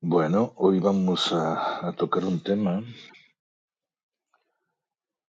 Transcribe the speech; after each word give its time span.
Bueno, 0.00 0.52
hoy 0.54 0.78
vamos 0.78 1.32
a, 1.32 1.92
tocar 1.96 2.24
un 2.24 2.40
tema 2.40 2.84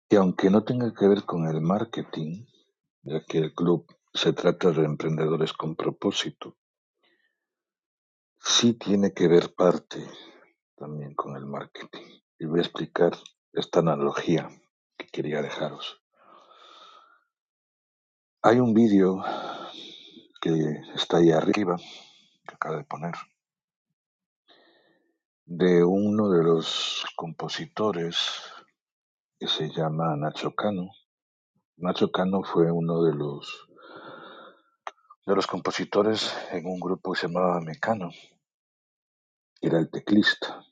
que 0.10 0.18
aunque 0.18 0.50
no 0.50 0.64
tenga 0.64 0.92
que 0.92 1.08
ver 1.08 1.24
con 1.24 1.46
el 1.46 1.62
marketing, 1.62 2.48
ya 3.04 3.24
que 3.26 3.38
el 3.38 3.54
club 3.54 3.86
se 4.12 4.34
trata 4.34 4.72
de 4.72 4.84
emprendedores 4.84 5.54
con 5.54 5.76
propósito, 5.76 6.58
sí 8.40 8.74
tiene 8.74 9.14
que 9.14 9.28
ver 9.28 9.54
parte 9.54 10.04
también 10.76 11.14
con 11.14 11.36
el 11.38 11.46
marketing. 11.46 12.22
Y 12.40 12.46
voy 12.46 12.58
a 12.58 12.64
explicar 12.64 13.16
esta 13.54 13.82
analogía 13.82 14.50
que 14.98 15.06
quería 15.06 15.44
dejaros. 15.44 16.02
Hay 18.42 18.60
un 18.60 18.74
vídeo 18.74 19.24
que 20.42 20.82
está 20.96 21.18
ahí 21.18 21.30
arriba, 21.30 21.78
que 22.48 22.56
acabo 22.56 22.78
de 22.78 22.84
poner, 22.84 23.14
de 25.46 25.84
uno 25.84 26.30
de 26.32 26.44
los 26.44 27.06
compositores 27.16 28.18
que 29.40 29.48
se 29.48 29.70
llama 29.70 30.16
Nacho 30.16 30.56
Cano. 30.56 30.90
Nacho 31.78 32.12
Cano 32.12 32.42
fue 32.44 32.72
uno 32.72 33.04
de 33.04 33.14
los 33.14 33.68
de 35.28 35.36
los 35.36 35.46
compositores 35.46 36.36
en 36.52 36.66
un 36.66 36.80
grupo 36.80 37.14
que 37.14 37.20
se 37.20 37.28
llamaba 37.28 37.62
Mecano. 37.62 38.10
Era 39.62 39.80
el 39.80 39.90
teclista. 39.90 40.64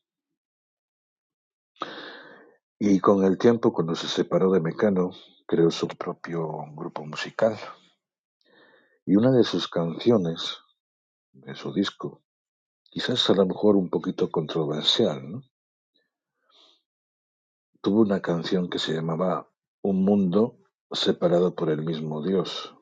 Y 2.79 2.99
con 2.99 3.23
el 3.23 3.37
tiempo, 3.37 3.73
cuando 3.73 3.95
se 3.95 4.07
separó 4.07 4.51
de 4.51 4.59
Mecano, 4.59 5.11
creó 5.47 5.69
su 5.71 5.87
propio 5.87 6.65
grupo 6.75 7.05
musical. 7.05 7.57
Y 9.05 9.15
una 9.15 9.31
de 9.31 9.43
sus 9.43 9.67
canciones, 9.67 10.57
de 11.31 11.55
su 11.55 11.73
disco, 11.73 12.22
quizás 12.93 13.27
a 13.31 13.33
lo 13.33 13.47
mejor 13.47 13.75
un 13.75 13.89
poquito 13.89 14.29
controversial. 14.29 15.43
Tuvo 17.81 18.01
una 18.01 18.21
canción 18.21 18.69
que 18.69 18.77
se 18.77 18.93
llamaba 18.93 19.49
Un 19.81 20.05
mundo 20.05 20.59
separado 20.91 21.55
por 21.55 21.71
el 21.71 21.81
mismo 21.81 22.23
Dios. 22.23 22.75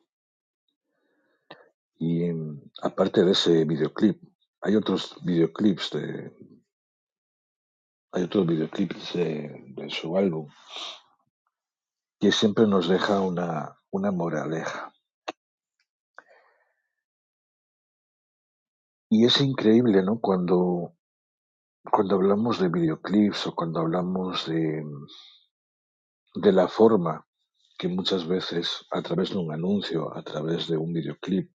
Y 1.96 2.24
em, 2.24 2.60
aparte 2.82 3.24
de 3.24 3.32
ese 3.32 3.64
videoclip, 3.64 4.22
hay 4.60 4.76
otros 4.76 5.16
videoclips 5.24 5.90
de, 5.92 6.30
hay 8.12 8.24
otros 8.24 8.46
videoclips 8.46 9.14
de, 9.14 9.64
de 9.68 9.88
su 9.88 10.14
álbum 10.18 10.46
que 12.20 12.30
siempre 12.32 12.66
nos 12.66 12.86
deja 12.86 13.22
una, 13.22 13.80
una 13.90 14.10
moraleja. 14.10 14.92
Y 19.14 19.26
es 19.26 19.42
increíble, 19.42 20.02
¿no? 20.02 20.20
Cuando, 20.20 20.96
cuando 21.84 22.14
hablamos 22.14 22.58
de 22.58 22.70
videoclips 22.70 23.46
o 23.46 23.54
cuando 23.54 23.80
hablamos 23.80 24.46
de, 24.46 24.82
de 26.36 26.52
la 26.52 26.66
forma 26.66 27.26
que 27.76 27.88
muchas 27.88 28.26
veces 28.26 28.86
a 28.90 29.02
través 29.02 29.28
de 29.28 29.36
un 29.36 29.52
anuncio, 29.52 30.16
a 30.16 30.22
través 30.22 30.66
de 30.66 30.78
un 30.78 30.94
videoclip, 30.94 31.54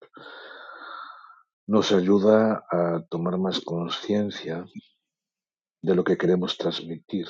nos 1.66 1.92
ayuda 1.92 2.64
a 2.70 3.04
tomar 3.10 3.40
más 3.40 3.60
conciencia 3.62 4.64
de 5.82 5.96
lo 5.96 6.04
que 6.04 6.16
queremos 6.16 6.60
transmitir. 6.60 7.26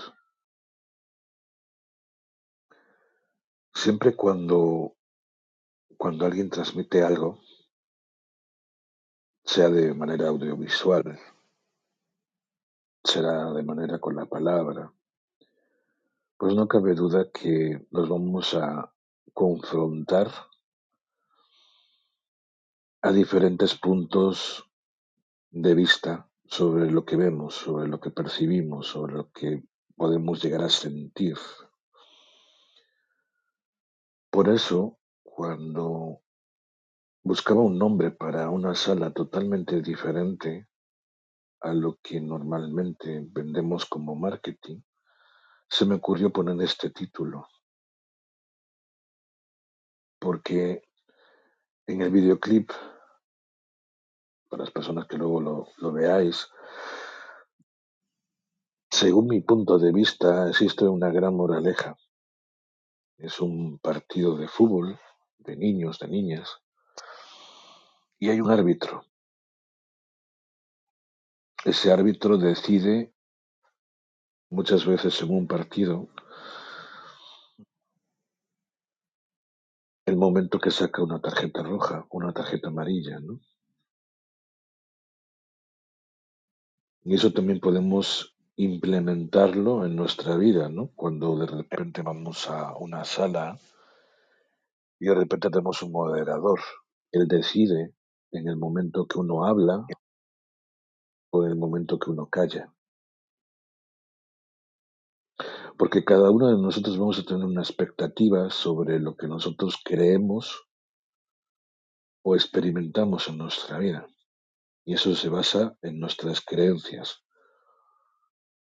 Siempre 3.74 4.14
cuando, 4.14 4.98
cuando 5.98 6.26
alguien 6.26 6.50
transmite 6.50 7.02
algo, 7.02 7.40
sea 9.48 9.70
de 9.70 9.94
manera 9.94 10.28
audiovisual, 10.28 11.18
será 13.02 13.54
de 13.54 13.64
manera 13.64 13.98
con 13.98 14.14
la 14.18 14.26
palabra, 14.26 14.92
pues 16.38 16.54
no 16.54 16.68
cabe 16.68 16.94
duda 16.94 17.32
que 17.32 17.88
nos 17.92 18.10
vamos 18.10 18.54
a 18.56 18.94
confrontar 19.34 20.30
a 23.02 23.12
diferentes 23.14 23.74
puntos 23.76 24.70
de 25.50 25.74
vista 25.74 26.30
sobre 26.46 26.92
lo 26.92 27.06
que 27.06 27.16
vemos, 27.16 27.56
sobre 27.56 27.88
lo 27.88 28.02
que 28.02 28.12
percibimos, 28.12 28.88
sobre 28.88 29.14
lo 29.14 29.32
que 29.32 29.64
podemos 29.96 30.44
llegar 30.44 30.62
a 30.64 30.70
sentir. 30.70 31.38
Por 34.30 34.50
eso, 34.50 35.00
cuando 35.24 36.22
buscaba 37.28 37.62
un 37.62 37.78
nombre 37.78 38.12
para 38.12 38.50
una 38.50 38.74
sala 38.74 39.12
totalmente 39.12 39.82
diferente 39.82 40.70
a 41.60 41.74
lo 41.74 41.98
que 42.02 42.22
normalmente 42.22 43.22
vendemos 43.30 43.86
como 43.86 44.16
marketing, 44.16 44.80
se 45.70 45.86
me 45.86 45.96
ocurrió 45.96 46.32
poner 46.32 46.62
este 46.62 46.90
título, 46.90 47.46
porque 50.20 50.84
en 51.86 52.02
el 52.02 52.12
videoclip, 52.12 52.72
para 54.48 54.64
las 54.64 54.72
personas 54.72 55.06
que 55.08 55.18
luego 55.18 55.42
lo, 55.42 55.92
veáis, 55.92 56.48
según 58.90 59.28
mi 59.28 59.42
punto 59.42 59.78
de 59.78 59.92
vista, 59.92 60.48
existe 60.48 60.88
una 60.88 61.12
gran 61.12 61.36
moraleja. 61.36 61.98
Es 63.18 63.42
un 63.42 63.80
partido 63.80 64.38
de 64.38 64.48
fútbol, 64.48 64.98
de 65.40 65.58
niños, 65.58 66.00
de 66.00 66.08
niñas, 66.08 66.62
y 68.20 68.30
hay 68.30 68.42
un 68.42 68.52
árbitro. 68.52 69.04
Ese 71.66 71.92
árbitro 71.92 72.38
decide 72.38 73.14
muchas 74.50 74.86
veces 74.86 75.22
en 75.22 75.32
un 75.32 75.48
partido 75.48 76.08
el 80.06 80.16
momento 80.16 80.60
que 80.60 80.72
saca 80.72 81.04
una 81.04 81.20
tarjeta 81.20 81.62
roja, 81.64 82.08
una 82.12 82.32
tarjeta 82.32 82.70
amarilla, 82.70 83.20
¿no? 83.20 83.42
Y 87.04 87.16
eso 87.16 87.34
también 87.34 87.60
podemos 87.60 88.38
implementarlo 88.56 89.86
en 89.86 89.96
nuestra 89.96 90.38
vida, 90.38 90.70
¿no? 90.70 90.92
Cuando 90.96 91.38
de 91.38 91.48
repente 91.48 92.02
vamos 92.02 92.50
a 92.50 92.76
una 92.78 93.04
sala 93.04 93.60
y 95.00 95.08
de 95.08 95.16
repente 95.16 95.50
tenemos 95.50 95.82
un 95.84 95.92
moderador. 95.92 96.60
Él 97.12 97.28
decide 97.28 97.97
en 98.32 98.48
el 98.48 98.58
momento 98.58 99.08
que 99.08 99.20
uno 99.20 99.46
habla 99.46 99.86
o 101.32 101.44
en 101.44 101.52
el 101.52 101.58
momento 101.58 102.00
que 102.00 102.12
uno 102.12 102.28
calla. 102.30 102.74
Porque 105.78 106.04
cada 106.04 106.32
uno 106.32 106.48
de 106.48 106.62
nosotros 106.62 106.98
vamos 106.98 107.20
a 107.20 107.24
tener 107.24 107.46
una 107.46 107.62
expectativa 107.62 108.50
sobre 108.50 109.00
lo 109.00 109.16
que 109.16 109.28
nosotros 109.28 109.78
creemos 109.84 110.68
o 112.24 112.36
experimentamos 112.36 113.28
en 113.28 113.38
nuestra 113.38 113.78
vida. 113.78 114.08
Y 114.86 114.94
eso 114.94 115.14
se 115.16 115.30
basa 115.30 115.78
en 115.82 116.00
nuestras 116.00 116.42
creencias. 116.42 117.24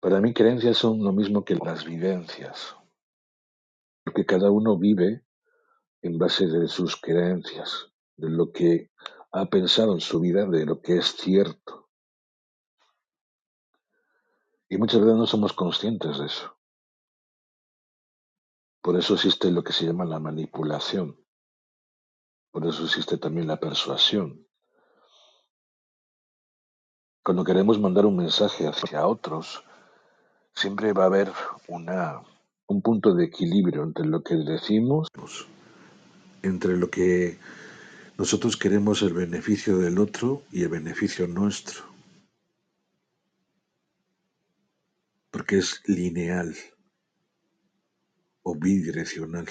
Para 0.00 0.20
mí 0.20 0.32
creencias 0.32 0.78
son 0.78 1.02
lo 1.02 1.12
mismo 1.12 1.44
que 1.44 1.56
las 1.56 1.84
vivencias. 1.84 2.76
Porque 4.04 4.24
cada 4.24 4.50
uno 4.50 4.78
vive 4.78 5.24
en 6.02 6.18
base 6.18 6.46
de 6.46 6.68
sus 6.68 6.96
creencias, 6.96 7.92
de 8.16 8.30
lo 8.30 8.52
que 8.52 8.89
ha 9.32 9.46
pensado 9.46 9.92
en 9.94 10.00
su 10.00 10.20
vida, 10.20 10.46
de 10.46 10.66
lo 10.66 10.80
que 10.80 10.98
es 10.98 11.16
cierto. 11.16 11.88
Y 14.68 14.76
muchas 14.76 15.00
veces 15.00 15.16
no 15.16 15.26
somos 15.26 15.52
conscientes 15.52 16.18
de 16.18 16.26
eso. 16.26 16.56
Por 18.82 18.96
eso 18.96 19.14
existe 19.14 19.50
lo 19.50 19.62
que 19.62 19.72
se 19.72 19.84
llama 19.84 20.04
la 20.04 20.18
manipulación. 20.18 21.18
Por 22.50 22.66
eso 22.66 22.84
existe 22.84 23.18
también 23.18 23.46
la 23.46 23.60
persuasión. 23.60 24.46
Cuando 27.22 27.44
queremos 27.44 27.78
mandar 27.78 28.06
un 28.06 28.16
mensaje 28.16 28.66
hacia 28.66 29.06
otros, 29.06 29.62
siempre 30.54 30.92
va 30.92 31.04
a 31.04 31.06
haber 31.06 31.30
una, 31.68 32.22
un 32.66 32.80
punto 32.80 33.14
de 33.14 33.26
equilibrio 33.26 33.82
entre 33.82 34.06
lo 34.06 34.22
que 34.22 34.34
decimos, 34.36 35.08
entre 36.42 36.76
lo 36.76 36.90
que 36.90 37.38
nosotros 38.20 38.58
queremos 38.58 39.00
el 39.00 39.14
beneficio 39.14 39.78
del 39.78 39.98
otro 39.98 40.42
y 40.52 40.64
el 40.64 40.68
beneficio 40.68 41.26
nuestro. 41.26 41.84
Porque 45.30 45.56
es 45.56 45.80
lineal 45.86 46.54
o 48.42 48.54
bidireccional. 48.54 49.48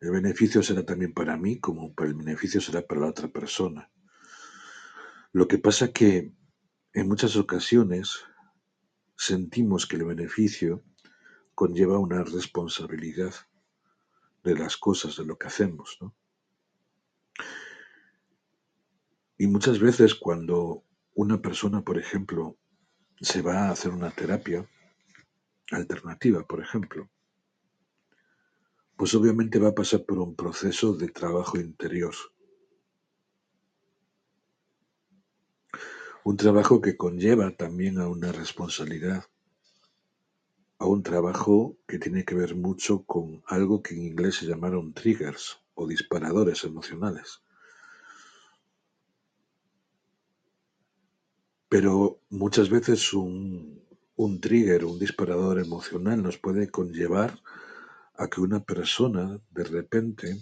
El 0.00 0.10
beneficio 0.10 0.62
será 0.62 0.86
también 0.86 1.12
para 1.12 1.36
mí 1.36 1.60
como 1.60 1.92
el 1.98 2.14
beneficio 2.14 2.62
será 2.62 2.80
para 2.80 3.02
la 3.02 3.08
otra 3.08 3.28
persona. 3.28 3.90
Lo 5.32 5.46
que 5.46 5.58
pasa 5.58 5.92
que 5.92 6.32
en 6.94 7.08
muchas 7.08 7.36
ocasiones 7.36 8.20
sentimos 9.18 9.84
que 9.86 9.96
el 9.96 10.06
beneficio 10.06 10.82
conlleva 11.54 11.98
una 11.98 12.24
responsabilidad 12.24 13.34
de 14.42 14.54
las 14.54 14.78
cosas, 14.78 15.18
de 15.18 15.26
lo 15.26 15.36
que 15.36 15.48
hacemos. 15.48 15.98
¿no? 16.00 16.16
Y 19.36 19.46
muchas 19.46 19.80
veces 19.80 20.14
cuando 20.14 20.84
una 21.14 21.42
persona, 21.42 21.82
por 21.82 21.98
ejemplo, 21.98 22.56
se 23.20 23.42
va 23.42 23.68
a 23.68 23.70
hacer 23.70 23.92
una 23.92 24.10
terapia 24.10 24.68
alternativa, 25.70 26.46
por 26.46 26.60
ejemplo, 26.60 27.08
pues 28.96 29.14
obviamente 29.14 29.58
va 29.58 29.70
a 29.70 29.74
pasar 29.74 30.04
por 30.04 30.18
un 30.18 30.36
proceso 30.36 30.94
de 30.94 31.08
trabajo 31.08 31.58
interior. 31.58 32.14
Un 36.22 36.36
trabajo 36.36 36.80
que 36.80 36.96
conlleva 36.96 37.50
también 37.56 37.98
a 37.98 38.08
una 38.08 38.32
responsabilidad, 38.32 39.24
a 40.78 40.86
un 40.86 41.02
trabajo 41.02 41.76
que 41.86 41.98
tiene 41.98 42.24
que 42.24 42.34
ver 42.34 42.54
mucho 42.54 43.04
con 43.04 43.42
algo 43.46 43.82
que 43.82 43.94
en 43.94 44.04
inglés 44.04 44.36
se 44.36 44.46
llamaron 44.46 44.94
triggers 44.94 45.63
o 45.74 45.86
disparadores 45.86 46.64
emocionales. 46.64 47.42
Pero 51.68 52.20
muchas 52.30 52.70
veces 52.70 53.12
un, 53.12 53.82
un 54.16 54.40
trigger, 54.40 54.84
un 54.84 54.98
disparador 54.98 55.58
emocional 55.58 56.22
nos 56.22 56.38
puede 56.38 56.70
conllevar 56.70 57.40
a 58.16 58.28
que 58.28 58.40
una 58.40 58.60
persona 58.60 59.40
de 59.50 59.64
repente 59.64 60.40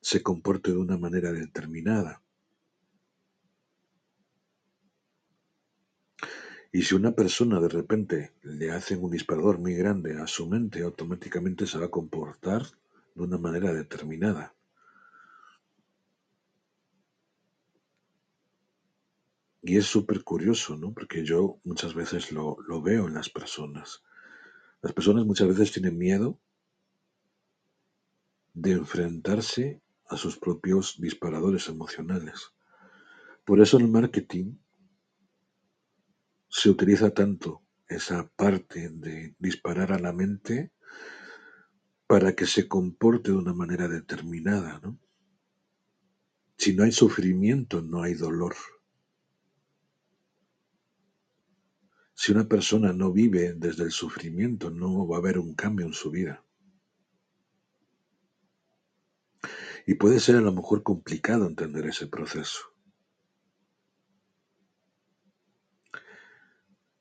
se 0.00 0.22
comporte 0.22 0.72
de 0.72 0.78
una 0.78 0.96
manera 0.96 1.32
determinada. 1.32 2.22
Y 6.70 6.82
si 6.82 6.94
una 6.94 7.12
persona 7.12 7.60
de 7.60 7.68
repente 7.68 8.32
le 8.42 8.70
hacen 8.70 9.02
un 9.02 9.10
disparador 9.10 9.58
muy 9.58 9.74
grande 9.74 10.20
a 10.20 10.26
su 10.26 10.46
mente, 10.46 10.82
automáticamente 10.82 11.66
se 11.66 11.78
va 11.78 11.86
a 11.86 11.90
comportar 11.90 12.62
de 13.18 13.24
una 13.24 13.38
manera 13.38 13.72
determinada. 13.72 14.54
Y 19.62 19.76
es 19.76 19.86
súper 19.86 20.22
curioso, 20.24 20.76
¿no? 20.76 20.92
Porque 20.92 21.24
yo 21.24 21.60
muchas 21.64 21.94
veces 21.94 22.32
lo, 22.32 22.56
lo 22.66 22.80
veo 22.80 23.06
en 23.06 23.14
las 23.14 23.28
personas. 23.28 24.02
Las 24.80 24.92
personas 24.92 25.26
muchas 25.26 25.48
veces 25.48 25.72
tienen 25.72 25.98
miedo 25.98 26.38
de 28.54 28.72
enfrentarse 28.72 29.82
a 30.08 30.16
sus 30.16 30.38
propios 30.38 31.00
disparadores 31.00 31.68
emocionales. 31.68 32.52
Por 33.44 33.60
eso 33.60 33.78
el 33.78 33.88
marketing 33.88 34.56
se 36.48 36.70
utiliza 36.70 37.10
tanto 37.10 37.62
esa 37.88 38.28
parte 38.36 38.90
de 38.90 39.34
disparar 39.38 39.92
a 39.92 39.98
la 39.98 40.12
mente 40.12 40.72
para 42.08 42.34
que 42.34 42.46
se 42.46 42.66
comporte 42.66 43.30
de 43.30 43.36
una 43.36 43.52
manera 43.52 43.86
determinada, 43.86 44.80
¿no? 44.82 44.98
Si 46.56 46.74
no 46.74 46.84
hay 46.84 46.90
sufrimiento, 46.90 47.82
no 47.82 48.02
hay 48.02 48.14
dolor. 48.14 48.56
Si 52.14 52.32
una 52.32 52.48
persona 52.48 52.94
no 52.94 53.12
vive 53.12 53.52
desde 53.52 53.84
el 53.84 53.92
sufrimiento, 53.92 54.70
no 54.70 55.06
va 55.06 55.16
a 55.16 55.18
haber 55.20 55.38
un 55.38 55.54
cambio 55.54 55.84
en 55.84 55.92
su 55.92 56.10
vida. 56.10 56.42
Y 59.86 59.94
puede 59.94 60.18
ser 60.18 60.36
a 60.36 60.40
lo 60.40 60.52
mejor 60.52 60.82
complicado 60.82 61.46
entender 61.46 61.86
ese 61.86 62.06
proceso. 62.06 62.77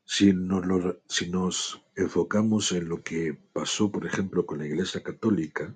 Si 0.09 0.31
nos, 0.31 0.65
nos 0.65 1.81
enfocamos 1.97 2.71
en 2.71 2.87
lo 2.87 3.03
que 3.03 3.37
pasó, 3.51 3.91
por 3.91 4.05
ejemplo, 4.05 4.45
con 4.45 4.59
la 4.59 4.65
Iglesia 4.65 5.03
Católica, 5.03 5.75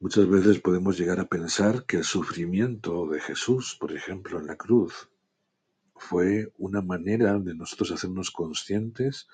muchas 0.00 0.26
veces 0.30 0.60
podemos 0.60 0.96
llegar 0.96 1.20
a 1.20 1.28
pensar 1.28 1.84
que 1.84 1.98
el 1.98 2.04
sufrimiento 2.04 3.06
de 3.06 3.20
Jesús, 3.20 3.76
por 3.78 3.92
ejemplo, 3.92 4.40
en 4.40 4.46
la 4.46 4.56
cruz, 4.56 5.10
fue 5.94 6.50
una 6.56 6.80
manera 6.80 7.38
de 7.38 7.54
nosotros 7.54 7.92
hacernos 7.92 8.30
conscientes 8.30 9.28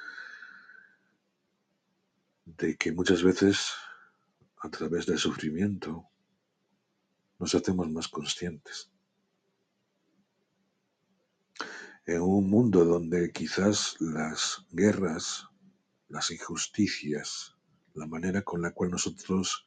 de 2.47 2.77
que 2.77 2.91
muchas 2.91 3.23
veces 3.23 3.75
a 4.57 4.69
través 4.71 5.07
del 5.07 5.19
sufrimiento 5.19 6.05
nos 7.39 7.55
hacemos 7.55 7.89
más 7.89 8.09
conscientes. 8.09 8.91
En 12.09 12.23
un 12.23 12.49
mundo 12.49 12.87
donde 12.87 13.31
quizás 13.33 14.01
las 14.01 14.65
guerras, 14.73 15.47
las 16.09 16.31
injusticias, 16.31 17.55
la 17.93 18.07
manera 18.07 18.41
con 18.41 18.63
la 18.63 18.71
cual 18.71 18.93
nosotros 18.93 19.67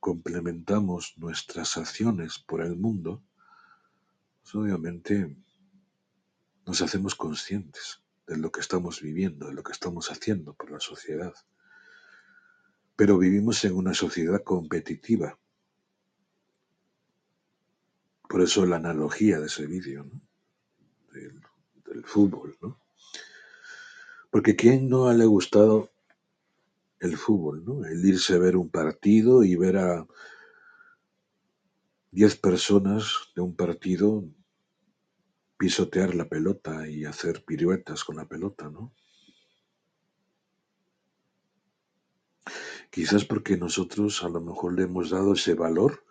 complementamos 0.00 1.12
nuestras 1.18 1.76
acciones 1.76 2.38
por 2.38 2.62
el 2.62 2.76
mundo, 2.76 3.22
pues 4.40 4.54
obviamente 4.54 5.36
nos 6.64 6.80
hacemos 6.80 7.14
conscientes 7.14 8.00
de 8.26 8.38
lo 8.38 8.50
que 8.50 8.60
estamos 8.60 9.02
viviendo, 9.02 9.48
de 9.48 9.52
lo 9.52 9.62
que 9.62 9.72
estamos 9.72 10.10
haciendo 10.10 10.54
por 10.54 10.70
la 10.70 10.80
sociedad. 10.80 11.34
Pero 12.96 13.18
vivimos 13.18 13.62
en 13.66 13.76
una 13.76 13.92
sociedad 13.92 14.42
competitiva. 14.42 15.38
Por 18.30 18.40
eso 18.40 18.64
la 18.64 18.76
analogía 18.76 19.40
de 19.40 19.48
ese 19.48 19.66
vídeo, 19.66 20.04
¿no? 20.04 21.51
Del 21.92 22.04
fútbol, 22.04 22.56
¿no? 22.60 22.80
Porque 24.30 24.56
¿quién 24.56 24.88
no 24.88 25.12
le 25.12 25.24
ha 25.24 25.26
gustado 25.26 25.90
el 27.00 27.16
fútbol, 27.16 27.64
¿no? 27.64 27.84
El 27.84 28.04
irse 28.04 28.34
a 28.34 28.38
ver 28.38 28.56
un 28.56 28.70
partido 28.70 29.44
y 29.44 29.56
ver 29.56 29.76
a 29.76 30.06
10 32.12 32.36
personas 32.36 33.32
de 33.34 33.42
un 33.42 33.54
partido 33.56 34.24
pisotear 35.58 36.14
la 36.14 36.28
pelota 36.28 36.88
y 36.88 37.04
hacer 37.04 37.44
piruetas 37.44 38.04
con 38.04 38.16
la 38.16 38.26
pelota, 38.26 38.70
¿no? 38.70 38.92
Quizás 42.90 43.24
porque 43.24 43.56
nosotros 43.56 44.22
a 44.22 44.28
lo 44.28 44.40
mejor 44.40 44.74
le 44.74 44.82
hemos 44.82 45.10
dado 45.10 45.32
ese 45.32 45.54
valor 45.54 46.04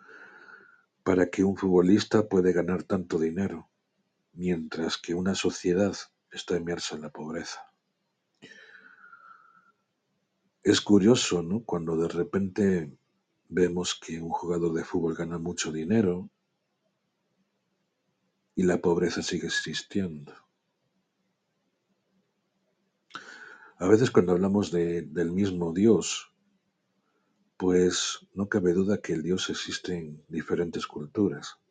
para 1.04 1.30
que 1.30 1.44
un 1.44 1.56
futbolista 1.56 2.28
puede 2.28 2.52
ganar 2.52 2.82
tanto 2.82 3.18
dinero, 3.18 3.68
mientras 4.32 4.98
que 4.98 5.14
una 5.14 5.34
sociedad 5.34 5.96
está 6.30 6.56
inmersa 6.56 6.96
en 6.96 7.02
la 7.02 7.10
pobreza. 7.10 7.60
Es 10.62 10.80
curioso, 10.80 11.42
¿no? 11.42 11.64
Cuando 11.64 11.96
de 11.96 12.08
repente 12.08 12.96
vemos 13.48 13.94
que 13.94 14.20
un 14.20 14.30
jugador 14.30 14.72
de 14.74 14.84
fútbol 14.84 15.14
gana 15.14 15.38
mucho 15.38 15.72
dinero 15.72 16.30
y 18.54 18.62
la 18.62 18.80
pobreza 18.80 19.22
sigue 19.22 19.46
existiendo. 19.46 20.32
A 23.78 23.86
veces 23.88 24.10
cuando 24.10 24.32
hablamos 24.32 24.70
de- 24.70 25.02
del 25.02 25.32
mismo 25.32 25.72
Dios, 25.72 26.32
pues 27.56 28.26
no 28.34 28.48
cabe 28.48 28.72
duda 28.72 29.00
que 29.00 29.12
el 29.12 29.22
Dios 29.22 29.48
existe 29.50 29.96
en 29.96 30.24
diferentes 30.28 30.86
culturas. 30.86 31.61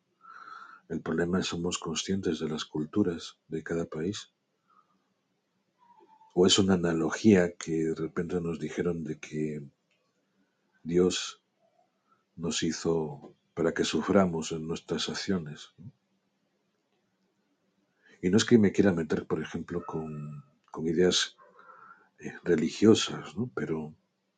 El 0.92 1.00
problema 1.00 1.40
es 1.40 1.46
somos 1.46 1.78
conscientes 1.78 2.38
de 2.38 2.50
las 2.50 2.66
culturas 2.66 3.38
de 3.48 3.62
cada 3.62 3.86
país. 3.86 4.30
O 6.34 6.46
es 6.46 6.58
una 6.58 6.74
analogía 6.74 7.54
que 7.54 7.72
de 7.72 7.94
repente 7.94 8.38
nos 8.42 8.58
dijeron 8.58 9.02
de 9.02 9.18
que 9.18 9.62
Dios 10.82 11.42
nos 12.36 12.62
hizo 12.62 13.34
para 13.54 13.72
que 13.72 13.84
suframos 13.84 14.52
en 14.52 14.68
nuestras 14.68 15.08
acciones. 15.08 15.72
Y 18.20 18.28
no 18.28 18.36
es 18.36 18.44
que 18.44 18.58
me 18.58 18.72
quiera 18.72 18.92
meter, 18.92 19.26
por 19.26 19.40
ejemplo, 19.40 19.86
con, 19.86 20.44
ideas 20.84 21.38
eh, 22.18 22.34
religiosas, 22.44 23.34
pero 23.54 23.94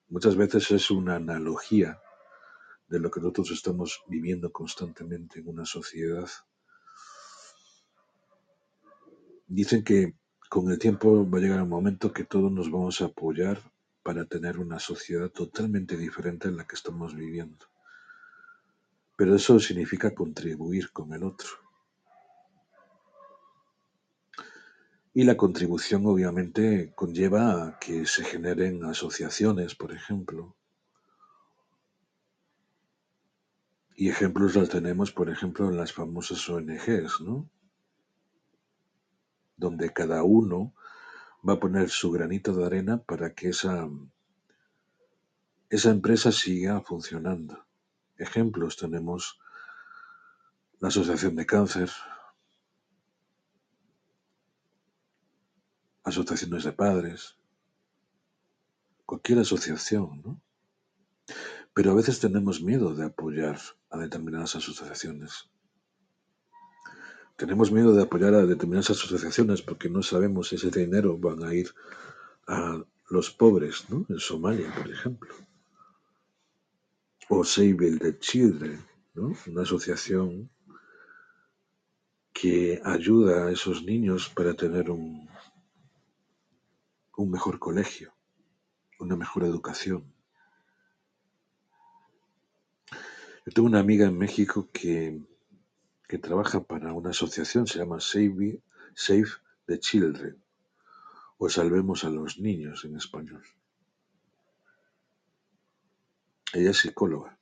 muchas 0.08 0.36
veces 0.36 0.70
es 0.70 0.92
una 0.92 1.16
analogía 1.16 1.98
de 2.94 3.00
lo 3.00 3.10
que 3.10 3.18
nosotros 3.18 3.50
estamos 3.50 4.04
viviendo 4.06 4.52
constantemente 4.52 5.40
en 5.40 5.48
una 5.48 5.66
sociedad. 5.66 6.28
Dicen 9.48 9.82
que 9.82 10.14
con 10.48 10.70
el 10.70 10.78
tiempo 10.78 11.28
va 11.28 11.38
a 11.38 11.40
llegar 11.40 11.60
un 11.60 11.68
momento 11.68 12.12
que 12.12 12.22
todos 12.22 12.52
nos 12.52 12.70
vamos 12.70 13.00
a 13.00 13.06
apoyar 13.06 13.60
para 14.04 14.26
tener 14.26 14.60
una 14.60 14.78
sociedad 14.78 15.28
totalmente 15.28 15.96
diferente 15.96 16.46
a 16.46 16.52
la 16.52 16.68
que 16.68 16.76
estamos 16.76 17.16
viviendo. 17.16 17.66
Pero 19.16 19.34
eso 19.34 19.58
significa 19.58 20.14
contribuir 20.14 20.92
con 20.92 21.12
el 21.14 21.24
otro. 21.24 21.48
Y 25.14 25.24
la 25.24 25.36
contribución 25.36 26.06
obviamente 26.06 26.92
conlleva 26.94 27.66
a 27.66 27.78
que 27.80 28.06
se 28.06 28.22
generen 28.22 28.84
asociaciones, 28.84 29.74
por 29.74 29.92
ejemplo. 29.92 30.54
Y 33.94 34.08
ejemplos 34.08 34.54
los 34.56 34.68
tenemos, 34.68 35.12
por 35.12 35.30
ejemplo, 35.30 35.68
en 35.68 35.76
las 35.76 35.92
famosas 35.92 36.48
ONGs, 36.48 37.20
¿no? 37.20 37.48
Donde 39.56 39.92
cada 39.92 40.24
uno 40.24 40.74
va 41.48 41.54
a 41.54 41.60
poner 41.60 41.88
su 41.90 42.10
granito 42.10 42.52
de 42.54 42.66
arena 42.66 42.98
para 43.02 43.34
que 43.34 43.50
esa, 43.50 43.88
esa 45.70 45.90
empresa 45.90 46.32
siga 46.32 46.80
funcionando. 46.80 47.64
Ejemplos 48.16 48.76
tenemos 48.76 49.38
la 50.80 50.88
Asociación 50.88 51.36
de 51.36 51.46
Cáncer, 51.46 51.90
asociaciones 56.02 56.64
de 56.64 56.72
padres, 56.72 57.36
cualquier 59.06 59.38
asociación, 59.38 60.20
¿no? 60.22 60.40
Pero 61.74 61.90
a 61.90 61.94
veces 61.94 62.20
tenemos 62.20 62.62
miedo 62.62 62.94
de 62.94 63.04
apoyar 63.06 63.58
a 63.90 63.98
determinadas 63.98 64.54
asociaciones. 64.54 65.50
Tenemos 67.36 67.72
miedo 67.72 67.92
de 67.92 68.04
apoyar 68.04 68.34
a 68.34 68.46
determinadas 68.46 68.90
asociaciones 68.90 69.60
porque 69.60 69.90
no 69.90 70.02
sabemos 70.02 70.48
si 70.48 70.54
ese 70.56 70.70
dinero 70.70 71.18
van 71.18 71.42
a 71.42 71.52
ir 71.52 71.74
a 72.46 72.84
los 73.10 73.30
pobres, 73.30 73.86
¿no? 73.90 74.06
En 74.08 74.20
Somalia, 74.20 74.72
por 74.72 74.88
ejemplo. 74.88 75.34
O 77.28 77.42
Save 77.42 77.98
the 77.98 78.18
Children, 78.20 78.84
¿no? 79.14 79.34
Una 79.48 79.62
asociación 79.62 80.50
que 82.32 82.80
ayuda 82.84 83.46
a 83.46 83.50
esos 83.50 83.82
niños 83.82 84.28
para 84.28 84.54
tener 84.54 84.90
un, 84.90 85.28
un 87.16 87.30
mejor 87.30 87.58
colegio, 87.58 88.12
una 89.00 89.16
mejor 89.16 89.42
educación. 89.44 90.13
Yo 93.46 93.52
tengo 93.52 93.68
una 93.68 93.80
amiga 93.80 94.06
en 94.06 94.16
México 94.16 94.70
que, 94.72 95.20
que 96.08 96.18
trabaja 96.18 96.64
para 96.64 96.94
una 96.94 97.10
asociación, 97.10 97.66
se 97.66 97.78
llama 97.78 98.00
Save, 98.00 98.62
Save 98.94 99.28
the 99.66 99.78
Children, 99.78 100.42
o 101.36 101.48
Salvemos 101.50 102.04
a 102.04 102.10
los 102.10 102.38
Niños 102.38 102.86
en 102.86 102.96
español. 102.96 103.44
Ella 106.54 106.70
es 106.70 106.78
psicóloga. 106.78 107.38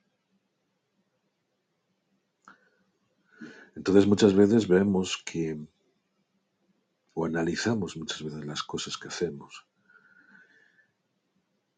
Entonces 3.77 4.07
muchas 4.07 4.35
veces 4.35 4.67
vemos 4.67 5.23
que, 5.25 5.57
o 7.15 7.27
analizamos 7.27 7.97
muchas 7.97 8.23
veces 8.25 8.45
las 8.45 8.65
cosas 8.65 8.99
que 8.99 9.09
hacemos, 9.09 9.67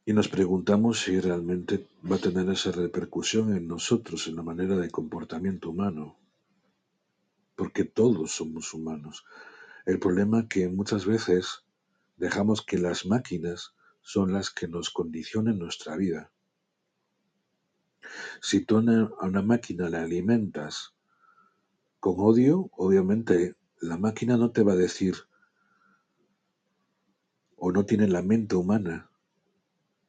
y 0.07 0.13
nos 0.13 0.29
preguntamos 0.29 1.01
si 1.01 1.19
realmente 1.19 1.89
va 2.11 2.17
a 2.17 2.21
tener 2.21 2.49
esa 2.51 2.73
repercusión 2.73 3.57
en 3.57 3.67
nosotros, 3.67 4.27
en 4.27 4.37
la 4.37 4.43
manera 4.43 4.77
de 4.77 4.91
comportamiento 4.91 5.71
humano, 5.71 6.19
porque 7.57 7.85
todos 7.85 8.33
somos 8.33 8.75
humanos. 8.75 9.25
El 9.87 9.99
problema 9.99 10.41
es 10.41 10.49
que 10.49 10.69
muchas 10.69 11.07
veces 11.07 11.65
dejamos 12.17 12.63
que 12.63 12.79
las 12.79 13.07
máquinas 13.07 13.75
son 14.03 14.33
las 14.33 14.51
que 14.51 14.69
nos 14.69 14.91
condicionen 14.91 15.59
nuestra 15.59 15.97
vida. 15.97 16.31
Si 18.43 18.61
tú 18.61 18.77
a 18.77 18.81
una, 18.81 19.43
máquina 19.43 19.89
la 19.89 20.03
alimentas 20.03 20.95
con 21.99 22.17
odio, 22.19 22.71
obviamente 22.77 23.57
la 23.81 23.97
máquina 23.97 24.37
no 24.37 24.51
te 24.51 24.63
va 24.63 24.73
a 24.73 24.77
decir 24.77 25.15
o 27.57 27.73
no 27.73 27.87
tiene 27.87 28.07
la 28.09 28.21
mente 28.21 28.57
humana, 28.57 29.11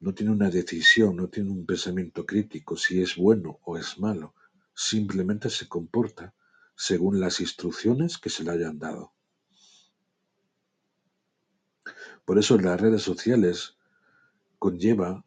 no 0.00 0.14
tiene 0.14 0.32
una 0.32 0.50
decisión, 0.50 1.16
no 1.16 1.28
tiene 1.28 1.50
un 1.50 1.66
pensamiento 1.66 2.26
crítico 2.26 2.76
si 2.76 3.00
es 3.00 3.16
bueno 3.16 3.60
o 3.64 3.76
es 3.76 3.98
malo. 3.98 4.34
Simplemente 4.74 5.50
se 5.50 5.68
comporta 5.68 6.34
según 6.74 7.20
las 7.20 7.40
instrucciones 7.40 8.18
que 8.18 8.30
se 8.30 8.44
le 8.44 8.50
hayan 8.50 8.78
dado. 8.78 9.12
Por 12.24 12.38
eso 12.38 12.58
las 12.58 12.80
redes 12.80 13.02
sociales 13.02 13.76
conlleva 14.58 15.24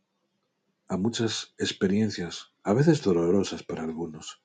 a 0.88 0.98
muchas 0.98 1.54
experiencias, 1.58 2.52
a 2.64 2.74
veces 2.74 3.02
dolorosas 3.02 3.64
para 3.64 3.84
algunos, 3.84 4.42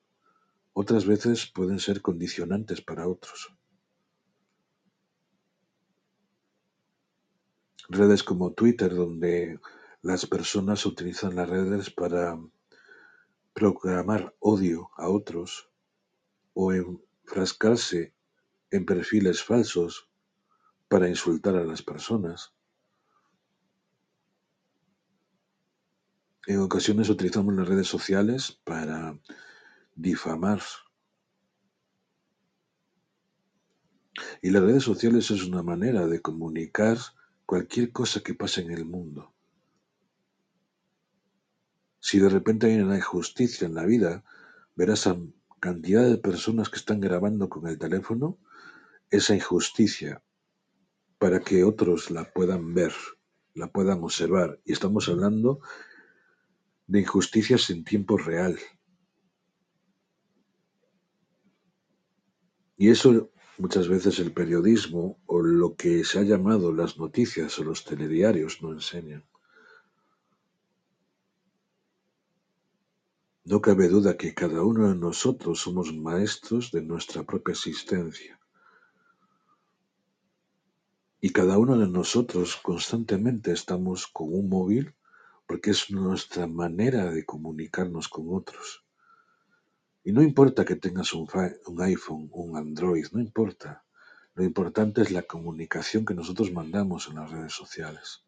otras 0.73 1.07
veces 1.07 1.47
pueden 1.47 1.79
ser 1.79 2.03
condicionantes 2.03 2.81
para 2.81 3.09
otros. 3.09 3.55
Redes 7.89 8.23
como 8.23 8.53
Twitter, 8.53 8.95
donde 8.95 9.59
las 10.05 10.27
personas 10.27 10.85
utilizan 10.85 11.35
las 11.35 11.49
redes 11.49 11.89
para 11.89 12.39
proclamar 13.55 14.37
odio 14.39 14.91
a 14.99 15.09
otros 15.09 15.71
o 16.53 16.75
enfrascarse 16.75 18.13
en 18.71 18.85
perfiles 18.85 19.43
falsos 19.43 20.11
para 20.89 21.09
insultar 21.09 21.57
a 21.57 21.65
las 21.65 21.83
personas. 21.83 22.53
En 26.47 26.61
ocasiones 26.61 27.09
utilizamos 27.09 27.55
las 27.55 27.67
redes 27.67 27.89
sociales 27.89 28.61
para 28.63 29.19
difamar. 29.95 30.61
Y 34.43 34.51
las 34.51 34.63
redes 34.63 34.83
sociales 34.83 35.31
es 35.31 35.45
una 35.45 35.63
manera 35.63 36.07
de 36.07 36.21
comunicar 36.21 36.99
cualquier 37.47 37.91
cosa 37.91 38.21
que 38.21 38.35
pase 38.35 38.61
en 38.61 38.71
el 38.71 38.85
mundo. 38.85 39.34
Si 42.07 42.19
de 42.19 42.29
repente 42.29 42.67
hay 42.67 42.79
una 42.81 42.99
injusticia 42.99 43.67
en 43.67 43.75
la 43.75 43.87
vida, 43.87 44.25
verás 44.77 45.07
a 45.07 45.17
cantidad 45.59 46.07
de 46.07 46.19
personas 46.19 46.69
que 46.69 46.77
están 46.77 47.01
grabando 47.01 47.49
con 47.49 47.67
el 47.67 47.79
teléfono 47.79 48.39
esa 49.11 49.35
injusticia 49.35 50.23
para 51.17 51.41
que 51.41 51.65
otros 51.65 52.11
la 52.11 52.31
puedan 52.31 52.75
ver, 52.75 52.93
la 53.55 53.73
puedan 53.73 54.03
observar. 54.03 54.61
Y 54.67 54.75
estamos 54.75 55.09
hablando 55.09 55.61
de 56.87 57.01
injusticias 57.01 57.71
en 57.71 57.85
tiempo 57.85 58.19
real. 58.19 58.59
Y 62.77 62.91
eso 62.91 63.31
muchas 63.57 63.89
veces 63.89 64.19
el 64.19 64.33
periodismo 64.33 65.23
o 65.25 65.41
lo 65.41 65.75
que 65.75 66.05
se 66.05 66.19
ha 66.19 66.23
llamado 66.23 66.71
las 66.71 66.99
noticias 66.99 67.59
o 67.59 67.65
los 67.65 67.83
telediarios 67.87 68.61
no 68.61 68.73
enseñan. 68.75 69.25
No 73.47 73.61
cabe 73.61 73.89
duda 73.89 74.17
que 74.17 74.33
cada 74.33 74.63
uno 74.63 74.89
de 74.89 74.95
nosotros 74.97 75.61
somos 75.61 75.93
maestros 75.93 76.73
de 76.73 76.81
nuestra 76.81 77.25
propia 77.25 77.53
existencia. 77.53 78.41
Y 81.21 81.29
cada 81.29 81.59
uno 81.59 81.77
de 81.77 81.87
nosotros 81.87 82.57
constantemente 82.57 83.53
estamos 83.53 84.07
con 84.07 84.33
un 84.33 84.49
móvil 84.49 84.95
porque 85.47 85.73
es 85.73 85.91
nuestra 85.91 86.47
manera 86.47 87.11
de 87.11 87.27
comunicarnos 87.27 88.09
con 88.09 88.35
otros. 88.35 88.83
Y 90.05 90.13
no 90.13 90.23
importa 90.23 90.65
que 90.65 90.77
tengas 90.77 91.13
un, 91.13 91.29
iPhone, 91.81 92.31
un 92.33 92.57
Android, 92.57 93.05
no 93.13 93.21
importa. 93.21 93.85
Lo 94.35 94.43
importante 94.43 95.03
es 95.03 95.11
la 95.11 95.23
comunicación 95.23 96.07
que 96.07 96.15
nosotros 96.15 96.51
mandamos 96.51 97.09
en 97.09 97.17
las 97.17 97.31
redes 97.31 97.53
sociales. 97.53 98.24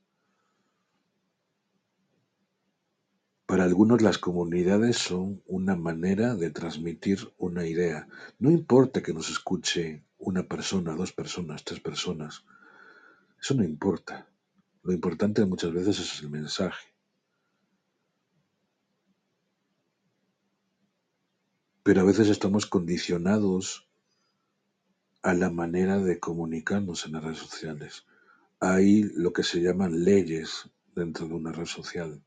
Para 3.47 3.63
algunos 3.63 4.03
las 4.03 4.19
comunidades 4.19 4.99
son 4.99 5.41
una 5.47 5.77
manera 5.77 6.35
de 6.35 6.51
transmitir 6.51 7.33
una 7.39 7.65
idea. 7.65 8.09
No 8.41 8.51
importa 8.51 9.05
que 9.05 9.15
nos 9.15 9.31
escuche 9.31 10.03
una 10.19 10.43
persona, 10.43 10.97
dos 10.97 11.13
personas, 11.13 11.63
tres 11.63 11.79
personas. 11.79 12.45
Eso 13.41 13.55
no 13.55 13.63
importa. 13.63 14.29
Lo 14.83 14.93
importante 14.93 15.45
muchas 15.45 15.73
veces 15.73 16.01
es 16.01 16.21
el 16.23 16.31
mensaje. 16.31 16.89
Pero 21.85 22.01
a 22.01 22.05
veces 22.05 22.29
estamos 22.29 22.67
condicionados 22.67 23.89
a 25.23 25.35
la 25.35 25.51
manera 25.51 25.99
de 25.99 26.19
comunicarnos 26.19 27.07
en 27.07 27.13
las 27.13 27.23
redes 27.23 27.39
sociales. 27.39 28.07
Hay 28.59 29.05
lo 29.05 29.33
que 29.33 29.45
se 29.45 29.61
llaman 29.61 30.03
leyes 30.03 30.69
dentro 30.97 31.29
de 31.29 31.35
una 31.35 31.53
red 31.53 31.67
social. 31.67 32.21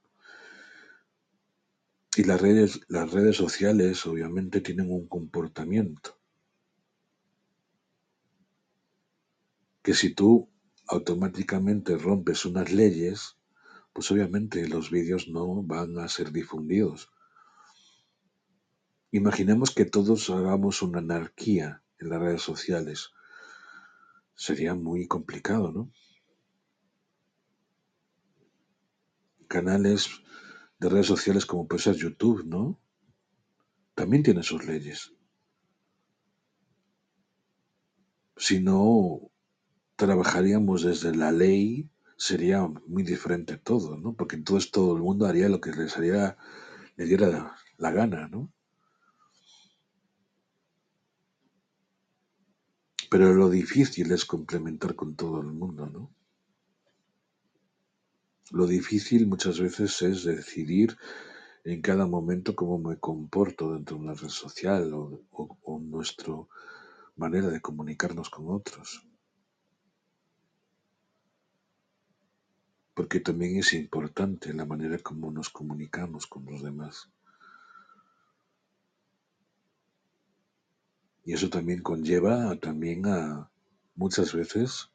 Y 2.15 2.23
las 2.23 2.41
redes, 2.41 2.81
las 2.87 3.11
redes 3.11 3.37
sociales 3.37 4.05
obviamente 4.05 4.61
tienen 4.61 4.91
un 4.91 5.07
comportamiento. 5.07 6.17
Que 9.83 9.93
si 9.93 10.13
tú 10.13 10.49
automáticamente 10.87 11.97
rompes 11.97 12.45
unas 12.45 12.71
leyes, 12.71 13.37
pues 13.93 14.09
obviamente 14.11 14.67
los 14.67 14.89
vídeos 14.89 15.27
no 15.27 15.61
van 15.63 15.99
a 15.99 16.07
ser 16.07 16.31
difundidos. 16.31 17.11
Imaginemos 19.11 19.71
que 19.73 19.85
todos 19.85 20.29
hagamos 20.29 20.81
una 20.81 20.99
anarquía 20.99 21.83
en 21.99 22.09
las 22.09 22.19
redes 22.19 22.41
sociales. 22.41 23.11
Sería 24.35 24.73
muy 24.73 25.07
complicado, 25.07 25.71
¿no? 25.71 25.91
Canales 29.47 30.09
de 30.79 30.89
redes 30.89 31.07
sociales 31.07 31.45
como 31.45 31.67
puede 31.67 31.83
ser 31.83 31.95
YouTube, 31.95 32.45
¿no? 32.45 32.79
También 33.95 34.23
tiene 34.23 34.43
sus 34.43 34.65
leyes. 34.65 35.13
Si 38.37 38.61
no 38.61 39.29
trabajaríamos 39.97 40.83
desde 40.83 41.13
la 41.13 41.31
ley, 41.31 41.89
sería 42.15 42.65
muy 42.87 43.03
diferente 43.03 43.57
todo, 43.57 43.97
¿no? 43.97 44.13
Porque 44.13 44.37
entonces 44.37 44.71
todo 44.71 44.95
el 44.95 45.01
mundo 45.01 45.25
haría 45.25 45.49
lo 45.49 45.59
que 45.59 45.71
les, 45.71 45.97
haría, 45.97 46.37
le 46.95 47.05
diera 47.05 47.55
la 47.77 47.91
gana, 47.91 48.29
¿no? 48.29 48.51
Pero 53.09 53.33
lo 53.33 53.49
difícil 53.49 54.11
es 54.11 54.23
complementar 54.23 54.95
con 54.95 55.15
todo 55.15 55.41
el 55.41 55.47
mundo, 55.47 55.87
¿no? 55.87 56.13
Lo 58.51 58.65
difícil 58.65 59.27
muchas 59.27 59.59
veces 59.59 60.01
es 60.01 60.23
decidir 60.23 60.97
en 61.63 61.81
cada 61.81 62.07
momento 62.07 62.55
cómo 62.55 62.79
me 62.79 62.97
comporto 62.97 63.73
dentro 63.73 63.97
de 63.97 64.03
una 64.03 64.13
red 64.15 64.29
social 64.29 64.91
o, 64.93 65.79
nuestra 65.79 66.33
manera 67.15 67.49
de 67.49 67.61
comunicarnos 67.61 68.29
con 68.31 68.49
otros. 68.49 69.05
Porque 72.95 73.19
también 73.19 73.57
es 73.57 73.73
importante 73.73 74.51
la 74.53 74.65
manera 74.65 74.97
como 74.97 75.31
nos 75.31 75.49
comunicamos 75.49 76.25
con 76.25 76.45
los 76.45 76.63
demás. 76.63 77.09
Y 81.23 81.33
eso 81.33 81.49
también 81.51 81.83
conlleva 81.83 82.55
también 82.59 83.05
a 83.05 83.51
muchas 83.95 84.33
veces 84.33 84.89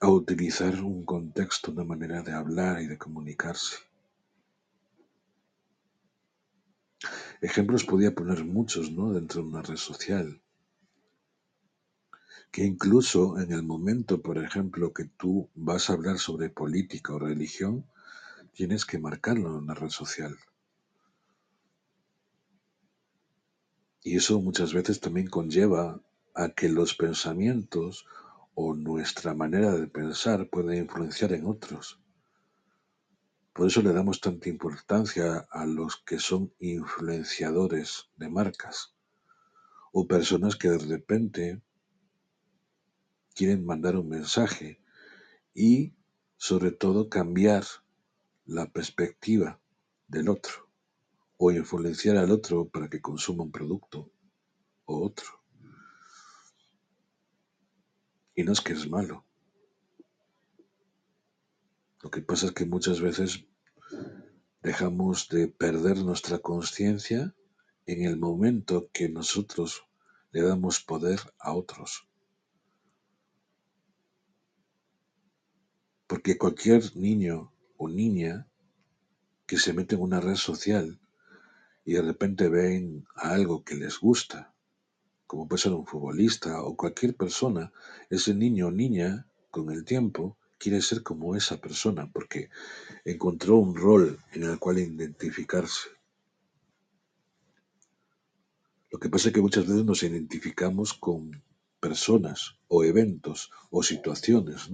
a 0.00 0.08
utilizar 0.08 0.82
un 0.82 1.04
contexto, 1.04 1.72
una 1.72 1.84
manera 1.84 2.22
de 2.22 2.32
hablar 2.32 2.80
y 2.80 2.86
de 2.86 2.96
comunicarse. 2.96 3.76
Ejemplos 7.42 7.84
podía 7.84 8.14
poner 8.14 8.44
muchos, 8.44 8.90
¿no? 8.90 9.12
Dentro 9.12 9.42
de 9.42 9.48
una 9.48 9.62
red 9.62 9.76
social. 9.76 10.40
Que 12.50 12.64
incluso 12.64 13.38
en 13.38 13.52
el 13.52 13.62
momento, 13.62 14.22
por 14.22 14.38
ejemplo, 14.38 14.92
que 14.94 15.04
tú 15.04 15.50
vas 15.54 15.88
a 15.88 15.92
hablar 15.92 16.18
sobre 16.18 16.48
política 16.48 17.14
o 17.14 17.18
religión, 17.18 17.84
tienes 18.52 18.86
que 18.86 18.98
marcarlo 18.98 19.50
en 19.50 19.54
una 19.56 19.74
red 19.74 19.90
social. 19.90 20.36
Y 24.02 24.16
eso 24.16 24.40
muchas 24.40 24.72
veces 24.72 25.00
también 25.00 25.28
conlleva 25.28 26.00
a 26.34 26.48
que 26.50 26.70
los 26.70 26.94
pensamientos 26.94 28.06
o 28.54 28.74
nuestra 28.74 29.34
manera 29.34 29.74
de 29.74 29.86
pensar 29.86 30.48
pueda 30.48 30.76
influenciar 30.76 31.32
en 31.32 31.46
otros. 31.46 32.00
Por 33.52 33.66
eso 33.66 33.82
le 33.82 33.92
damos 33.92 34.20
tanta 34.20 34.48
importancia 34.48 35.46
a 35.50 35.66
los 35.66 35.96
que 36.06 36.18
son 36.18 36.52
influenciadores 36.60 38.08
de 38.16 38.28
marcas 38.28 38.94
o 39.92 40.06
personas 40.06 40.56
que 40.56 40.70
de 40.70 40.78
repente 40.78 41.60
quieren 43.34 43.64
mandar 43.64 43.96
un 43.96 44.08
mensaje 44.08 44.80
y 45.54 45.94
sobre 46.36 46.70
todo 46.70 47.08
cambiar 47.08 47.64
la 48.46 48.70
perspectiva 48.70 49.60
del 50.08 50.28
otro 50.28 50.68
o 51.36 51.50
influenciar 51.50 52.16
al 52.16 52.30
otro 52.30 52.68
para 52.68 52.88
que 52.88 53.00
consuma 53.00 53.44
un 53.44 53.50
producto 53.50 54.10
o 54.84 55.04
otro. 55.04 55.39
Y 58.40 58.42
no 58.42 58.52
es 58.52 58.62
que 58.62 58.72
es 58.72 58.88
malo. 58.88 59.26
Lo 62.02 62.10
que 62.10 62.22
pasa 62.22 62.46
es 62.46 62.52
que 62.52 62.64
muchas 62.64 63.02
veces 63.02 63.44
dejamos 64.62 65.28
de 65.28 65.46
perder 65.46 65.98
nuestra 65.98 66.38
conciencia 66.38 67.34
en 67.84 68.02
el 68.06 68.16
momento 68.16 68.88
que 68.94 69.10
nosotros 69.10 69.84
le 70.30 70.40
damos 70.40 70.80
poder 70.80 71.20
a 71.38 71.52
otros. 71.52 72.08
Porque 76.06 76.38
cualquier 76.38 76.96
niño 76.96 77.52
o 77.76 77.90
niña 77.90 78.48
que 79.44 79.58
se 79.58 79.74
mete 79.74 79.96
en 79.96 80.00
una 80.00 80.22
red 80.22 80.36
social 80.36 80.98
y 81.84 81.92
de 81.92 82.00
repente 82.00 82.48
ven 82.48 83.04
a 83.16 83.34
algo 83.34 83.64
que 83.64 83.74
les 83.74 84.00
gusta, 84.00 84.54
como 85.30 85.46
puede 85.46 85.62
ser 85.62 85.74
un 85.74 85.86
futbolista 85.86 86.60
o 86.60 86.74
cualquier 86.74 87.14
persona, 87.14 87.72
ese 88.10 88.34
niño 88.34 88.66
o 88.66 88.72
niña 88.72 89.28
con 89.52 89.70
el 89.70 89.84
tiempo 89.84 90.36
quiere 90.58 90.82
ser 90.82 91.04
como 91.04 91.36
esa 91.36 91.60
persona 91.60 92.10
porque 92.12 92.50
encontró 93.04 93.58
un 93.58 93.76
rol 93.76 94.18
en 94.32 94.42
el 94.42 94.58
cual 94.58 94.80
identificarse. 94.80 95.88
Lo 98.90 98.98
que 98.98 99.08
pasa 99.08 99.28
es 99.28 99.34
que 99.34 99.40
muchas 99.40 99.68
veces 99.68 99.84
nos 99.84 100.02
identificamos 100.02 100.94
con 100.94 101.44
personas 101.78 102.56
o 102.66 102.82
eventos 102.82 103.52
o 103.70 103.84
situaciones 103.84 104.68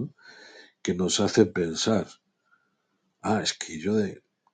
que 0.81 0.95
nos 0.95 1.19
hacen 1.19 1.53
pensar, 1.53 2.07
ah, 3.21 3.41
es 3.43 3.53
que 3.53 3.77
yo 3.77 3.93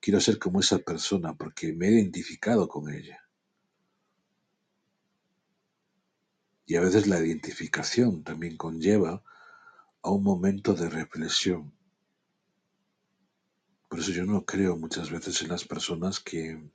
quiero 0.02 0.20
ser 0.20 0.38
como 0.38 0.60
esa 0.60 0.80
persona 0.80 1.34
porque 1.34 1.72
me 1.72 1.88
he 1.88 1.92
identificado 1.92 2.68
con 2.68 2.94
ella. 2.94 3.23
Y 6.66 6.76
a 6.76 6.82
veces 6.82 7.08
la 7.08 7.20
identificación 7.20 8.24
también 8.24 8.58
conlleva 8.58 9.24
a 10.02 10.10
un 10.10 10.24
momento 10.24 10.74
de 10.74 10.90
reflexión. 10.90 11.74
Por 13.90 14.00
eso 14.00 14.12
yo 14.12 14.26
no 14.26 14.46
creo 14.46 14.76
muchas 14.78 15.12
veces 15.12 15.42
en 15.42 15.50
las 15.50 15.66
personas 15.66 16.20
que, 16.20 16.72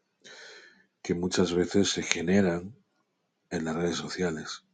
que 1.03 1.15
muchas 1.15 1.55
veces 1.55 1.91
se 1.91 2.03
generan 2.03 2.77
en 3.51 3.65
las 3.65 3.77
redes 3.77 3.97
sociales. 3.97 4.65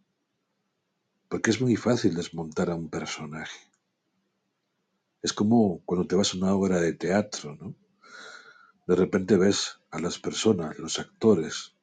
Porque 1.29 1.51
es 1.51 1.61
muy 1.61 1.77
fácil 1.77 2.15
desmontar 2.15 2.71
a 2.71 2.75
un 2.75 2.91
personaje. 2.91 3.59
Es 5.23 5.33
como 5.33 5.81
cuando 5.85 6.07
te 6.07 6.17
vas 6.17 6.35
a 6.35 6.37
una 6.37 6.55
obra 6.55 6.81
de 6.81 6.93
teatro, 6.93 7.57
¿no? 7.57 7.75
De 8.87 8.95
repente 8.95 9.39
ves 9.39 9.79
a 9.91 9.99
las 9.99 10.19
personas, 10.19 10.79
los 10.79 10.99
actores, 10.99 11.75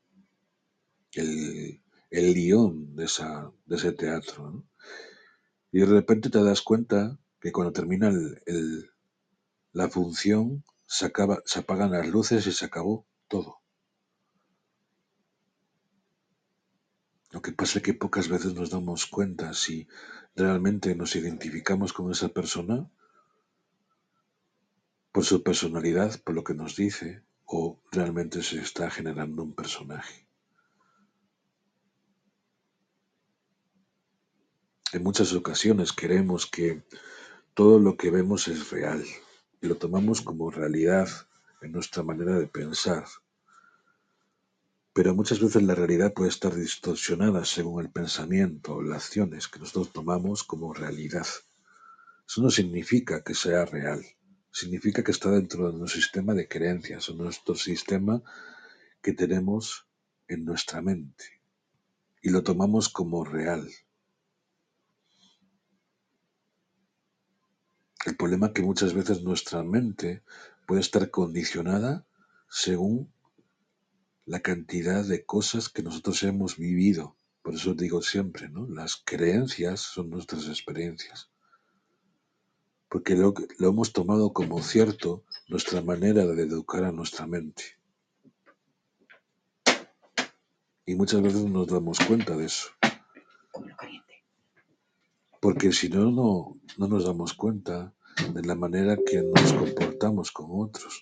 el, 1.14 1.82
el 2.12 2.36
guion 2.36 2.96
de, 2.96 3.06
esa, 3.06 3.52
de 3.66 3.76
ese 3.78 3.92
teatro. 3.94 4.64
Y 5.74 5.80
de 5.80 5.86
repente 5.88 6.30
te 6.30 6.42
das 6.42 6.62
cuenta 6.62 7.20
que 7.42 7.52
cuando 7.52 7.74
termina 7.74 8.08
el- 8.08 8.42
el- 8.46 8.90
la 9.74 9.90
función 9.90 10.64
se, 10.88 11.06
acaba, 11.06 11.42
se 11.46 11.60
apagan 11.60 11.92
las 11.92 12.08
luces 12.08 12.48
y 12.48 12.54
se 12.54 12.66
acabó 12.66 13.08
todo. 13.28 13.58
Lo 17.34 17.42
que 17.42 17.52
pasa 17.52 17.80
es 17.80 17.84
que 17.84 17.96
pocas 18.04 18.28
veces 18.30 18.54
nos 18.54 18.70
damos 18.70 19.08
cuenta 19.08 19.56
si 19.56 19.88
realmente 20.36 20.94
nos 20.94 21.16
identificamos 21.16 21.94
con 21.94 22.12
esa 22.12 22.28
persona 22.30 22.92
por 25.14 25.24
su 25.24 25.42
personalidad, 25.42 26.20
por 26.22 26.36
lo 26.36 26.44
que 26.44 26.54
nos 26.54 26.76
dice, 26.76 27.24
o 27.46 27.82
realmente 27.94 28.44
se 28.44 28.60
está 28.60 28.90
generando 28.92 29.42
un 29.42 29.54
personaje. 29.56 30.28
En 34.94 35.04
muchas 35.04 35.32
ocasiones 35.34 35.94
queremos 35.94 36.46
que 36.48 36.84
todo 37.54 37.80
lo 37.80 37.96
que 37.96 38.12
vemos 38.12 38.50
es 38.50 38.72
real 38.72 39.02
y 39.62 39.68
lo 39.68 39.78
tomamos 39.78 40.22
como 40.22 40.52
realidad 40.52 41.08
en 41.62 41.72
nuestra 41.72 42.04
manera 42.04 42.38
de 42.38 42.48
pensar. 42.48 43.06
Pero 44.92 45.16
muchas 45.16 45.40
veces 45.40 45.64
la 45.64 45.76
realidad 45.76 46.12
puede 46.14 46.30
estar 46.30 46.54
distorsionada 46.54 47.46
según 47.46 47.82
el 47.82 47.90
pensamiento 47.90 48.76
o 48.76 48.82
las 48.82 49.06
acciones 49.06 49.48
que 49.48 49.60
nosotros 49.60 49.94
tomamos 49.94 50.44
como 50.44 50.74
realidad. 50.74 51.28
Eso 52.28 52.42
no 52.42 52.50
significa 52.50 53.24
que 53.24 53.34
sea 53.34 53.64
real, 53.64 54.06
significa 54.52 55.06
que 55.06 55.12
está 55.12 55.32
dentro 55.32 55.72
de 55.72 55.78
nuestro 55.78 56.02
sistema 56.02 56.34
de 56.34 56.50
creencias 56.50 57.08
o 57.08 57.14
nuestro 57.14 57.56
sistema 57.56 58.22
que 59.02 59.14
tenemos 59.14 59.86
en 60.28 60.44
nuestra 60.44 60.82
mente 60.82 61.40
y 62.22 62.30
lo 62.30 62.44
tomamos 62.44 62.90
como 62.90 63.24
real. 63.24 63.72
El 68.06 68.16
problema 68.18 68.48
es 68.48 68.54
que 68.54 68.64
muchas 68.64 68.94
veces 68.94 69.22
nuestra 69.22 69.64
mente 69.64 70.24
puede 70.66 70.82
estar 70.82 71.12
condicionada 71.12 72.06
según 72.50 73.12
la 74.26 74.40
cantidad 74.40 75.04
de 75.04 75.26
cosas 75.26 75.70
que 75.70 75.84
nosotros 75.84 76.24
hemos 76.24 76.58
vivido. 76.58 77.16
Por 77.44 77.56
eso 77.56 77.74
digo 77.74 78.02
siempre, 78.02 78.50
¿no? 78.50 78.68
Las 78.68 78.96
creencias 78.96 79.82
son 79.82 80.10
nuestras 80.10 80.48
experiencias. 80.48 81.30
Porque 82.90 83.16
lo, 83.16 83.34
lo 83.58 83.70
hemos 83.70 83.94
tomado 83.94 84.34
como 84.34 84.62
cierto 84.62 85.24
nuestra 85.48 85.82
manera 85.82 86.26
de 86.26 86.44
educar 86.44 86.84
a 86.84 86.92
nuestra 86.92 87.28
mente. 87.28 87.64
Y 90.86 90.96
muchas 90.96 91.22
veces 91.22 91.46
nos 91.46 91.68
damos 91.68 92.00
cuenta 92.00 92.36
de 92.36 92.46
eso. 92.46 92.70
Porque 95.42 95.72
si 95.72 95.90
no, 95.90 96.12
no, 96.12 96.60
no 96.78 96.88
nos 96.88 97.06
damos 97.06 97.34
cuenta 97.34 97.96
de 98.32 98.44
la 98.44 98.54
manera 98.54 98.96
que 98.96 99.24
nos 99.24 99.54
comportamos 99.54 100.32
con 100.32 100.46
otros. 100.52 101.02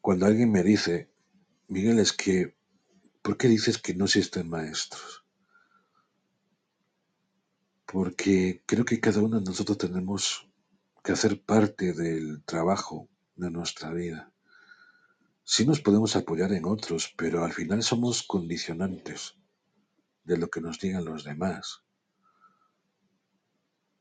Cuando 0.00 0.24
alguien 0.24 0.50
me 0.50 0.62
dice, 0.62 1.10
Miguel, 1.68 1.98
es 1.98 2.14
que, 2.14 2.56
¿por 3.20 3.36
qué 3.36 3.48
dices 3.48 3.76
que 3.76 3.92
no 3.92 4.06
existen 4.06 4.48
maestros? 4.48 5.26
Porque 7.84 8.62
creo 8.64 8.86
que 8.86 8.98
cada 8.98 9.20
uno 9.20 9.40
de 9.40 9.44
nosotros 9.44 9.76
tenemos 9.76 10.48
que 11.04 11.12
hacer 11.12 11.38
parte 11.42 11.92
del 11.92 12.42
trabajo 12.44 13.10
de 13.36 13.50
nuestra 13.50 13.92
vida. 13.92 14.32
Sí 15.44 15.66
nos 15.66 15.82
podemos 15.82 16.16
apoyar 16.16 16.50
en 16.54 16.64
otros, 16.64 17.12
pero 17.14 17.44
al 17.44 17.52
final 17.52 17.82
somos 17.82 18.22
condicionantes 18.22 19.34
de 20.24 20.36
lo 20.36 20.48
que 20.48 20.60
nos 20.60 20.78
digan 20.78 21.04
los 21.04 21.24
demás. 21.24 21.82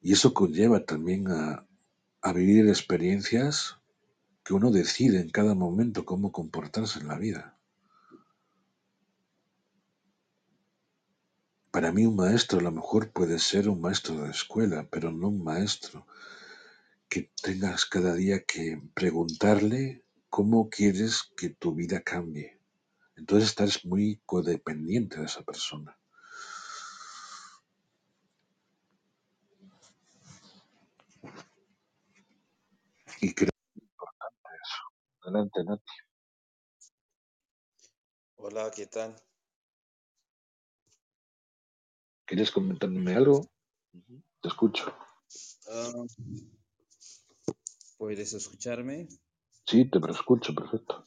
Y 0.01 0.13
eso 0.13 0.33
conlleva 0.33 0.85
también 0.85 1.27
a, 1.29 1.65
vivir 2.33 2.67
experiencias 2.67 3.77
que 4.43 4.53
uno 4.53 4.71
decide 4.71 5.19
en 5.19 5.29
cada 5.29 5.55
momento 5.55 6.05
cómo 6.05 6.31
comportarse 6.31 6.99
en 6.99 7.07
la 7.07 7.17
vida. 7.17 7.57
Para 11.71 11.91
mí 11.91 12.05
un 12.05 12.15
maestro 12.15 12.59
a 12.59 12.63
lo 12.63 12.71
mejor 12.71 13.11
puede 13.11 13.39
ser 13.39 13.69
un 13.69 13.81
maestro 13.81 14.21
de 14.21 14.31
escuela, 14.31 14.87
pero 14.89 15.11
no 15.11 15.29
un 15.29 15.43
maestro 15.43 16.07
que 17.09 17.31
tengas 17.41 17.85
cada 17.85 18.13
día 18.13 18.43
que 18.43 18.81
preguntarle 18.93 20.03
cómo 20.29 20.69
quieres 20.69 21.23
que 21.35 21.49
tu 21.49 21.75
vida 21.75 22.01
cambie. 22.01 22.59
Entonces 23.15 23.49
estás 23.49 23.85
muy 23.85 24.21
codependiente 24.25 25.19
de 25.19 25.25
esa 25.25 25.43
persona. 25.43 25.98
Y 33.21 33.33
creo 33.33 33.49
que 33.51 33.79
es 33.79 33.83
importante 33.83 34.49
eso. 34.63 35.23
Adelante, 35.23 35.63
Nati. 35.65 35.91
Hola, 38.35 38.71
¿qué 38.73 38.87
tal? 38.87 39.15
¿Quieres 42.25 42.51
comentarme 42.51 43.13
algo? 43.13 43.45
Te 44.41 44.47
escucho. 44.47 44.95
Ah, 45.67 45.91
¿Puedes 47.97 48.33
escucharme? 48.33 49.09
Sí, 49.65 49.89
te 49.89 49.99
escucho, 50.09 50.55
perfecto. 50.55 51.05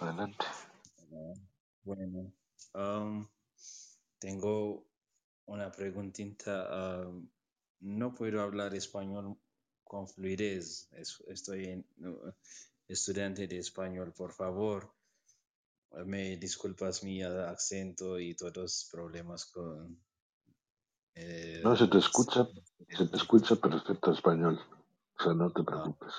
Adelante. 0.00 0.44
Bueno, 1.84 2.32
am, 2.72 3.28
tengo 4.18 4.88
una 5.46 5.70
preguntita. 5.70 7.06
no 7.80 8.14
puedo 8.14 8.42
hablar 8.42 8.74
español 8.74 9.38
con 9.88 10.06
fluidez. 10.06 10.88
Es- 10.92 11.22
Estoy 11.26 11.64
en- 11.74 11.86
estudiante 12.86 13.48
de 13.48 13.58
español, 13.58 14.12
por 14.12 14.32
favor. 14.32 14.94
Me 16.06 16.36
disculpas 16.36 17.02
mi 17.02 17.22
ah, 17.22 17.50
acento 17.50 18.18
y 18.20 18.34
todos 18.34 18.56
los 18.56 18.88
problemas 18.92 19.44
con... 19.46 20.00
eh, 21.14 21.60
No, 21.64 21.76
se 21.76 21.88
te 21.88 21.98
escucha, 21.98 22.48
se 22.96 23.06
te 23.06 23.16
escucha 23.16 23.56
perfecto 23.56 24.12
español. 24.12 24.60
O 25.18 25.22
sea, 25.22 25.34
no 25.34 25.50
te 25.50 25.62
Ah, 25.62 25.64
preocupes. 25.64 26.12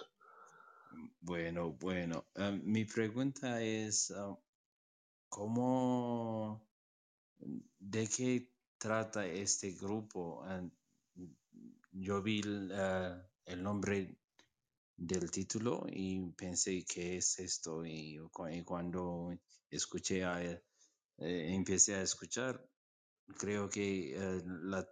bueno, 1.21 1.71
bueno. 1.73 2.25
Am, 2.35 2.61
mi 2.65 2.85
pregunta 2.85 3.61
es, 3.61 4.11
am, 4.11 4.37
¿cómo... 5.29 6.67
¿De 7.79 8.07
qué 8.07 8.51
trata 8.77 9.25
este 9.27 9.71
grupo? 9.71 10.43
Ah, 10.45 10.61
Yo 11.91 12.21
vi 12.23 12.41
ah, 12.73 13.28
el 13.49 13.63
nombre 13.63 14.15
del 14.97 15.31
título 15.31 15.85
y 15.89 16.21
pensé, 16.33 16.85
¿qué 16.85 17.17
es 17.17 17.39
esto? 17.39 17.85
Y, 17.85 18.19
cu- 18.31 18.47
y 18.49 18.63
cuando 18.63 19.33
escuché 19.71 20.23
a, 20.25 20.43
eh, 20.43 20.61
empecé 21.19 21.95
a 21.95 22.03
escuchar, 22.03 22.63
creo 23.37 23.69
que 23.69 24.15
eh, 24.15 24.43
la- 24.45 24.87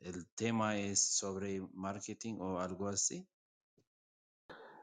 el 0.00 0.26
tema 0.34 0.78
es 0.78 1.00
sobre 1.00 1.62
marketing 1.74 2.36
o 2.40 2.60
algo 2.60 2.88
así. 2.88 3.26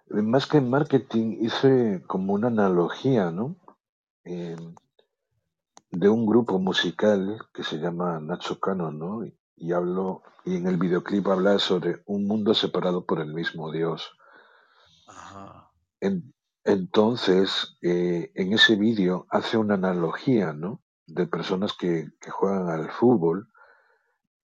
Eh, 0.10 0.22
Más 0.22 0.46
que 0.48 0.60
marketing, 0.60 1.38
hice 1.46 2.04
como 2.08 2.34
una 2.34 2.48
analogía, 2.48 3.32
¿no? 3.32 3.56
Eh, 4.26 4.58
de 5.92 6.08
un 6.08 6.26
grupo 6.26 6.60
musical 6.60 7.40
que 7.54 7.62
se 7.62 7.78
llama 7.78 8.22
Nacho 8.22 8.58
Cano, 8.58 8.90
¿no? 8.90 9.26
Y, 9.26 9.38
y 9.58 9.74
hablo, 9.74 10.24
y 10.46 10.58
en 10.58 10.68
el 10.68 10.78
videoclip 10.78 11.28
habla 11.28 11.60
sobre 11.60 12.04
un 12.06 12.28
mundo 12.28 12.54
separado 12.54 13.06
por 13.06 13.20
el 13.20 13.34
mismo 13.34 13.72
Dios. 13.72 14.12
Ajá. 15.08 15.72
En- 16.00 16.34
entonces, 16.64 17.78
eh, 17.82 18.32
en 18.36 18.54
ese 18.54 18.76
vídeo 18.76 19.26
hace 19.30 19.58
una 19.58 19.76
analogía, 19.76 20.54
¿no? 20.54 20.82
De 21.06 21.26
personas 21.28 21.74
que, 21.74 22.10
que 22.20 22.30
juegan 22.32 22.70
al 22.70 22.92
fútbol 22.92 23.48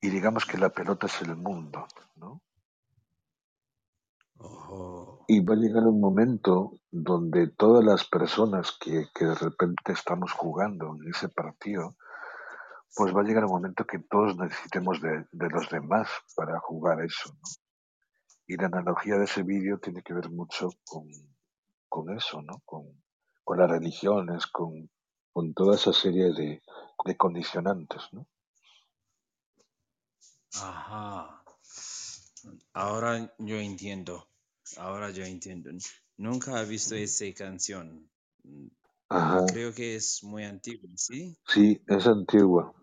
y 0.01 0.09
digamos 0.09 0.45
que 0.45 0.57
la 0.57 0.69
pelota 0.69 1.07
es 1.07 1.21
el 1.21 1.35
mundo, 1.35 1.87
¿no? 2.15 2.41
Y 5.27 5.39
va 5.39 5.53
a 5.53 5.57
llegar 5.57 5.83
un 5.83 6.01
momento 6.01 6.79
donde 6.91 7.47
todas 7.47 7.83
las 7.83 8.05
personas 8.05 8.77
que, 8.79 9.07
que 9.15 9.25
de 9.25 9.35
repente 9.35 9.93
estamos 9.93 10.31
jugando 10.33 10.95
en 10.95 11.09
ese 11.09 11.29
partido, 11.29 11.95
pues 12.95 13.15
va 13.15 13.21
a 13.21 13.23
llegar 13.23 13.45
un 13.45 13.51
momento 13.51 13.85
que 13.85 13.99
todos 13.99 14.37
necesitemos 14.37 15.01
de, 15.01 15.25
de 15.31 15.49
los 15.49 15.69
demás 15.69 16.09
para 16.35 16.59
jugar 16.59 17.01
eso, 17.01 17.33
¿no? 17.33 17.49
Y 18.45 18.57
la 18.57 18.67
analogía 18.67 19.17
de 19.17 19.25
ese 19.25 19.43
vídeo 19.43 19.79
tiene 19.79 20.03
que 20.03 20.13
ver 20.13 20.29
mucho 20.29 20.69
con, 20.85 21.07
con 21.87 22.15
eso, 22.15 22.41
¿no? 22.41 22.61
Con, 22.65 23.03
con 23.43 23.57
las 23.57 23.69
religiones, 23.69 24.47
con, 24.47 24.89
con 25.31 25.53
toda 25.53 25.75
esa 25.75 25.93
serie 25.93 26.33
de, 26.33 26.61
de 27.05 27.17
condicionantes, 27.17 28.01
¿no? 28.11 28.27
Ajá. 30.55 31.43
Ahora 32.73 33.33
yo 33.39 33.57
entiendo. 33.57 34.27
Ahora 34.77 35.09
yo 35.11 35.23
entiendo. 35.23 35.71
Nunca 36.17 36.61
he 36.61 36.65
visto 36.65 36.95
esa 36.95 37.25
canción. 37.33 38.09
Ajá, 39.09 39.45
Creo 39.45 39.73
que 39.73 39.95
es 39.95 40.23
muy 40.23 40.43
antigua, 40.43 40.89
¿sí? 40.95 41.35
sí, 41.47 41.81
es 41.87 42.07
antigua. 42.07 42.73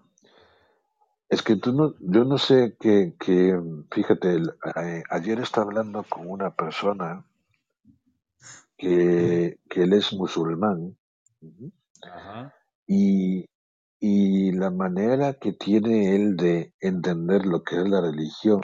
Es 1.31 1.43
que 1.43 1.55
tú 1.57 1.73
no, 1.73 1.95
yo 2.01 2.25
no 2.25 2.39
sé 2.39 2.77
que, 2.81 3.15
que 3.19 3.57
fíjate, 3.93 4.33
el- 4.35 4.53
eh, 4.77 5.03
ayer 5.11 5.39
estaba 5.39 5.67
hablando 5.69 6.03
con 6.09 6.29
una 6.29 6.51
persona 6.51 7.25
que, 8.77 9.59
que 9.69 9.83
él 9.85 9.93
es 9.93 10.13
musulmán 10.13 10.97
ujú, 11.41 11.71
Ajá. 12.03 12.53
y, 12.87 13.47
y 14.01 14.53
la 14.53 14.71
manera 14.71 15.35
que 15.35 15.53
tiene 15.53 16.17
él 16.17 16.37
de 16.37 16.73
entender 16.81 17.47
lo 17.47 17.63
que 17.63 17.77
es 17.81 17.89
la 17.89 18.01
religión, 18.01 18.61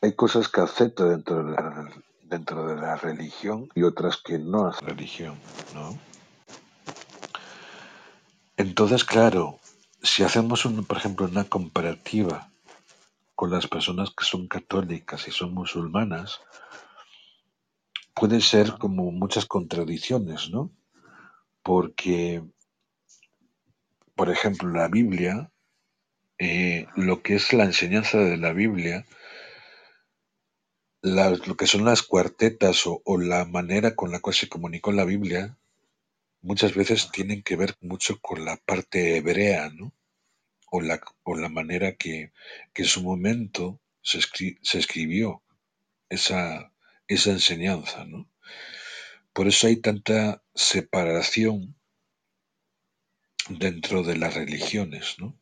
hay 0.00 0.14
cosas 0.14 0.48
que 0.48 0.62
acepta 0.62 1.04
dentro 1.04 1.44
de 1.44 1.52
la, 1.52 1.90
dentro 2.22 2.66
de 2.66 2.76
la 2.76 2.96
religión 2.96 3.68
y 3.74 3.82
otras 3.82 4.16
que 4.24 4.38
no 4.38 4.70
es 4.70 4.80
religión, 4.80 5.36
¿no? 5.74 5.98
Entonces, 8.56 9.04
claro, 9.04 9.58
si 10.02 10.22
hacemos, 10.22 10.64
un, 10.64 10.84
por 10.84 10.96
ejemplo, 10.96 11.26
una 11.26 11.44
comparativa 11.44 12.50
con 13.34 13.50
las 13.50 13.66
personas 13.66 14.10
que 14.10 14.24
son 14.24 14.48
católicas 14.48 15.28
y 15.28 15.30
son 15.30 15.54
musulmanas, 15.54 16.40
puede 18.14 18.40
ser 18.40 18.72
como 18.78 19.10
muchas 19.12 19.46
contradicciones, 19.46 20.50
¿no? 20.50 20.72
Porque, 21.62 22.42
por 24.14 24.30
ejemplo, 24.30 24.70
la 24.70 24.88
Biblia, 24.88 25.52
eh, 26.38 26.86
lo 26.96 27.22
que 27.22 27.36
es 27.36 27.52
la 27.52 27.64
enseñanza 27.64 28.18
de 28.18 28.36
la 28.36 28.52
Biblia, 28.52 29.06
lo 31.02 31.56
que 31.56 31.66
son 31.66 31.84
las 31.84 32.02
cuartetas 32.02 32.86
o, 32.86 33.02
o 33.04 33.18
la 33.18 33.44
manera 33.44 33.94
con 33.94 34.10
la 34.10 34.20
cual 34.20 34.34
se 34.34 34.48
comunicó 34.48 34.90
la 34.90 35.04
Biblia, 35.04 35.56
muchas 36.42 36.74
veces 36.74 37.10
tienen 37.12 37.42
que 37.42 37.56
ver 37.56 37.76
mucho 37.80 38.20
con 38.20 38.44
la 38.44 38.56
parte 38.56 39.16
hebrea, 39.16 39.70
¿no? 39.70 39.94
O 40.70 40.80
la, 40.82 41.00
o 41.24 41.36
la 41.36 41.48
manera 41.50 41.96
que, 41.96 42.32
que 42.74 42.82
en 42.82 42.88
su 42.88 43.02
momento 43.02 43.80
se 44.02 44.18
escribió 44.78 45.42
esa, 46.10 46.72
esa 47.08 47.30
enseñanza, 47.32 48.04
¿no? 48.06 48.30
Por 49.32 49.48
eso 49.48 49.68
hay 49.68 49.76
tanta 49.76 50.42
separación 50.54 51.74
dentro 53.50 54.02
de 54.04 54.16
las 54.16 54.34
religiones, 54.34 55.16
¿no? 55.18 55.36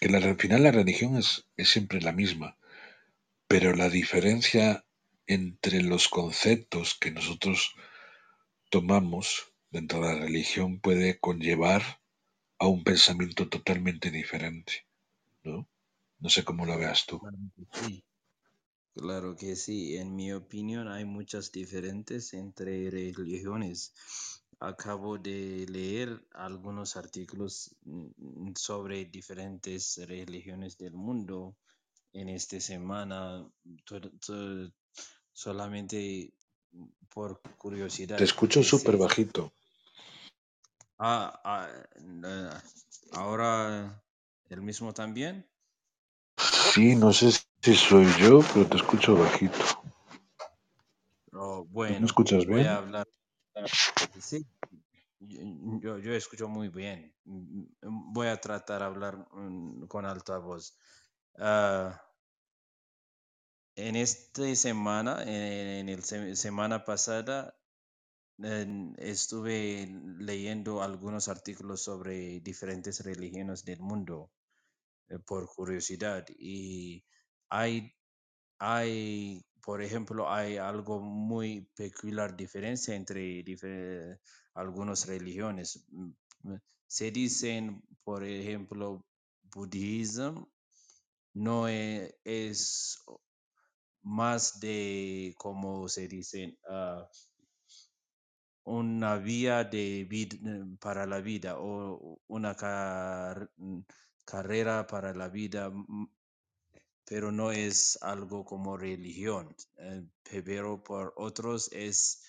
Que 0.00 0.08
la- 0.08 0.18
al 0.18 0.36
final 0.36 0.62
la 0.64 0.72
religión 0.72 1.16
es, 1.18 1.46
es 1.56 1.68
siempre 1.70 2.00
la 2.00 2.12
misma, 2.12 2.58
pero 3.48 3.74
la 3.74 3.88
diferencia 3.90 4.84
entre 5.26 5.82
los 5.82 6.08
conceptos 6.08 6.96
que 7.00 7.10
nosotros 7.12 7.74
tomamos 8.70 9.51
dentro 9.72 10.00
de 10.00 10.14
la 10.14 10.20
religión 10.20 10.80
puede 10.80 11.18
conllevar 11.18 11.82
a 12.58 12.68
un 12.68 12.84
pensamiento 12.84 13.48
totalmente 13.48 14.10
diferente, 14.10 14.86
¿no? 15.42 15.66
No 16.20 16.28
sé 16.28 16.44
cómo 16.44 16.64
lo 16.66 16.78
veas 16.78 17.06
tú. 17.06 17.18
claro 17.18 17.38
que 17.56 17.66
sí. 17.72 18.04
Claro 18.94 19.34
que 19.36 19.56
sí. 19.56 19.96
En 19.96 20.14
mi 20.14 20.32
opinión 20.32 20.86
hay 20.88 21.04
muchas 21.04 21.50
diferentes 21.50 22.34
entre 22.34 22.90
religiones. 22.90 23.94
Acabo 24.60 25.18
de 25.18 25.66
leer 25.68 26.24
algunos 26.34 26.96
artículos 26.96 27.74
mm, 27.84 28.52
sobre 28.54 29.06
diferentes 29.06 29.98
religiones 30.06 30.76
del 30.76 30.92
mundo 30.92 31.56
en 32.12 32.28
esta 32.28 32.60
semana. 32.60 33.50
Solamente 35.32 36.32
por 37.08 37.40
Te 37.40 37.50
curiosidad, 37.58 38.22
escucho 38.22 38.62
súper 38.62 38.96
bajito. 38.96 39.52
Ah, 41.08 41.40
ah, 41.44 41.68
eh, 41.96 42.50
ahora 43.12 44.02
el 44.48 44.62
mismo 44.62 44.92
también. 44.94 45.46
Sí, 46.72 46.94
no 46.94 47.12
sé 47.12 47.30
Sí, 47.62 47.74
soy 47.74 48.06
yo, 48.20 48.40
pero 48.52 48.66
te 48.66 48.76
escucho 48.76 49.16
bajito. 49.16 49.58
Oh, 51.34 51.64
¿Tú 51.86 51.94
me 51.94 52.06
bueno, 52.06 52.06
escuchas 52.06 52.44
voy 52.46 52.64
bien? 52.64 52.66
a 52.66 52.76
hablar. 52.78 53.06
Sí, 54.20 54.46
yo, 55.20 55.98
yo 55.98 56.12
escucho 56.14 56.48
muy 56.48 56.68
bien. 56.68 57.14
Mm, 57.24 57.64
Voy 58.12 58.28
a 58.28 58.40
tratar 58.40 58.80
de 58.80 58.84
hablar 58.86 59.18
mm, 59.32 59.86
con 59.86 60.04
alta 60.06 60.38
voz. 60.38 60.76
Ah, 61.38 62.00
en 63.76 63.96
esta 63.96 64.54
semana, 64.54 65.22
en, 65.24 65.88
el 65.88 66.02
se- 66.04 66.36
semana 66.36 66.84
pasada, 66.86 67.54
estuve 68.98 69.88
leyendo 70.18 70.82
algunos 70.82 71.28
artículos 71.28 71.82
sobre 71.82 72.40
diferentes 72.40 73.04
religiones 73.04 73.64
del 73.64 73.80
mundo 73.80 74.30
eh, 75.08 75.18
por 75.20 75.46
curiosidad 75.48 76.26
y 76.38 77.04
hay 77.50 77.92
hay, 78.58 79.44
por 79.62 79.82
ejemplo, 79.82 80.30
hay 80.32 80.56
algo 80.58 81.00
muy 81.00 81.68
peculiar 81.76 82.36
diferencia 82.36 82.94
entre 82.94 83.42
algunas 84.54 85.06
religiones. 85.06 85.84
Mm, 85.90 86.12
Se 86.86 87.10
dicen, 87.10 87.82
por 88.04 88.24
ejemplo, 88.24 89.04
budismo 89.54 90.50
no 91.34 91.68
e- 91.68 92.14
es, 92.24 92.98
más 94.02 94.60
de, 94.60 95.34
como 95.38 95.88
se 95.88 96.08
dice, 96.08 96.58
ah, 96.68 97.08
una 98.64 99.16
vía 99.18 99.64
de 99.64 100.04
vida 100.08 100.36
para 100.80 101.06
la 101.06 101.20
vida 101.20 101.56
o 101.58 102.20
una 102.28 102.54
mm, 103.56 103.80
carrera 104.24 104.86
para 104.86 105.14
la 105.14 105.28
vida 105.28 105.70
mm, 105.70 106.06
pero 107.04 107.30
no 107.32 107.52
es 107.52 107.98
algo 108.02 108.44
como 108.44 108.76
religión, 108.76 109.54
eh, 109.78 110.04
pero 110.44 110.82
por 110.82 111.12
otros 111.16 111.70
es, 111.72 112.22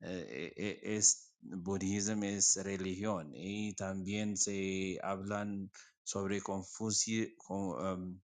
eh, 0.00 0.52
eh, 0.56 0.80
es 0.96 1.32
budismo 1.40 2.24
es 2.24 2.56
religión 2.62 3.32
y 3.34 3.74
también 3.74 4.36
se 4.36 4.98
hablan 5.02 5.70
sobre 6.04 6.40
Confuci- 6.42 7.34
con- 7.36 8.20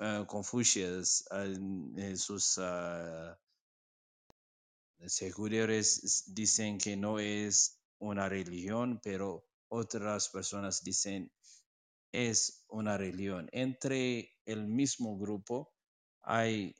eh, 0.00 0.24
Confucius 0.26 1.24
en- 1.30 1.94
sus 2.18 2.58
ah, 2.58 3.38
seguidores 5.08 6.24
dicen 6.34 6.78
que 6.78 6.96
no 6.96 7.18
es 7.18 7.80
una 7.98 8.28
religión, 8.28 9.00
pero 9.02 9.46
otras 9.68 10.28
personas 10.30 10.82
dicen 10.84 11.30
es 12.12 12.64
una 12.68 12.98
religión. 12.98 13.48
Entre 13.52 14.32
el 14.46 14.66
mismo 14.68 15.18
grupo 15.18 15.72
hay 16.22 16.74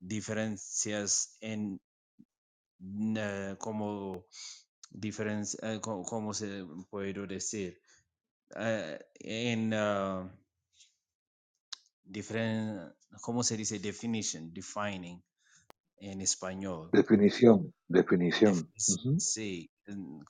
diferencias 0.00 1.36
en 1.40 1.80
eh, 3.16 3.56
como 3.58 4.24
diferencia, 4.90 5.58
eh, 5.74 5.80
co- 5.80 6.02
¿cómo 6.04 6.34
se 6.34 6.64
puede 6.90 7.12
decir? 7.26 7.80
Eh, 8.56 8.98
en 9.20 9.74
ah, 9.74 10.30
diferen- 12.04 12.92
¿cómo 13.20 13.42
se 13.44 13.56
dice? 13.56 13.78
Definition, 13.78 14.52
defining 14.52 15.22
en 16.00 16.20
español. 16.20 16.90
Definición, 16.92 17.72
definición. 17.88 18.68
Sí, 19.18 19.70
en, 19.86 20.20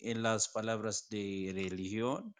en- 0.00 0.22
las 0.22 0.48
palabras 0.48 1.08
de 1.10 1.52
religión 1.54 2.34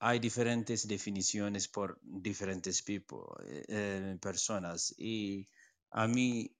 hay 0.00 0.18
diferentes 0.18 0.86
definiciones 0.88 1.68
por 1.68 1.98
diferentes 2.02 2.82
people, 2.82 3.20
eh, 3.46 3.64
eh, 3.68 4.18
personas 4.20 4.94
y 4.98 5.48
a 5.90 6.08
mí 6.08 6.50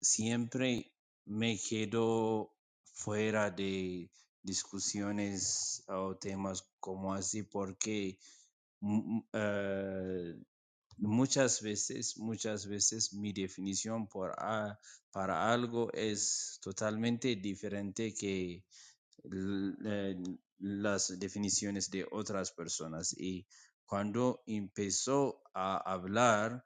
siempre 0.00 0.92
me 1.26 1.58
quedo 1.58 2.54
fuera 2.94 3.50
de 3.50 4.10
discusiones 4.42 5.84
o 5.88 6.16
temas 6.16 6.66
como 6.80 7.12
así 7.14 7.42
porque 7.42 8.18
eh, 9.32 10.34
muchas 10.98 11.62
veces, 11.62 12.16
muchas 12.18 12.66
veces 12.66 13.12
mi 13.14 13.32
definición 13.32 14.08
por 14.08 14.32
a- 14.38 14.78
para 15.12 15.52
algo 15.52 15.90
es 15.92 16.58
totalmente 16.62 17.36
diferente 17.36 18.14
que 18.14 18.64
eh, 19.84 20.16
las 20.58 21.18
definiciones 21.18 21.90
de 21.90 22.06
otras 22.10 22.52
personas. 22.52 23.14
Y 23.18 23.46
cuando 23.86 24.42
empezó 24.46 25.42
a 25.54 25.76
hablar, 25.92 26.64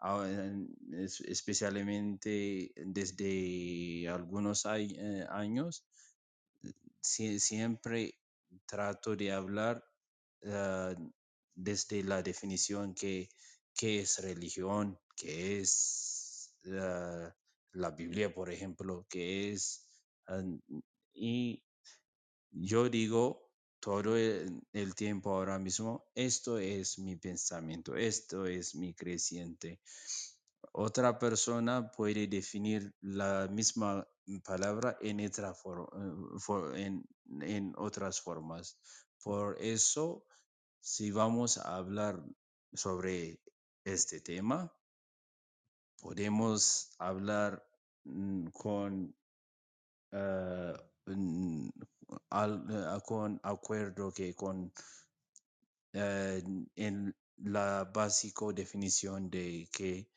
a- 0.00 0.26
en- 0.28 0.68
es- 0.92 1.20
especialmente 1.22 2.72
desde 2.76 4.08
algunos 4.08 4.64
eh, 4.66 5.26
años, 5.30 5.84
sie- 7.00 7.38
siempre 7.40 8.14
trato 8.66 9.16
de 9.16 9.32
hablar 9.32 9.84
ah, 10.46 10.94
desde 11.54 12.02
la 12.02 12.22
definición 12.22 12.94
que, 12.94 13.28
qué 13.74 14.00
es 14.00 14.18
religión, 14.22 14.98
qué 15.16 15.60
es 15.60 16.54
la 16.62 17.90
Biblia, 17.90 18.32
por 18.32 18.50
ejemplo, 18.50 19.06
qué 19.08 19.52
es... 19.52 19.86
y 21.14 21.62
yo 22.50 22.88
digo 22.88 23.50
todo 23.80 24.16
el, 24.16 24.94
tiempo 24.94 25.30
ahora 25.34 25.58
mismo, 25.58 26.04
esto 26.14 26.58
es 26.58 26.98
mi 26.98 27.16
pensamiento, 27.16 27.96
esto 27.96 28.46
es 28.46 28.74
mi 28.76 28.94
creciente. 28.94 29.80
Otra 30.72 31.18
persona 31.18 31.90
puede 31.90 32.28
definir 32.28 32.94
la 33.00 33.48
misma 33.50 34.06
palabra 34.44 34.96
en, 35.00 35.26
otra 35.26 35.52
for- 35.54 36.72
eh, 36.76 37.02
en 37.40 37.72
otras 37.76 38.20
formas. 38.20 38.78
Por 39.22 39.60
eso, 39.60 40.24
si 40.80 41.10
vamos 41.10 41.58
a 41.58 41.76
hablar 41.76 42.22
sobre 42.72 43.41
este 43.84 44.20
tema, 44.20 44.72
podemos 46.00 46.90
hablar 46.98 47.64
mm, 48.04 48.46
con 48.48 49.14
eh, 50.12 50.74
con 53.06 53.40
acuerdo 53.42 54.12
que 54.12 54.34
con 54.34 54.72
eh, 55.92 56.42
en 56.76 57.14
la 57.36 57.84
básico 57.84 58.52
definición 58.52 59.30
de 59.30 59.68
que 59.72 60.08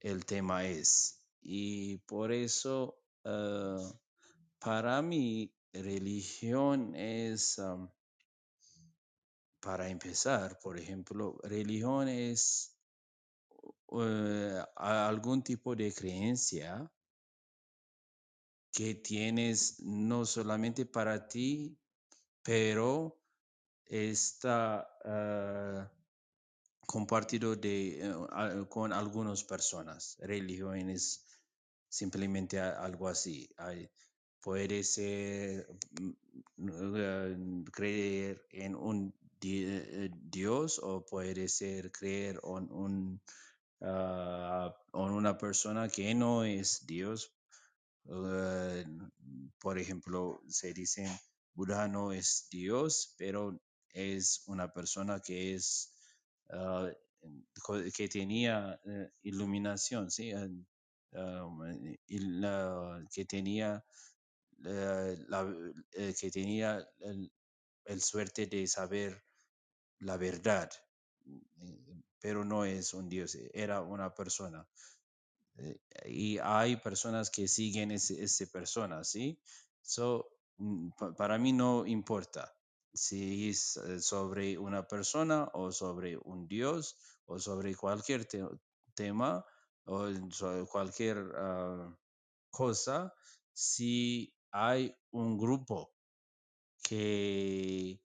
el 0.00 0.24
tema 0.24 0.64
es. 0.66 1.20
Y 1.42 1.98
por 1.98 2.32
eso, 2.32 2.98
eh, 3.24 3.92
para 4.58 5.02
mí, 5.02 5.52
religión 5.72 6.94
es, 6.94 7.60
para 9.60 9.88
empezar, 9.88 10.58
por 10.60 10.78
ejemplo, 10.78 11.38
religión 11.42 12.08
es 12.08 12.73
eh, 14.02 14.62
algún 14.76 15.42
tipo 15.42 15.74
de 15.76 15.92
creencia 15.92 16.90
que 18.72 18.94
tienes 18.96 19.80
no 19.80 20.24
solamente 20.26 20.84
para 20.86 21.28
ti, 21.28 21.76
pero 22.42 23.18
está 23.86 24.88
ah, 25.04 25.90
compartido 26.86 27.56
de, 27.56 28.00
eh, 28.00 28.66
con 28.68 28.92
algunas 28.92 29.44
personas. 29.44 30.16
Religión 30.20 30.90
es 30.90 31.24
simplemente 31.88 32.60
algo 32.60 33.08
así. 33.08 33.48
Hay- 33.58 33.90
puede 34.40 34.84
ser 34.84 35.66
mm, 36.00 36.68
eh, 36.96 37.64
creer 37.72 38.46
en 38.50 38.74
un 38.76 39.14
di- 39.40 39.64
eh, 39.66 40.10
Dios 40.14 40.78
o 40.82 41.04
puede 41.06 41.48
ser 41.48 41.90
creer 41.92 42.40
en 42.44 42.72
un, 42.72 43.20
en 43.84 45.10
una 45.20 45.36
persona 45.38 45.88
que 45.88 46.14
no 46.14 46.44
es 46.44 46.86
Dios. 46.86 47.32
Eh, 48.06 48.84
por 49.60 49.78
ejemplo, 49.78 50.42
se 50.48 50.72
dice 50.74 51.08
Buda 51.54 51.88
no 51.88 52.12
es 52.12 52.48
Dios, 52.50 53.14
pero 53.18 53.60
es 53.90 54.42
una 54.46 54.72
persona 54.72 55.20
que 55.20 55.54
es 55.54 55.92
co- 57.64 57.82
que 57.96 58.08
tenía 58.08 58.78
eh, 58.86 59.10
iluminación, 59.22 60.10
¿sí? 60.10 60.32
Que 63.12 63.24
tenía 63.24 63.84
la, 65.28 65.40
eh, 65.92 66.14
que 66.18 66.30
tenía 66.30 66.86
el, 67.00 67.30
el 67.84 68.00
suerte 68.02 68.46
de 68.46 68.66
saber 68.66 69.22
la 70.00 70.16
verdad, 70.18 70.70
eh, 71.26 71.93
pero 72.24 72.42
no 72.42 72.64
es 72.64 72.94
un 72.94 73.08
Dios, 73.10 73.36
era 73.52 73.82
una 73.82 74.14
persona. 74.14 74.66
Eh, 75.58 75.78
y 76.06 76.38
hay 76.38 76.76
personas 76.76 77.30
que 77.30 77.48
siguen 77.48 77.90
ese 77.92 78.46
persona, 78.48 79.04
¿sí? 79.04 79.38
So, 79.82 80.28
mm, 80.58 80.90
pa- 80.98 81.14
para 81.14 81.38
mí 81.38 81.52
no 81.52 81.86
importa. 81.86 82.44
si 82.94 83.50
es 83.50 83.76
eh, 83.76 84.00
sobre 84.00 84.56
una 84.58 84.82
persona 84.86 85.48
o 85.54 85.72
sobre 85.72 86.16
un 86.16 86.46
Dios 86.48 86.96
o 87.26 87.38
sobre 87.40 87.74
cualquier 87.76 88.24
te- 88.26 88.48
tema 88.94 89.44
o 89.86 90.06
cualquier 90.70 91.18
ah, 91.36 91.88
cosa, 92.50 93.12
si 93.52 94.32
hay 94.52 94.94
un 95.12 95.36
grupo 95.38 95.92
que 96.82 98.00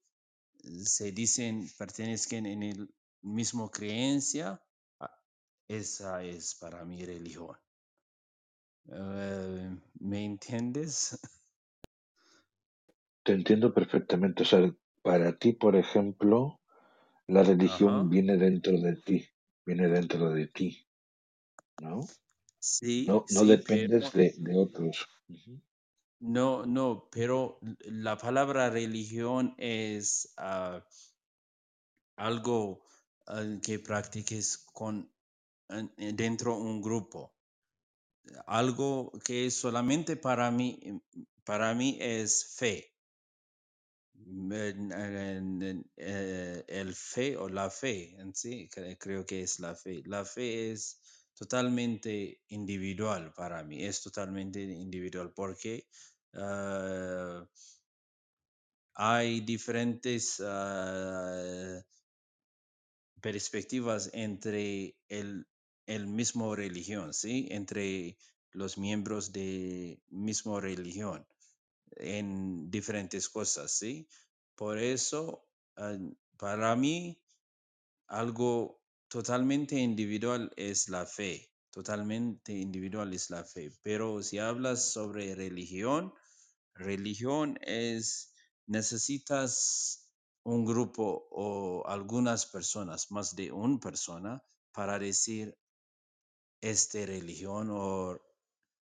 se 0.85 1.11
dicen 1.11 1.69
pertenecen 1.77 2.45
en 2.45 2.63
el 2.63 2.89
mismo 3.21 3.71
creencia, 3.71 4.61
ah, 4.99 5.19
esa 5.67 6.23
es 6.23 6.55
para 6.55 6.85
mi 6.85 7.05
religión. 7.05 7.57
Eh, 8.91 9.69
¿Me 10.01 10.25
entiendes? 10.25 11.17
Te 13.23 13.31
entiendo 13.31 13.73
perfectamente. 13.73 14.43
O 14.43 14.45
sea, 14.45 14.75
para 15.01 15.37
ti, 15.37 15.53
por 15.53 15.77
ejemplo, 15.77 16.59
la 17.27 17.43
religión 17.43 18.09
Ajá. 18.09 18.09
viene 18.09 18.37
dentro 18.37 18.73
de 18.79 18.95
ti, 18.97 19.27
viene 19.65 19.89
dentro 19.89 20.31
de 20.31 20.47
ti, 20.47 20.87
¿no? 21.79 22.01
Sí, 22.59 22.95
No, 23.07 23.25
no 23.29 23.45
sí, 23.45 23.49
dependes 23.53 24.11
pero 24.11 24.13
de, 24.13 24.33
de 24.37 24.57
otros. 24.57 25.07
No, 26.21 26.65
no, 26.65 27.09
pero 27.11 27.59
la 27.81 28.17
palabra 28.17 28.69
religión 28.69 29.53
es 29.57 30.33
ah, 30.37 30.85
algo 32.17 32.83
que 33.61 33.79
practiques 33.79 34.57
con 34.73 35.09
en- 35.69 36.15
dentro 36.15 36.57
un 36.57 36.81
grupo. 36.81 37.33
Algo 38.47 39.11
que 39.25 39.49
solamente 39.51 40.15
para 40.17 40.51
mí, 40.51 40.69
para 41.45 41.73
mí 41.73 41.97
es 42.01 42.55
fe. 42.57 42.91
En- 44.51 45.83
eh, 45.97 46.63
el 46.67 46.93
fe 46.95 47.35
o 47.37 47.47
la 47.49 47.69
fe 47.69 48.15
en 48.21 48.33
sí, 48.35 48.69
cre- 48.73 48.97
creo 48.99 49.25
que 49.25 49.41
es 49.41 49.59
la 49.59 49.73
fe. 49.75 50.01
La 50.05 50.23
fe 50.25 50.71
es 50.71 50.99
totalmente 51.33 52.41
individual 52.49 53.33
para 53.33 53.63
mí, 53.63 53.83
es 53.85 54.01
totalmente 54.01 54.61
individual 54.61 55.31
porque 55.33 55.87
ah, 56.33 57.45
hay 58.95 59.41
diferentes 59.41 60.39
ah, 60.45 61.81
perspectivas 63.21 64.09
entre 64.13 64.95
el, 65.07 65.47
el 65.85 66.07
mismo 66.07 66.55
religión, 66.55 67.13
¿sí? 67.13 67.47
Entre 67.51 68.17
los 68.51 68.77
miembros 68.77 69.31
de 69.31 70.01
mismo 70.09 70.59
religión 70.59 71.25
en 71.91 72.69
diferentes 72.69 73.29
cosas, 73.29 73.71
¿sí? 73.71 74.07
Por 74.55 74.77
eso, 74.79 75.47
ah, 75.77 75.97
para 76.37 76.75
mí, 76.75 77.21
algo 78.07 78.81
totalmente 79.07 79.75
individual 79.77 80.51
es 80.55 80.89
la 80.89 81.05
fe, 81.05 81.51
totalmente 81.71 82.53
individual 82.53 83.13
es 83.13 83.29
la 83.29 83.43
fe. 83.43 83.71
Pero 83.81 84.21
si 84.23 84.39
hablas 84.39 84.91
sobre 84.91 85.35
religión, 85.35 86.13
religión 86.73 87.59
es, 87.61 88.33
necesitas 88.67 90.08
un 90.43 90.65
grupo 90.65 91.27
o 91.31 91.83
algunas 91.87 92.45
personas, 92.45 93.11
más 93.11 93.35
de 93.35 93.51
una 93.51 93.79
persona, 93.79 94.43
para 94.73 94.99
decir 94.99 95.57
esta 96.61 97.05
religión 97.05 97.69
o 97.71 98.17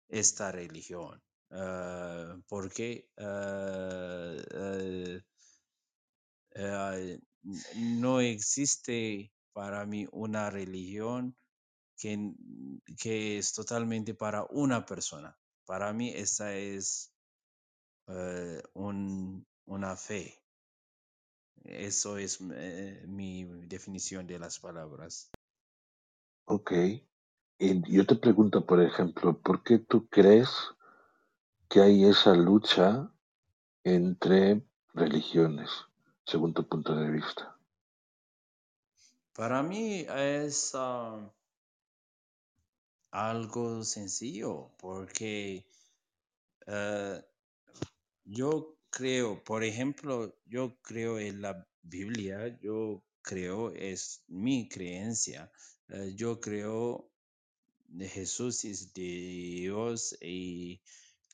esta 0.08 0.52
religión. 0.52 1.22
Ah, 1.50 2.36
porque 2.48 3.08
ah, 3.18 4.36
eh, 6.54 7.20
n- 7.44 7.64
no 7.74 8.20
existe 8.20 9.32
para 9.52 9.84
mí 9.86 10.06
una 10.12 10.50
religión 10.50 11.36
que, 11.98 12.32
que 12.98 13.38
es 13.38 13.52
totalmente 13.54 14.14
para 14.14 14.46
una 14.50 14.84
persona. 14.86 15.36
Para 15.66 15.92
mí 15.92 16.10
esa 16.14 16.54
es 16.56 17.12
eh, 18.08 18.62
un- 18.74 19.46
una 19.66 19.96
fe. 19.96 20.40
Eso 21.64 22.18
es 22.18 22.38
eh, 22.52 23.02
mi 23.06 23.44
definición 23.66 24.26
de 24.26 24.38
las 24.38 24.58
palabras. 24.58 25.30
Ok. 26.44 26.72
Y 27.58 27.92
yo 27.92 28.06
te 28.06 28.16
pregunto, 28.16 28.66
por 28.66 28.82
ejemplo, 28.82 29.40
¿por 29.40 29.62
qué 29.62 29.78
tú 29.78 30.06
crees 30.08 30.50
que 31.68 31.80
hay 31.80 32.04
esa 32.04 32.34
lucha 32.34 33.10
entre 33.82 34.62
religiones, 34.92 35.70
según 36.26 36.52
tu 36.52 36.68
punto 36.68 36.94
de 36.94 37.10
vista? 37.10 37.56
Para 39.34 39.62
mí 39.62 40.06
es 40.08 40.72
ah, 40.74 41.32
algo 43.10 43.82
sencillo 43.82 44.70
porque 44.78 45.66
eh, 46.66 47.24
yo 48.24 48.76
creo, 48.94 49.42
por 49.42 49.64
ejemplo, 49.64 50.38
yo 50.46 50.78
creo 50.80 51.18
en 51.18 51.42
la 51.42 51.66
Biblia, 51.82 52.56
yo 52.60 53.02
creo, 53.22 53.72
es 53.74 54.22
mi 54.28 54.68
creencia, 54.68 55.50
eh, 55.88 56.12
yo 56.14 56.40
creo 56.40 57.10
de 57.88 58.08
Jesús 58.08 58.64
es 58.64 58.92
Dios 58.94 60.16
y 60.20 60.80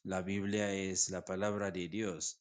la 0.04 0.22
Biblia 0.22 0.72
es 0.72 1.10
la 1.10 1.22
palabra 1.22 1.70
de 1.70 1.88
Dios. 1.88 2.40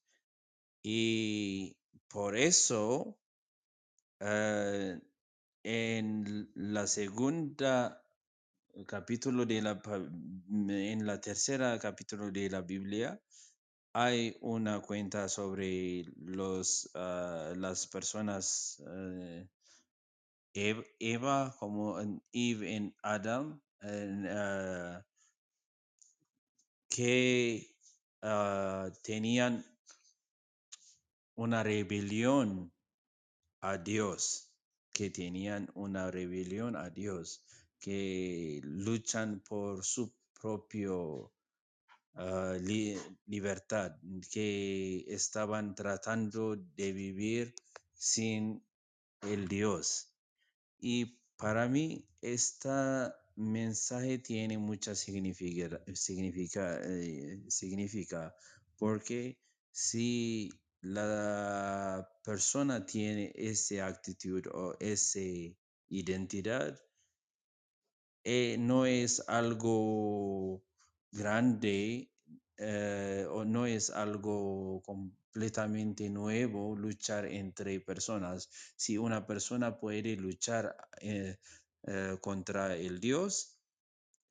Y 0.84 1.76
por 2.08 2.38
eso, 2.38 3.20
eh, 4.22 5.02
en 5.64 6.50
la 6.56 6.88
segunda 6.88 8.02
capítulo 8.88 9.46
de 9.46 9.62
la, 9.62 9.82
en 10.48 11.06
la 11.06 11.20
tercera 11.20 11.78
capítulo 11.78 12.32
de 12.32 12.50
la 12.50 12.62
Biblia, 12.62 13.20
hay 14.02 14.38
una 14.42 14.80
cuenta 14.82 15.28
sobre 15.30 16.06
los, 16.18 16.90
ah, 16.96 17.54
las 17.56 17.88
personas, 17.88 18.82
eh, 18.88 19.48
Ev- 20.54 20.86
Eva, 21.00 21.56
como 21.60 22.00
en 22.00 22.22
Eve 22.32 22.76
en 22.76 22.96
Adam, 23.02 23.60
en, 23.82 24.28
ah, 24.28 25.04
que 26.90 27.76
ah, 28.22 28.92
tenían 29.02 29.64
una 31.36 31.64
rebelión 31.64 32.72
a 33.62 33.78
Dios, 33.78 34.52
que 34.94 35.10
tenían 35.10 35.70
una 35.76 36.12
rebelión 36.12 36.76
a 36.76 36.90
Dios, 36.92 37.44
que 37.80 38.62
luchan 38.64 39.42
por 39.42 39.84
su 39.84 40.14
propio 40.42 41.34
ah, 42.16 42.56
li- 42.62 42.98
libertad, 43.28 43.96
que 44.32 45.06
estaban 45.08 45.76
tratando 45.76 46.56
de 46.56 46.92
vivir 46.94 47.54
sin 47.94 48.64
el 49.22 49.48
Dios. 49.48 50.14
Y 50.80 51.20
para 51.38 51.68
mí, 51.70 52.06
este 52.22 52.70
mensaje 53.36 54.20
tiene 54.20 54.58
mucha 54.58 54.96
significa, 54.96 55.82
significa, 55.94 56.80
eh, 56.84 57.44
significa, 57.50 58.36
porque 58.78 59.40
si 59.72 60.50
la 60.82 62.08
persona 62.24 62.86
tiene 62.86 63.32
esa 63.36 63.88
actitud 63.88 64.46
o 64.54 64.76
esa 64.80 65.20
identidad, 65.90 66.80
eh, 68.24 68.56
no 68.60 68.86
es 68.86 69.22
algo 69.28 70.64
grande 71.12 72.12
eh, 72.58 73.26
o 73.30 73.46
no 73.46 73.66
es 73.66 73.90
algo 73.90 74.82
completamente 74.86 76.10
nuevo 76.10 76.76
luchar 76.76 77.26
entre 77.26 77.80
personas. 77.82 78.50
Si 78.76 78.98
una 78.98 79.26
persona 79.26 79.80
puede 79.80 80.16
luchar 80.18 80.76
eh, 81.02 81.38
eh, 81.84 82.18
contra 82.22 82.76
el 82.76 83.00
Dios, 83.00 83.56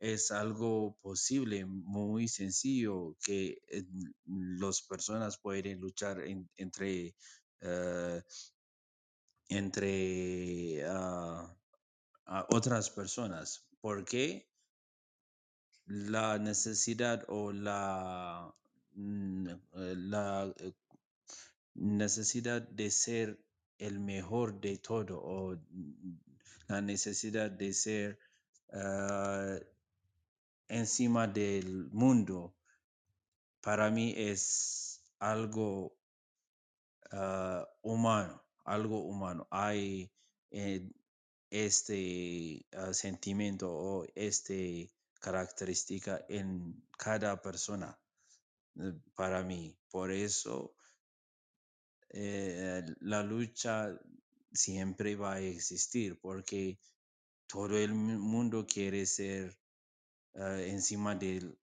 es 0.00 0.30
algo 0.32 0.98
posible, 1.02 1.64
muy 1.66 2.28
sencillo, 2.28 3.16
que 3.22 3.58
las 4.26 4.82
personas 4.82 5.38
pueden 5.38 5.80
luchar 5.80 6.20
en- 6.22 6.48
entre, 6.56 7.14
entre 9.50 10.82
ah, 10.86 11.54
otras 12.50 12.90
personas. 12.90 13.66
¿Por 13.80 14.04
qué? 14.04 14.47
La 15.88 16.38
necesidad 16.38 17.24
o 17.28 17.52
la, 17.52 18.54
mm, 18.94 19.48
eh, 19.48 19.94
la 19.96 20.52
eh, 20.58 20.72
necesidad 21.74 22.62
de 22.62 22.90
ser 22.90 23.38
el 23.78 23.98
mejor 23.98 24.60
de 24.60 24.76
todo 24.78 25.18
o 25.20 25.56
mm, 25.56 26.18
la 26.68 26.80
necesidad 26.82 27.50
de 27.50 27.72
ser 27.72 28.18
ah, 28.72 29.58
encima 30.68 31.26
del 31.26 31.88
mundo, 31.90 32.54
para 33.62 33.90
mí 33.90 34.14
es 34.16 35.00
algo 35.18 35.96
ah, 37.10 37.66
humano, 37.82 38.42
algo 38.64 39.00
humano. 39.04 39.46
Hay 39.50 40.10
eh, 40.50 40.86
este 41.50 42.66
ah, 42.72 42.92
sentimiento 42.92 43.70
o 43.72 44.06
este 44.14 44.90
característica 45.18 46.24
en 46.28 46.82
cada 46.98 47.40
persona 47.42 47.98
eh, 48.80 48.94
para 49.14 49.42
mí. 49.44 49.76
Por 49.90 50.12
eso 50.12 50.74
eh, 52.10 52.82
la 53.00 53.22
lucha 53.22 53.98
siempre 54.52 55.16
va 55.16 55.34
a 55.34 55.40
existir 55.40 56.18
porque 56.20 56.78
todo 57.48 57.78
el 57.78 57.94
mu- 57.94 58.18
mundo 58.20 58.66
quiere 58.66 59.06
ser 59.06 59.56
ah, 60.36 60.60
encima 60.62 61.14
de 61.16 61.56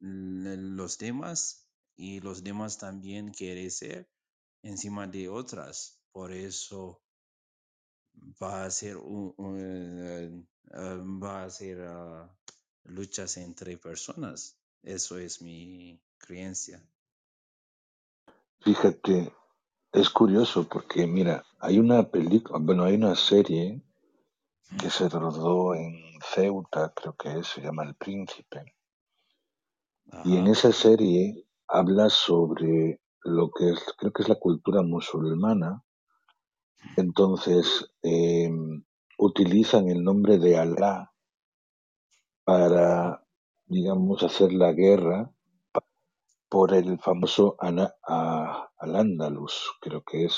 los 0.00 0.98
demás 0.98 1.66
y 1.96 2.20
los 2.20 2.44
demás 2.44 2.78
también 2.78 3.32
quieren 3.32 3.70
ser 3.70 4.08
encima 4.62 5.06
de 5.06 5.28
otras. 5.28 6.00
Por 6.12 6.32
eso 6.32 7.02
va 8.40 8.64
a 8.64 8.70
ser 8.70 8.96
un, 8.96 9.34
eh, 9.60 10.30
eh, 10.72 10.98
va 11.24 11.44
a 11.44 11.50
ser 11.50 11.82
ah, 11.88 12.28
luchas 12.84 13.36
entre 13.36 13.76
personas. 13.76 14.56
Eso 14.82 15.18
es 15.18 15.42
mi 15.42 16.00
creencia. 16.18 16.82
Fíjate, 18.60 19.32
es 19.92 20.10
curioso 20.10 20.68
porque, 20.68 21.06
mira, 21.06 21.44
hay 21.58 21.78
una 21.78 22.10
película, 22.10 22.58
bueno, 22.60 22.84
hay 22.84 22.94
una 22.94 23.14
serie 23.14 23.82
que 24.80 24.90
se 24.90 25.08
rodó 25.08 25.74
en 25.74 26.18
Ceuta, 26.22 26.92
creo 26.94 27.14
que 27.14 27.38
es, 27.38 27.46
se 27.48 27.60
llama 27.60 27.84
El 27.84 27.94
Príncipe. 27.94 28.74
Y 30.24 30.36
en 30.36 30.46
esa 30.46 30.72
serie 30.72 31.46
habla 31.68 32.10
sobre 32.10 33.00
lo 33.24 33.50
que 33.50 33.70
es, 33.70 33.84
creo 33.96 34.12
que 34.12 34.22
es 34.22 34.28
la 34.28 34.38
cultura 34.38 34.82
musulmana. 34.82 35.82
Entonces, 36.96 37.92
eh, 38.02 38.50
utilizan 39.18 39.88
el 39.88 40.02
nombre 40.02 40.38
de 40.38 40.58
Alá 40.58 41.11
para, 42.44 43.24
digamos, 43.66 44.22
hacer 44.22 44.52
la 44.52 44.72
guerra 44.72 45.30
por 46.48 46.72
el 46.72 47.00
famoso 47.00 47.56
Al-Ándalus, 48.78 49.72
creo 49.80 50.04
que 50.04 50.26
es, 50.26 50.36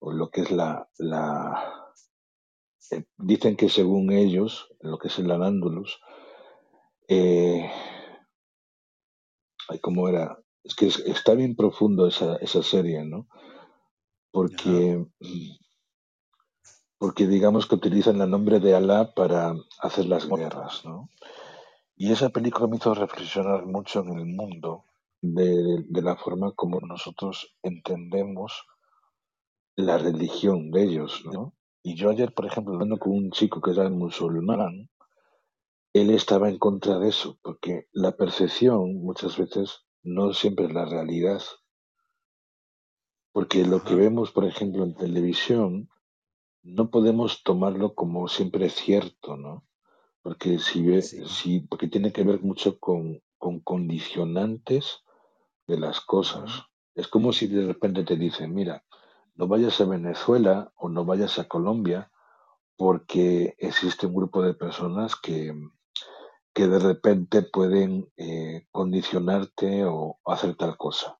o 0.00 0.12
lo 0.12 0.30
que 0.30 0.42
es 0.42 0.50
la, 0.52 0.88
la 0.98 1.92
eh, 2.90 3.04
dicen 3.16 3.56
que 3.56 3.68
según 3.70 4.12
ellos, 4.12 4.68
lo 4.80 4.98
que 4.98 5.08
es 5.08 5.18
el 5.18 5.30
Al-Ándalus, 5.30 6.00
eh, 7.08 7.70
¿cómo 9.80 10.08
era? 10.08 10.38
Es 10.64 10.74
que 10.74 10.86
es- 10.88 10.98
está 11.00 11.32
bien 11.34 11.56
profundo 11.56 12.06
esa, 12.06 12.36
esa 12.36 12.62
serie, 12.62 13.04
¿no? 13.04 13.26
ajá, 14.56 14.88
Porque, 16.98 17.26
digamos 17.26 17.66
que 17.66 17.76
utilizan 17.76 18.20
el 18.20 18.30
nombre 18.30 18.60
de 18.60 18.74
Alá 18.74 19.14
para 19.14 19.54
hacer 19.80 20.06
las 20.06 20.28
guerras, 20.28 20.84
¿no? 20.84 21.08
Y 21.96 22.12
esa 22.12 22.30
película 22.30 22.66
me 22.66 22.76
hizo 22.76 22.94
reflexionar 22.94 23.66
mucho 23.66 24.00
en 24.00 24.18
el 24.18 24.26
mundo 24.26 24.84
de, 25.20 25.84
de 25.88 26.02
la 26.02 26.16
forma 26.16 26.52
como 26.52 26.80
nosotros 26.80 27.56
entendemos 27.62 28.64
la 29.76 29.98
religión 29.98 30.70
de 30.70 30.82
ellos, 30.82 31.22
¿no? 31.32 31.54
Y 31.82 31.94
yo 31.94 32.10
ayer, 32.10 32.34
por 32.34 32.46
ejemplo, 32.46 32.74
hablando 32.74 32.98
con 32.98 33.12
un 33.12 33.30
chico 33.30 33.60
que 33.60 33.70
era 33.70 33.88
musulmán, 33.88 34.90
él 35.92 36.10
estaba 36.10 36.48
en 36.48 36.58
contra 36.58 36.98
de 36.98 37.08
eso, 37.08 37.38
porque 37.42 37.88
la 37.92 38.16
percepción 38.16 39.00
muchas 39.02 39.38
veces 39.38 39.84
no 40.02 40.32
siempre 40.32 40.66
es 40.66 40.72
la 40.72 40.84
realidad, 40.84 41.40
porque 43.32 43.64
lo 43.64 43.84
que 43.84 43.94
vemos, 43.94 44.32
por 44.32 44.44
ejemplo, 44.44 44.84
en 44.84 44.94
televisión, 44.94 45.88
no 46.62 46.90
podemos 46.90 47.42
tomarlo 47.42 47.94
como 47.94 48.28
siempre 48.28 48.70
cierto, 48.70 49.36
¿no? 49.36 49.64
Porque 50.22 50.58
si 50.58 50.82
ve, 50.82 51.02
sí, 51.02 51.24
si, 51.26 51.60
porque 51.60 51.88
tiene 51.88 52.12
que 52.12 52.24
ver 52.24 52.42
mucho 52.42 52.78
con, 52.78 53.22
con 53.38 53.60
condicionantes 53.60 55.00
de 55.66 55.78
las 55.78 56.00
cosas. 56.00 56.64
Es 56.94 57.08
como 57.08 57.32
si 57.32 57.46
de 57.46 57.66
repente 57.66 58.04
te 58.04 58.16
dicen, 58.16 58.54
mira, 58.54 58.84
no 59.34 59.46
vayas 59.46 59.80
a 59.80 59.84
Venezuela 59.84 60.72
o 60.76 60.88
no 60.88 61.04
vayas 61.04 61.38
a 61.38 61.46
Colombia 61.46 62.10
porque 62.76 63.54
existe 63.58 64.06
un 64.06 64.14
grupo 64.14 64.42
de 64.42 64.54
personas 64.54 65.14
que, 65.16 65.54
que 66.52 66.66
de 66.66 66.78
repente 66.78 67.42
pueden 67.42 68.10
eh, 68.16 68.66
condicionarte 68.72 69.84
o 69.84 70.18
hacer 70.24 70.56
tal 70.56 70.76
cosa. 70.76 71.18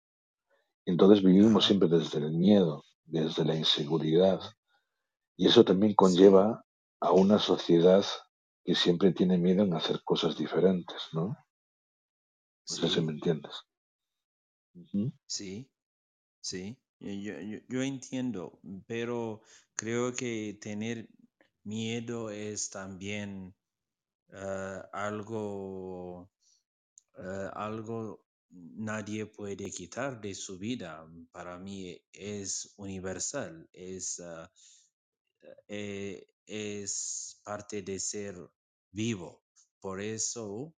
Entonces 0.84 1.22
vivimos 1.22 1.66
siempre 1.66 1.88
desde 1.88 2.18
el 2.18 2.32
miedo, 2.32 2.84
desde 3.04 3.44
la 3.44 3.54
inseguridad, 3.54 4.40
y 5.38 5.46
eso 5.48 5.64
también 5.64 5.94
conlleva 5.94 6.66
a 7.00 7.12
una 7.12 7.38
sociedad 7.38 8.04
que 8.64 8.74
siempre 8.74 9.12
tiene 9.14 9.38
miedo 9.38 9.64
en 9.64 9.72
hacer 9.74 10.02
cosas 10.04 10.36
diferentes, 10.36 11.02
¿no? 11.14 11.38
No 12.70 12.76
sé 12.82 12.88
si 12.92 13.00
me 13.06 13.10
entiendes. 13.16 13.60
Sí, 15.26 15.70
sí. 16.40 16.78
Yo, 17.00 17.12
yo, 17.12 17.60
yo- 17.68 17.82
entiendo, 17.82 18.60
pero 18.86 19.42
creo 19.76 20.14
que 20.14 20.58
tener 20.60 21.08
miedo 21.64 22.30
es 22.30 22.70
también 22.70 23.54
eh, 24.32 24.82
algo, 24.92 26.30
eh, 27.18 27.50
algo 27.54 28.24
nadie 28.50 29.26
puede 29.26 29.70
quitar 29.72 30.20
de 30.20 30.34
su 30.34 30.58
vida. 30.58 31.06
Para 31.32 31.58
mí 31.58 32.00
es 32.12 32.74
universal, 32.78 33.68
es, 33.72 34.20
ah, 34.20 34.50
eh, 35.68 36.26
es 36.46 37.40
parte 37.44 37.82
de 37.82 37.98
ser 38.00 38.36
vivo. 38.92 39.42
Por 39.80 40.00
eso 40.00 40.74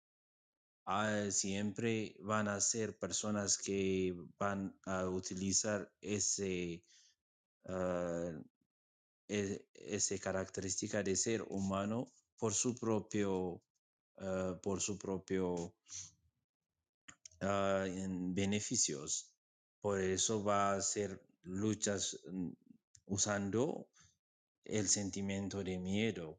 ah, 0.87 1.31
siempre 1.31 2.17
van 2.21 2.49
a 2.49 2.61
ser 2.61 2.99
personas 2.99 3.59
que 3.59 4.15
van 4.39 4.75
a 4.85 5.09
utilizar 5.09 5.91
ese, 6.01 6.83
ese 9.75 10.19
característica 10.19 11.03
de 11.03 11.17
ser 11.17 11.43
humano 11.43 12.13
por 12.37 12.53
su 12.55 12.75
propio, 12.75 13.63
ah, 14.19 14.59
por 14.63 14.81
su 14.81 14.99
propio 14.99 15.75
en 17.41 18.35
beneficios. 18.35 19.33
Por 19.81 20.01
eso 20.01 20.45
va 20.45 20.75
a 20.75 20.83
ser 20.83 21.23
luchas 21.43 22.19
mm, 22.31 22.51
usando 23.07 23.89
el 24.71 24.89
sentimiento 24.89 25.63
de 25.65 25.79
miedo. 25.79 26.39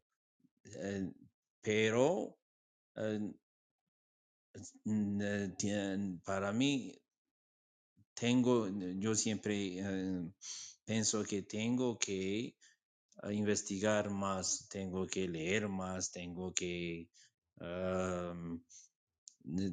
Eh, 0.65 1.11
pero 1.61 2.37
eh, 2.97 3.33
mm, 4.85 5.21
eh, 5.21 6.19
para 6.23 6.51
mí 6.51 6.93
tengo, 8.13 8.67
yo 9.03 9.15
siempre 9.15 9.55
pienso 10.85 11.23
que 11.25 11.41
tengo 11.43 11.97
que 11.99 12.55
ah, 13.23 13.33
investigar 13.33 14.09
más, 14.11 14.67
tengo 14.69 15.07
que 15.07 15.27
leer 15.27 15.67
más, 15.69 16.11
tengo 16.11 16.53
que 16.53 17.09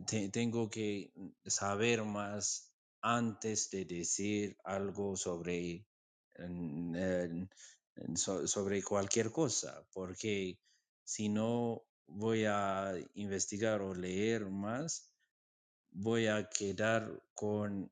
te- 0.08 0.28
tengo 0.30 0.68
que 0.68 1.10
saber 1.46 2.04
más 2.04 2.70
antes 3.00 3.70
de 3.70 3.84
decir 3.86 4.56
algo 4.64 5.16
sobre, 5.16 5.84
so- 8.16 8.46
sobre 8.46 8.82
cualquier 8.82 9.30
cosa, 9.32 9.84
porque 9.92 10.58
si 11.04 11.28
no 11.28 11.84
voy 12.06 12.44
a 12.46 12.94
investigar 13.14 13.80
o 13.82 13.94
leer 13.94 14.46
más, 14.46 15.10
voy 15.90 16.26
a 16.28 16.48
quedar 16.48 17.22
con 17.34 17.90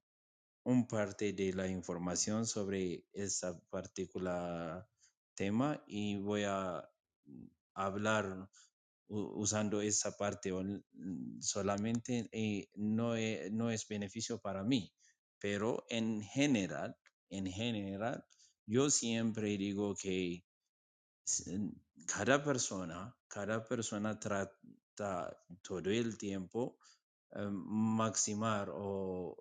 un 0.64 0.88
parte 0.88 1.32
de 1.32 1.52
la 1.54 1.68
información 1.68 2.46
sobre 2.46 3.06
esa 3.12 3.58
particular 3.70 4.88
tema 5.34 5.82
y 5.86 6.16
voy 6.18 6.44
a 6.44 6.88
hablar 7.74 8.48
u- 9.08 9.32
usando 9.42 9.80
esa 9.80 10.16
parte 10.16 10.52
mm, 10.52 11.40
solamente 11.40 12.28
y 12.32 12.68
no, 12.74 13.16
e- 13.16 13.50
no 13.52 13.70
es 13.70 13.86
beneficio 13.88 14.38
para 14.40 14.62
mí, 14.64 14.92
pero 15.38 15.84
en 15.88 16.22
general, 16.22 16.96
en 17.30 17.46
general, 17.46 18.24
yo 18.66 18.90
siempre 18.90 19.56
digo 19.56 19.94
que 19.94 20.44
cada 22.06 22.42
persona, 22.42 23.16
cada 23.28 23.64
persona 23.64 24.18
trata 24.18 25.36
todo 25.62 25.90
el 25.90 26.16
tiempo 26.18 26.78
eh, 27.32 27.48
maximar 27.50 28.70
o 28.72 29.36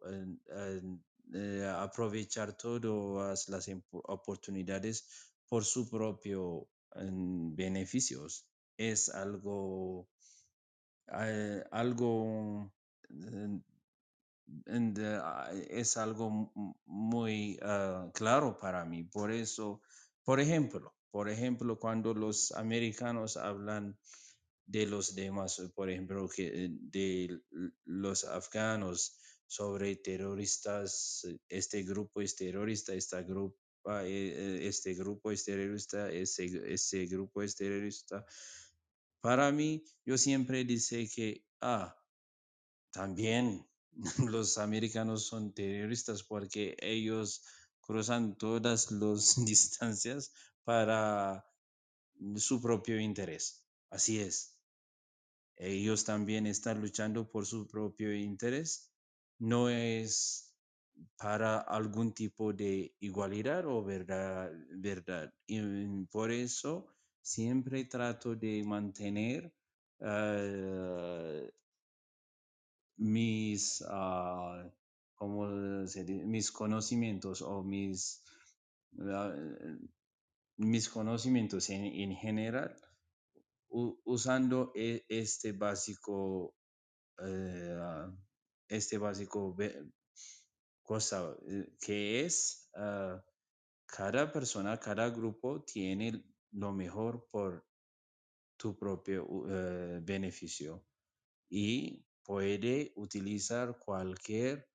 eh, 1.34 1.66
aprovechar 1.66 2.56
todas 2.58 3.50
las 3.50 3.70
oportunidades 3.92 5.08
por 5.48 5.66
su 5.66 5.90
propio 5.90 6.68
en, 6.94 7.56
beneficios. 7.56 8.48
Es 8.78 9.10
algo, 9.10 10.08
eh, 11.08 11.64
eh, 14.66 15.20
uh, 15.20 15.56
es 15.70 15.98
algo 15.98 16.52
muy 16.86 17.60
uh, 17.62 18.12
claro 18.12 18.58
para 18.58 18.86
mí. 18.86 19.04
Por 19.04 19.32
eso, 19.32 19.82
por 20.24 20.40
ejemplo, 20.40 20.96
por 21.12 21.30
ejemplo, 21.30 21.80
cuando 21.80 22.14
los 22.14 22.52
americanos 22.52 23.38
hablan 23.38 23.98
de 24.66 24.86
los 24.86 25.16
demás, 25.16 25.62
por 25.74 25.90
ejemplo, 25.90 26.28
que 26.28 26.70
de 26.70 27.40
los 27.86 28.26
afganos 28.26 29.18
sobre 29.48 29.96
terroristas, 29.96 31.26
este 31.48 31.84
grupo 31.84 32.22
es 32.22 32.36
terrorista, 32.36 32.94
esta 32.94 33.22
grupo, 33.22 33.58
este 33.96 34.94
grupo 34.96 35.32
es 35.32 35.46
terrorista, 35.46 36.12
ese, 36.12 36.74
ese 36.74 37.06
grupo 37.06 37.44
es 37.44 37.56
terrorista. 37.56 38.26
Para 39.22 39.52
mí, 39.52 39.86
yo 40.04 40.18
siempre 40.18 40.66
dice 40.66 41.08
que, 41.08 41.46
ah, 41.62 41.96
también 42.92 43.66
los 44.32 44.58
americanos 44.58 45.28
son 45.28 45.54
terroristas 45.54 46.24
porque 46.24 46.76
ellos 46.80 47.44
cruzan 47.82 48.38
todas 48.38 48.92
las 48.92 49.36
distancias 49.46 50.32
para 50.64 51.46
su 52.36 52.62
propio 52.62 53.00
interés. 53.00 53.66
Así 53.90 54.20
es. 54.20 54.58
Ellos 55.58 56.04
también 56.04 56.48
están 56.48 56.82
luchando 56.82 57.30
por 57.30 57.46
su 57.46 57.68
propio 57.68 58.14
interés. 58.14 58.92
No 59.40 59.70
es 59.70 60.54
para 61.18 61.60
algún 61.60 62.14
tipo 62.14 62.54
de 62.54 62.94
igualdad 63.00 63.66
o 63.68 63.84
verdad. 63.84 64.52
verdad. 64.72 65.34
Y 65.48 66.06
por 66.08 66.32
eso 66.32 66.88
siempre 67.22 67.86
trato 67.86 68.36
de 68.36 68.64
mantener 68.64 69.54
uh, 70.00 71.48
mis, 72.98 73.82
uh, 73.82 74.72
¿cómo 75.16 75.48
mis 76.06 76.52
conocimientos 76.52 77.42
o 77.42 77.64
mis, 77.64 78.24
uh, 78.94 79.80
mis 80.58 80.90
conocimientos 80.90 81.70
en, 81.70 81.86
en 81.86 82.16
general 82.16 82.76
usando 84.06 84.72
e, 84.74 85.06
este 85.10 85.52
básico, 85.52 86.56
uh, 87.20 88.12
este 88.70 88.98
básico 88.98 89.56
cosa 90.82 91.36
que 91.82 92.26
es 92.26 92.70
cada 93.88 94.32
persona, 94.32 94.80
cada 94.80 95.10
grupo 95.10 95.64
tiene 95.64 96.24
lo 96.52 96.72
mejor 96.72 97.28
por 97.32 97.66
tu 98.58 98.78
propio 98.78 99.28
beneficio. 100.04 100.86
Y 101.50 102.05
puede 102.26 102.92
utilizar 102.96 103.78
cualquier, 103.78 104.68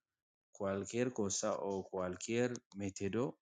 cualquier 0.53 1.13
cosa 1.13 1.57
o 1.57 1.89
cualquier 1.89 2.55
método 2.77 3.39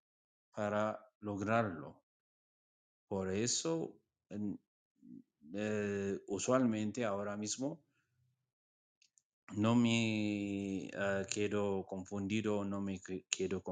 para 0.55 0.99
lograrlo. 1.21 2.03
Por 3.07 3.31
eso, 3.31 3.95
eh, 5.55 6.19
usualmente 6.27 7.05
ahora 7.05 7.37
mismo 7.37 7.83
no 9.57 9.75
me 9.75 10.91
uh, 10.95 11.27
quedo 11.27 11.87
confundido, 11.87 12.65
no 12.65 12.81
me 12.81 13.01
quedo 13.31 13.63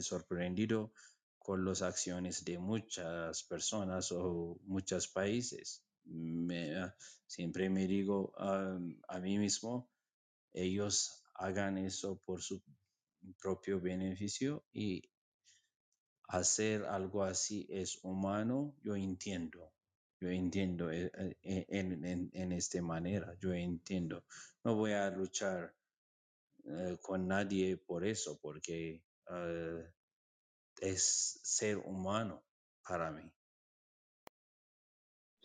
sorprendido 0.00 0.92
con 1.38 1.64
las 1.64 1.82
acciones 1.82 2.44
de 2.44 2.58
muchas 2.58 3.42
personas 3.44 4.12
o 4.12 4.58
muchos 4.64 5.08
países. 5.08 5.82
Me, 6.08 6.84
uh, 6.84 6.90
siempre 7.26 7.68
me 7.70 7.86
digo 7.86 8.32
um, 8.38 9.00
a 9.08 9.20
mí 9.20 9.38
mismo, 9.38 9.90
ellos 10.52 11.22
hagan 11.34 11.78
eso 11.78 12.20
por 12.24 12.42
su 12.42 12.62
propio 13.40 13.80
beneficio 13.80 14.64
y 14.72 15.02
hacer 16.28 16.84
algo 16.84 17.24
así 17.24 17.66
es 17.70 17.98
humano, 18.02 18.74
yo 18.82 18.96
entiendo. 18.96 19.72
Yo 20.20 20.30
entiendo 20.30 20.90
en, 20.90 21.10
en, 21.42 22.04
en, 22.04 22.30
en 22.32 22.52
esta 22.52 22.82
manera, 22.82 23.36
yo 23.40 23.52
entiendo. 23.52 24.24
No 24.64 24.74
voy 24.74 24.92
a 24.92 25.10
luchar 25.10 25.72
con 27.00 27.28
nadie 27.28 27.76
por 27.76 28.04
eso, 28.04 28.38
porque 28.40 29.02
uh, 29.30 29.82
es 30.80 31.40
ser 31.42 31.78
humano 31.78 32.42
para 32.86 33.10
mí. 33.10 33.30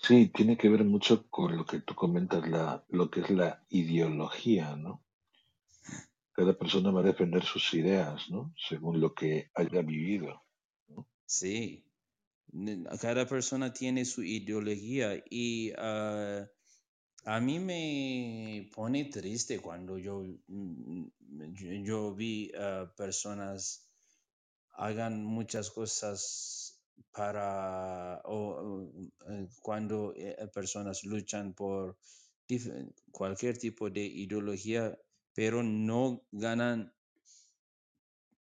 Sí, 0.05 0.27
tiene 0.27 0.57
que 0.57 0.67
ver 0.67 0.83
mucho 0.83 1.29
con 1.29 1.55
lo 1.55 1.65
que 1.65 1.79
tú 1.79 1.95
comentas, 1.95 2.45
la, 2.49 2.83
lo 2.89 3.09
que 3.09 3.21
es 3.21 3.29
la 3.29 3.65
ideología, 3.69 4.75
¿no? 4.75 5.01
Cada 6.33 6.57
persona 6.57 6.91
va 6.91 6.99
a 6.99 7.03
defender 7.03 7.43
sus 7.45 7.73
ideas, 7.73 8.29
¿no? 8.29 8.53
Según 8.67 8.99
lo 8.99 9.13
que 9.13 9.49
haya 9.55 9.81
vivido. 9.81 10.43
¿no? 10.89 11.07
Sí, 11.25 11.85
cada 12.99 13.25
persona 13.25 13.71
tiene 13.71 14.03
su 14.03 14.23
ideología 14.23 15.23
y 15.29 15.71
uh, 15.71 16.45
a 17.25 17.39
mí 17.39 17.59
me 17.59 18.69
pone 18.75 19.05
triste 19.05 19.59
cuando 19.59 19.97
yo, 19.97 20.25
yo, 20.25 21.71
yo 21.81 22.13
vi 22.13 22.51
uh, 22.55 22.93
personas 22.97 23.89
hagan 24.75 25.23
muchas 25.23 25.71
cosas 25.71 26.62
para 27.11 28.21
o 28.25 28.81
uh, 28.81 29.49
cuando 29.61 30.13
personas 30.53 31.03
luchan 31.03 31.53
por 31.53 31.97
cualquier 33.11 33.57
tipo 33.57 33.89
de 33.89 34.05
ideología 34.05 34.97
pero 35.33 35.63
no 35.63 36.23
ganan 36.31 36.93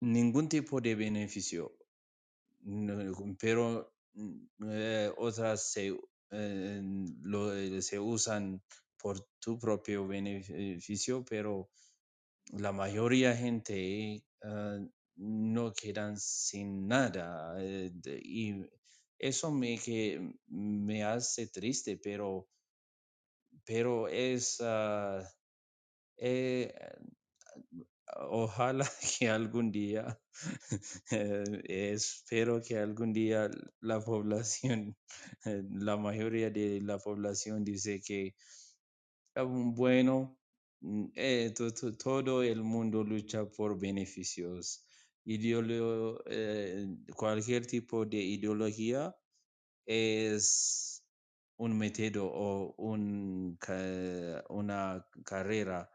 ningún 0.00 0.48
tipo 0.48 0.80
de 0.80 0.94
beneficio. 0.94 1.72
Pero 3.38 3.94
eh, 4.68 5.12
otras 5.16 5.72
se, 5.72 5.96
eh, 6.30 6.82
lo, 7.22 7.82
se 7.82 7.98
usan 7.98 8.62
por 8.98 9.26
tu 9.38 9.58
propio 9.58 10.06
beneficio, 10.06 11.24
pero 11.24 11.70
la 12.52 12.72
mayoría 12.72 13.36
gente 13.36 14.22
no 15.16 15.72
quedan 15.72 16.18
sin 16.18 16.86
nada 16.88 17.54
uh, 17.56 18.08
y 18.22 18.66
eso 19.18 19.50
me, 19.50 19.78
que, 19.78 20.20
me 20.48 21.02
hace 21.04 21.46
triste, 21.46 21.96
pero, 21.96 22.48
pero 23.64 24.08
es... 24.08 24.60
Uh, 24.60 25.22
eh, 26.18 26.72
ojalá 28.30 28.86
que 29.18 29.28
algún 29.28 29.70
día, 29.70 30.18
eh, 31.10 31.44
espero 31.66 32.62
que 32.62 32.78
algún 32.78 33.12
día 33.12 33.50
la 33.80 34.00
población, 34.00 34.96
la 35.44 35.96
mayoría 35.96 36.50
de 36.50 36.80
la 36.80 36.98
población 36.98 37.64
dice 37.64 38.00
que, 38.00 38.34
bueno, 39.34 40.38
eh, 41.14 41.52
to, 41.54 41.72
to, 41.72 41.96
todo 41.96 42.42
el 42.42 42.62
mundo 42.62 43.02
lucha 43.04 43.44
por 43.46 43.78
beneficios. 43.78 44.85
Ideolo 45.26 46.22
eh, 46.26 46.86
cualquier 47.14 47.66
tipo 47.66 48.06
de 48.06 48.18
ideología 48.18 49.14
es 49.84 51.04
un 51.56 51.76
método 51.76 52.26
o 52.26 52.74
un, 52.78 53.58
una 54.48 55.06
carrera 55.24 55.90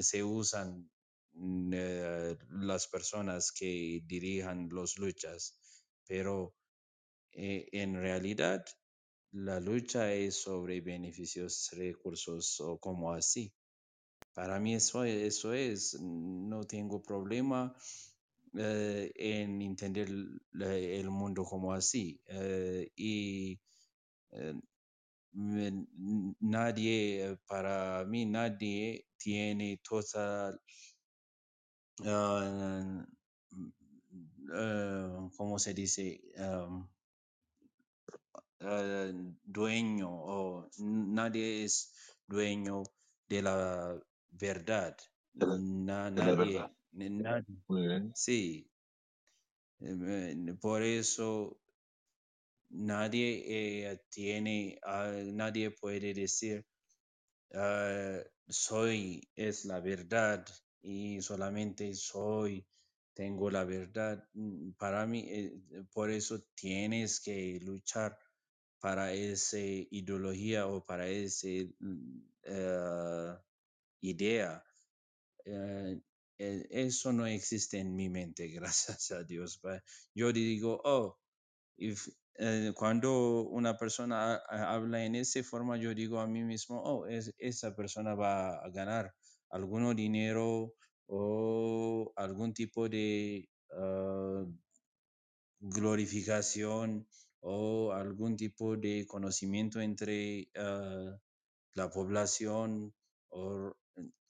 se 0.00 0.22
usan 0.22 0.90
eh, 1.72 2.36
las 2.50 2.86
personas 2.88 3.52
que 3.52 4.02
dirijan 4.04 4.68
las 4.72 4.98
luchas, 4.98 5.56
pero 6.06 6.54
eh, 7.32 7.68
en 7.72 7.94
realidad 7.94 8.64
la 9.32 9.60
lucha 9.60 10.12
es 10.12 10.42
sobre 10.42 10.80
beneficios, 10.80 11.70
recursos 11.72 12.60
o 12.60 12.78
como 12.78 13.12
así. 13.12 13.52
Para 14.34 14.58
mí 14.60 14.74
eso, 14.74 15.04
eso 15.04 15.52
es, 15.52 15.98
no 16.00 16.64
tengo 16.64 17.02
problema 17.02 17.74
eh, 18.58 19.12
en 19.14 19.62
entender 19.62 20.08
el 20.08 21.10
mundo 21.10 21.44
como 21.44 21.72
así. 21.72 22.20
y 22.96 23.58
nadie, 26.40 27.38
para 27.46 28.04
mí, 28.04 28.26
nadie 28.26 29.06
tiene 29.16 29.80
total, 29.82 30.60
uh, 32.00 33.04
uh, 34.52 35.30
¿cómo 35.36 35.58
se 35.58 35.74
dice? 35.74 36.20
Um, 36.36 36.88
uh, 38.60 39.34
dueño 39.44 40.08
o 40.10 40.68
nadie 40.78 41.64
es 41.64 41.92
dueño 42.26 42.82
de 43.28 43.42
la 43.42 44.00
verdad. 44.30 44.96
Na, 45.34 46.10
de 46.10 46.22
nadie, 46.22 46.32
la 46.32 46.34
verdad. 46.34 46.77
Bien. 46.92 48.12
Sí. 48.14 48.68
Por 50.60 50.82
eso 50.82 51.58
nadie 52.70 53.44
eh, 53.90 54.00
tiene, 54.10 54.78
uh, 54.86 55.32
nadie 55.34 55.70
puede 55.70 56.14
decir, 56.14 56.64
uh, 57.54 58.20
soy, 58.48 59.28
es 59.36 59.64
la 59.64 59.80
verdad 59.80 60.46
y 60.82 61.20
solamente 61.22 61.94
soy, 61.94 62.66
tengo 63.14 63.50
la 63.50 63.64
verdad. 63.64 64.24
Mm, 64.34 64.72
Para 64.72 65.06
mí, 65.06 65.24
eh, 65.28 65.52
por 65.92 66.10
eso 66.10 66.42
tienes 66.54 67.20
que 67.20 67.60
luchar 67.62 68.18
para 68.80 69.12
esa 69.12 69.58
ideología 69.58 70.66
o 70.68 70.84
para 70.84 71.08
esa 71.08 71.48
idea. 74.00 74.62
Eh, 76.38 76.66
eso 76.70 77.12
no 77.12 77.26
existe 77.26 77.78
en 77.78 77.94
mi 77.96 78.08
mente, 78.08 78.48
gracias 78.54 79.10
a 79.12 79.24
Dios. 79.24 79.60
Yo 80.14 80.32
digo, 80.32 80.80
oh, 80.84 81.18
if, 81.78 82.08
eh, 82.36 82.72
cuando 82.76 83.42
una 83.50 83.76
persona 83.78 84.34
ha- 84.36 84.42
ha- 84.50 84.74
habla 84.74 85.04
en 85.04 85.16
esa 85.16 85.42
forma, 85.44 85.76
yo 85.78 85.94
digo 85.94 86.20
a 86.20 86.26
mí 86.28 86.44
mismo, 86.44 86.82
oh, 86.82 87.06
es, 87.08 87.34
esa 87.38 87.74
persona 87.76 88.14
va 88.14 88.56
a 88.64 88.70
ganar 88.70 89.14
algún 89.50 89.94
dinero 89.96 90.74
o 91.08 92.12
algún 92.16 92.54
tipo 92.54 92.88
de 92.88 93.48
ah, 93.72 94.44
glorificación 95.60 97.06
o 97.40 97.92
algún 97.92 98.36
tipo 98.36 98.76
de 98.76 99.06
conocimiento 99.06 99.80
entre 99.80 100.48
ah, 100.56 101.16
la 101.74 101.90
población 101.90 102.94
o 103.30 103.74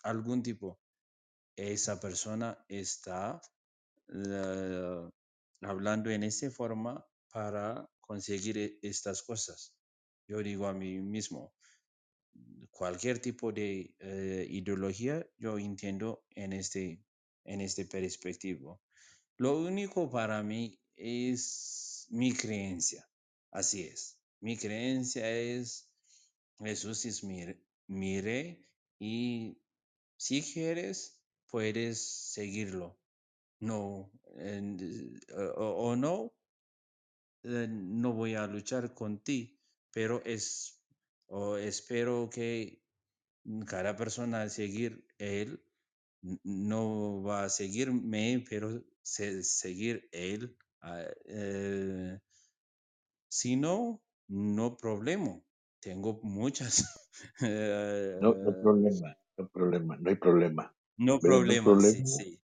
algún 0.05 0.43
tipo. 0.43 0.81
Esa 1.59 1.99
persona 2.01 2.65
está 2.69 3.43
hablando 5.63 6.11
en 6.11 6.23
esa 6.23 6.51
forma 6.51 7.05
para 7.33 7.89
conseguir 8.01 8.57
e- 8.59 8.79
estas 8.83 9.23
cosas. 9.23 9.75
Yo 10.29 10.39
digo 10.43 10.67
a 10.67 10.73
mí 10.73 11.01
mismo, 11.01 11.53
cualquier 12.71 13.19
tipo 13.21 13.53
de 13.53 13.95
eh, 13.99 14.47
ideología, 14.49 15.27
yo 15.37 15.59
entiendo 15.59 16.25
en 16.31 16.53
este, 16.53 17.03
en 17.45 17.61
este 17.61 17.85
perspectivo. 17.87 18.81
Lo 19.37 19.59
único 19.59 20.11
para 20.11 20.43
mí 20.43 20.79
es 20.97 22.07
mi 22.11 22.33
creencia. 22.33 23.09
Así 23.51 23.83
es. 23.83 24.19
Mi 24.41 24.57
creencia 24.57 25.29
es 25.31 25.89
Jesús 26.61 27.05
es 27.07 27.25
mi, 27.25 27.45
mi 27.89 28.21
rey 28.21 28.67
y 28.99 29.59
si 30.17 30.43
quieres, 30.43 31.18
puedes 31.51 32.01
seguirlo. 32.33 32.99
No, 33.61 34.11
en- 34.37 35.21
o, 35.57 35.91
o 35.91 35.97
no, 35.97 36.35
eh, 37.43 37.67
no 37.71 38.13
voy 38.13 38.35
a 38.35 38.47
luchar 38.47 38.95
con 38.95 39.19
ti, 39.19 39.59
pero 39.93 40.23
es, 40.25 40.81
o 41.27 41.57
espero 41.57 42.29
que 42.31 42.83
cada 43.67 43.97
persona 43.97 44.49
seguir 44.49 45.07
él 45.19 45.63
no 46.45 47.23
va 47.23 47.45
a 47.45 47.49
seguirme, 47.51 48.45
pero 48.49 48.85
se- 49.03 49.43
seguir 49.45 50.09
él. 50.13 50.57
ah, 50.83 51.05
eh, 51.27 52.21
si 53.29 53.57
no, 53.57 54.03
no 54.29 54.77
problema. 54.77 55.41
Tengo 55.81 56.21
muchas. 56.23 56.85
No, 58.25 58.39
no 58.45 58.51
eh, 58.51 58.55
problema, 58.55 59.17
no 59.37 59.49
problema, 59.49 59.97
no 59.97 60.11
hay 60.11 60.17
problema. 60.17 60.73
No 60.99 61.21
¿Ves? 61.21 61.45
No 61.47 61.59
problema, 61.59 61.81
sí, 61.81 62.05
problema, 62.05 62.07
sí. 62.07 62.41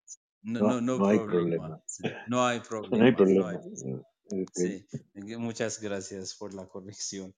No, 0.43 0.63
no, 0.63 0.81
no, 0.81 1.07
hay 1.07 1.19
problema. 1.19 1.21
problema, 1.21 1.81
sí. 1.87 2.17
No 2.25 2.45
hay 2.45 2.61
problema, 2.61 2.91
no 2.91 3.05
hay 3.05 3.13
problema. 3.13 3.59
problema. 3.59 4.03
Este, 4.31 4.53
Sí, 4.53 4.85
eh, 5.15 5.37
muchas 5.37 5.81
gracias 5.81 6.35
por 6.35 6.53
la 6.53 6.67
corrección. 6.67 7.35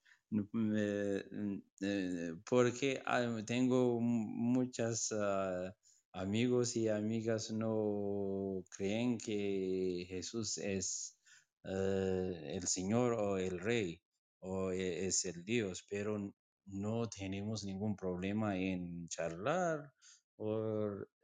Eh, 1.81 2.33
porque 2.49 3.01
ah, 3.05 3.41
tengo 3.45 3.99
muchas 4.01 5.09
ah, 5.13 5.73
amigos 6.13 6.75
y 6.77 6.89
amigas 6.89 7.51
no 7.51 8.63
creen 8.75 9.17
que 9.19 10.05
Jesús 10.09 10.57
es 10.59 11.17
eh, 11.65 12.53
el 12.57 12.67
Señor 12.67 13.13
o 13.13 13.37
el 13.37 13.59
Rey 13.59 14.01
o 14.41 14.71
e- 14.71 15.07
es 15.07 15.25
el 15.25 15.43
Dios, 15.45 15.85
pero 15.89 16.33
no 16.67 17.09
tenemos 17.09 17.63
ningún 17.65 17.95
problema 17.95 18.57
en 18.57 19.07
charlar 19.09 19.91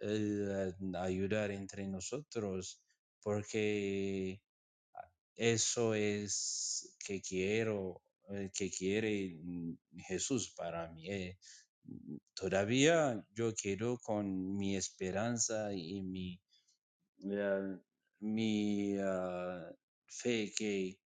eh, 0.02 0.74
ayudar 0.96 1.52
entre 1.52 1.88
nosotros 1.88 2.82
porque 3.22 4.42
eso 5.36 5.94
es 5.94 6.96
que 7.06 7.22
quiero, 7.22 8.02
eh, 8.30 8.52
que 8.54 8.70
quiere 8.72 9.38
Jesús 10.08 10.54
para 10.56 10.92
mí. 10.92 11.10
eh. 11.10 11.38
Todavía 12.36 13.26
yo 13.34 13.54
quedo 13.56 13.98
con 13.98 14.58
mi 14.58 14.76
esperanza 14.76 15.74
y 15.74 16.02
mi, 16.04 16.42
eh, 17.24 17.78
mi 18.20 18.98
ah, 19.00 19.72
fe 20.08 20.52
que 20.58 21.00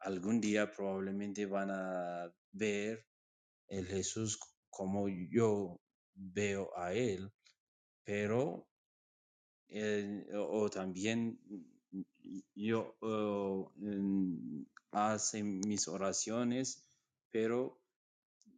algún 0.00 0.40
día 0.40 0.70
probablemente 0.70 1.46
van 1.46 1.70
a 1.72 2.32
ver 2.52 3.06
el 3.68 3.86
Jesús 3.86 4.38
como 4.70 5.08
yo 5.08 5.80
veo 6.14 6.70
a 6.76 6.94
él, 6.94 7.32
pero 8.10 8.66
eh, 9.68 10.26
o 10.34 10.68
también 10.68 11.38
mm, 11.92 12.02
yo 12.56 12.96
hace 14.90 15.44
mis 15.44 15.86
oraciones, 15.86 16.84
pero 17.30 17.80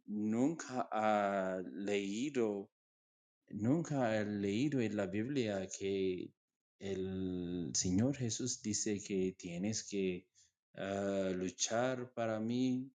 nunca 0.07 0.89
ha 0.91 1.61
leído, 1.71 2.71
nunca 3.49 4.07
ha 4.07 4.23
leído 4.23 4.81
en 4.81 4.95
la 4.95 5.05
Biblia 5.05 5.67
que 5.67 6.33
el 6.79 7.69
Señor 7.75 8.17
Jesús 8.17 8.59
dice 8.63 9.03
que 9.03 9.35
tienes 9.37 9.83
que 9.83 10.25
ah, 10.73 11.29
luchar 11.31 12.11
para 12.15 12.39
mí 12.39 12.91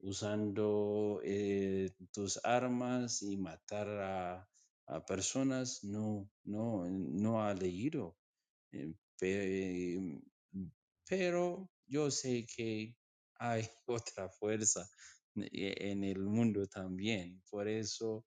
usando 0.00 1.22
eh, 1.24 1.94
tus 2.12 2.44
armas 2.44 3.22
y 3.22 3.38
matar 3.38 3.88
a, 3.88 4.48
a 4.86 5.04
personas. 5.04 5.84
No, 5.84 6.28
no, 6.44 6.86
no 6.88 7.42
ha 7.42 7.54
leído. 7.54 8.16
Eh, 8.72 8.94
pe- 9.18 10.20
pero 11.08 11.70
yo 11.86 12.10
sé 12.10 12.46
que 12.46 12.96
hay 13.36 13.68
otra 13.86 14.28
fuerza 14.28 14.88
e- 15.36 15.90
en 15.92 16.04
el 16.04 16.20
mundo 16.20 16.66
también. 16.66 17.42
Por 17.50 17.68
eso 17.68 18.24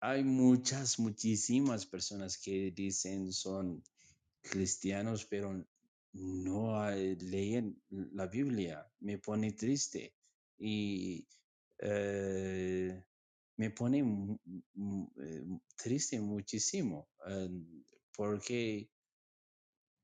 hay 0.00 0.22
muchas, 0.24 0.98
muchísimas 0.98 1.86
personas 1.86 2.38
que 2.38 2.70
dicen 2.70 3.32
son 3.32 3.82
cristianos, 4.42 5.26
pero 5.26 5.64
no 6.12 6.90
leen 6.92 7.82
la 8.12 8.26
Biblia. 8.26 8.86
Me 9.00 9.18
pone 9.18 9.52
triste 9.52 10.14
y 10.58 11.26
eh, 11.78 13.04
me 13.56 13.70
pone 13.70 13.98
eh, 15.22 15.44
triste 15.76 16.20
muchísimo 16.20 17.08
eh, 17.28 17.48
porque 18.16 18.88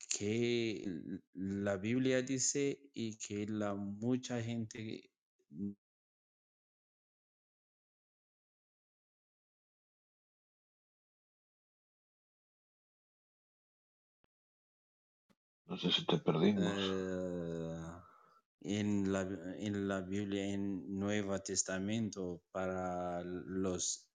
que 0.09 0.85
la 1.35 1.77
Biblia 1.77 2.23
dice 2.23 2.81
y 2.95 3.17
que 3.19 3.47
la 3.47 3.75
mucha 3.75 4.43
gente 4.43 5.11
no 15.67 15.77
sé 15.79 15.91
si 15.93 16.05
te 16.07 16.19
perdimos. 16.19 16.79
eh, 16.79 17.82
en, 18.65 19.13
la, 19.13 19.23
en 19.59 19.89
la 19.89 20.01
Biblia, 20.01 20.45
en 20.47 20.99
Nuevo 20.99 21.39
Testamento, 21.41 22.43
para 22.53 23.23
los 23.25 24.07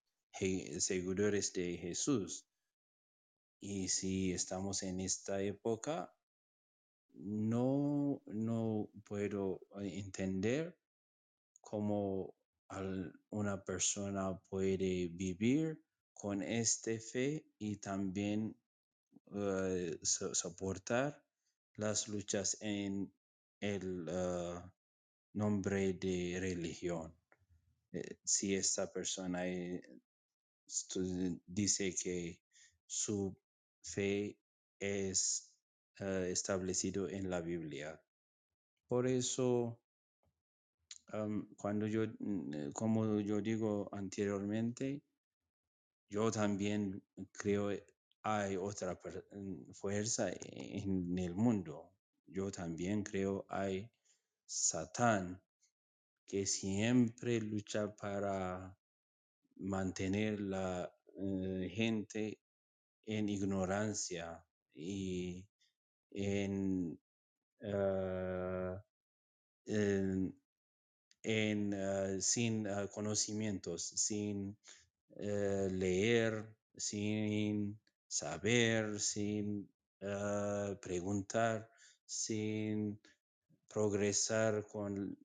seguidores 0.78 1.52
de 1.52 1.76
Jesús. 1.78 2.46
Y 3.60 3.88
si 3.88 4.32
estamos 4.32 4.82
en 4.82 4.98
esta 5.00 5.40
época, 5.40 6.12
no, 7.50 8.22
no 8.26 8.88
puedo 9.04 9.60
entender 9.82 10.76
cómo 11.60 12.34
una 13.30 13.64
persona 13.64 14.38
puede 14.50 15.08
vivir 15.08 15.82
con 16.14 16.42
esta 16.42 16.92
fe 17.00 17.44
y 17.58 17.76
también 17.76 18.56
eh, 19.34 19.98
so- 20.02 20.34
soportar 20.34 21.22
las 21.76 22.08
luchas 22.08 22.58
en 22.60 23.12
el 23.60 24.06
eh, 24.08 24.60
nombre 25.34 25.94
de 25.94 26.38
religión. 26.40 27.14
Eh, 27.92 28.18
si 28.24 28.54
esta 28.54 28.92
persona 28.92 29.46
eh, 29.46 29.82
dice 31.46 31.94
que 31.94 32.40
su 32.86 33.36
fe 33.82 34.38
es 34.78 35.50
eh, 36.00 36.28
establecido 36.30 37.08
en 37.08 37.30
la 37.30 37.40
Biblia. 37.40 38.00
Por 38.86 39.06
eso, 39.06 39.78
cuando 41.56 41.86
yo, 41.86 42.06
mm, 42.18 42.54
eh, 42.54 42.70
como 42.72 43.20
yo 43.20 43.40
digo 43.40 43.88
anteriormente, 43.92 45.02
yo 46.10 46.30
también 46.30 47.02
creo 47.32 47.70
hay 48.22 48.56
otra 48.56 49.00
mm, 49.32 49.72
fuerza 49.72 50.30
en 50.30 51.18
el 51.18 51.34
mundo. 51.34 51.90
Yo 52.28 52.50
también 52.50 53.02
creo 53.02 53.46
hay 53.48 53.90
Satán 54.46 55.40
que 56.26 56.46
siempre 56.46 57.40
lucha 57.40 57.94
para 57.96 58.76
mantener 59.56 60.40
la 60.40 60.92
eh, 61.16 61.70
gente 61.74 62.38
en 63.06 63.28
ignorancia 63.28 64.44
y 64.74 65.46
en, 66.10 66.98
ah, 67.62 68.82
en, 69.66 70.34
ah, 71.74 72.20
sin 72.20 72.66
conocimientos, 72.92 73.82
sin 73.96 74.56
eh, 75.16 75.68
leer, 75.70 76.46
sin 76.76 77.78
saber, 78.06 79.00
sin 79.00 79.68
preguntar, 80.80 81.68
sin 82.08 82.98
progresar 83.68 84.66
con, 84.66 85.16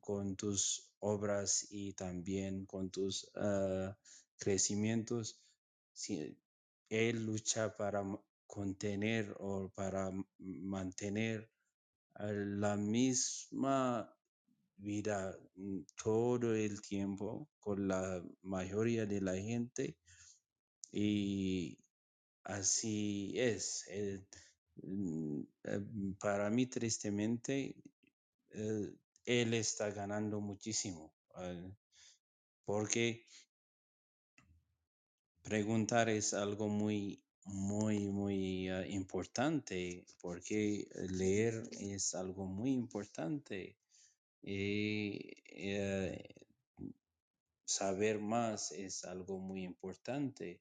con 0.00 0.34
tus 0.34 0.90
obras 1.00 1.66
y 1.70 1.92
también 1.92 2.64
con 2.64 2.90
tus 2.90 3.30
ah, 3.36 3.96
crecimientos. 4.38 5.38
Si 5.92 6.38
él 6.88 7.26
lucha 7.26 7.76
para 7.76 8.02
contener 8.46 9.34
o 9.38 9.70
para 9.74 10.10
mantener 10.38 11.50
la 12.18 12.76
misma 12.76 14.14
vida 14.76 15.38
mm, 15.54 15.80
todo 16.02 16.54
el 16.54 16.80
tiempo 16.80 17.48
con 17.60 17.88
la 17.88 18.22
mayoría 18.42 19.06
de 19.06 19.20
la 19.20 19.36
gente 19.36 19.96
y 20.90 21.78
así 22.44 23.32
es. 23.36 23.84
Mm, 23.88 23.92
eh, 23.92 24.26
para 26.18 26.50
mí, 26.50 26.66
tristemente, 26.66 27.76
eh, 28.50 28.92
él 29.24 29.54
está 29.54 29.90
ganando 29.90 30.40
muchísimo, 30.40 31.12
porque 32.64 33.26
preguntar 35.42 36.08
es 36.08 36.34
algo 36.34 36.68
muy, 36.68 37.22
muy, 37.44 38.06
muy 38.06 38.68
eh, 38.68 38.88
importante, 38.90 40.04
porque 40.20 40.88
leer 41.10 41.68
es 41.72 42.14
algo 42.14 42.46
muy 42.46 42.72
importante. 42.72 43.76
Y 44.42 45.32
eh, 45.46 46.34
saber 47.64 48.20
más 48.20 48.72
es 48.72 49.04
algo 49.04 49.38
muy 49.38 49.64
importante. 49.64 50.60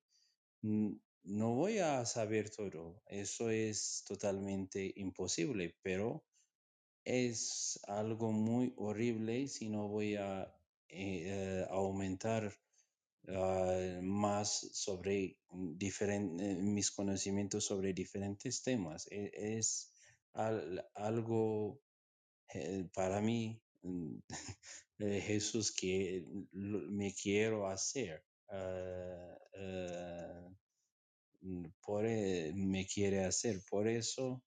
No 1.24 1.56
voy 1.56 1.80
a 1.80 2.06
saber 2.06 2.50
todo, 2.52 3.02
eso 3.08 3.50
es 3.50 4.04
totalmente 4.08 4.92
imposible, 4.98 5.76
pero 5.82 6.24
es 7.06 7.80
algo 7.88 8.32
muy 8.32 8.74
horrible 8.78 9.48
si 9.48 9.70
no 9.70 9.88
voy 9.90 10.16
a 10.16 10.54
eh, 10.90 11.66
aumentar 11.70 12.54
ah, 13.30 14.00
más 14.04 14.50
sobre 14.74 15.38
eh, 15.52 16.56
mis 16.62 16.92
conocimientos 16.92 17.66
sobre 17.66 17.94
diferentes 17.94 18.64
temas. 18.64 19.08
E- 19.12 19.32
Es, 19.60 19.94
al- 20.34 20.86
algo 20.96 21.82
eh, 22.54 22.90
para 22.94 23.22
mí, 23.22 23.62
mm, 23.84 24.18
Jesús, 25.00 25.72
que 25.74 26.26
me 26.54 27.14
quiero 27.14 27.68
hacer. 27.68 28.24
ah, 28.50 29.38
mm, 29.58 30.41
por, 31.82 32.06
e- 32.06 32.54
me 32.56 32.86
quiere 32.88 33.26
hacer. 33.26 33.62
Por 33.70 33.88
eso, 33.88 34.44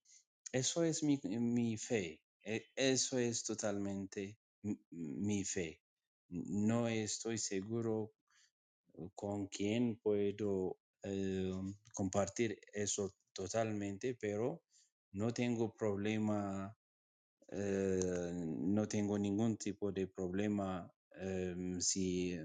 eso 0.52 0.84
es 0.84 1.02
mi, 1.02 1.20
mi 1.24 1.76
fe. 1.78 2.20
e- 2.42 2.66
Eso 2.76 3.18
es 3.18 3.44
totalmente 3.44 4.38
mi 4.90 5.44
fe. 5.44 5.80
No 6.30 6.88
estoy 6.88 7.38
seguro 7.38 8.12
con 9.14 9.46
quién 9.48 9.96
puedo 9.96 10.78
eh, 11.02 11.52
compartir 11.92 12.58
eso 12.72 13.14
totalmente, 13.32 14.14
pero 14.14 14.62
no 15.12 15.32
tengo 15.32 15.72
problema, 15.74 16.76
eh, 17.50 18.32
no 18.34 18.88
tengo 18.88 19.18
ningún 19.18 19.56
tipo 19.56 19.92
de 19.92 20.06
problema 20.08 20.90
em, 21.20 21.80
si 21.80 22.36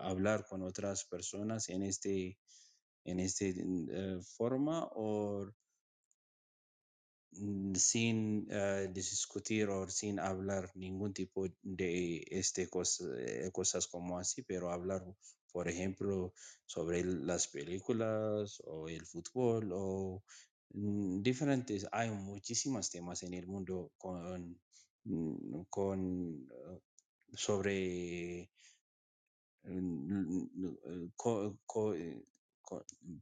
hablar 0.00 0.46
con 0.48 0.62
otras 0.62 1.04
personas 1.06 1.68
en 1.70 1.82
este 1.82 2.38
en 3.04 3.20
este 3.20 3.50
eh, 3.58 4.20
forma 4.36 4.88
o 4.94 5.46
sin 7.74 8.46
eh, 8.50 8.88
discutir 8.92 9.68
o 9.68 9.88
sin 9.88 10.18
hablar 10.20 10.70
ningún 10.74 11.12
tipo 11.12 11.46
de 11.62 12.24
este 12.30 12.68
cos- 12.70 13.02
eh, 13.18 13.50
cosas 13.52 13.86
como 13.88 14.18
así, 14.18 14.42
pero 14.42 14.70
hablar, 14.70 15.02
por 15.52 15.68
ejemplo, 15.68 16.32
sobre 16.66 17.04
las 17.04 17.48
películas 17.48 18.60
o 18.66 18.88
el 18.88 19.04
fútbol 19.06 19.70
o 19.72 20.22
mm, 20.74 21.22
diferentes. 21.22 21.86
Hay 21.92 22.10
muchísimos 22.10 22.90
temas 22.90 23.22
en 23.24 23.34
el 23.34 23.46
mundo 23.46 23.90
con, 23.98 24.58
mm, 25.04 25.62
con 25.70 26.48
sobre 27.34 28.48
mm, 29.64 31.10
eh, 32.72 32.76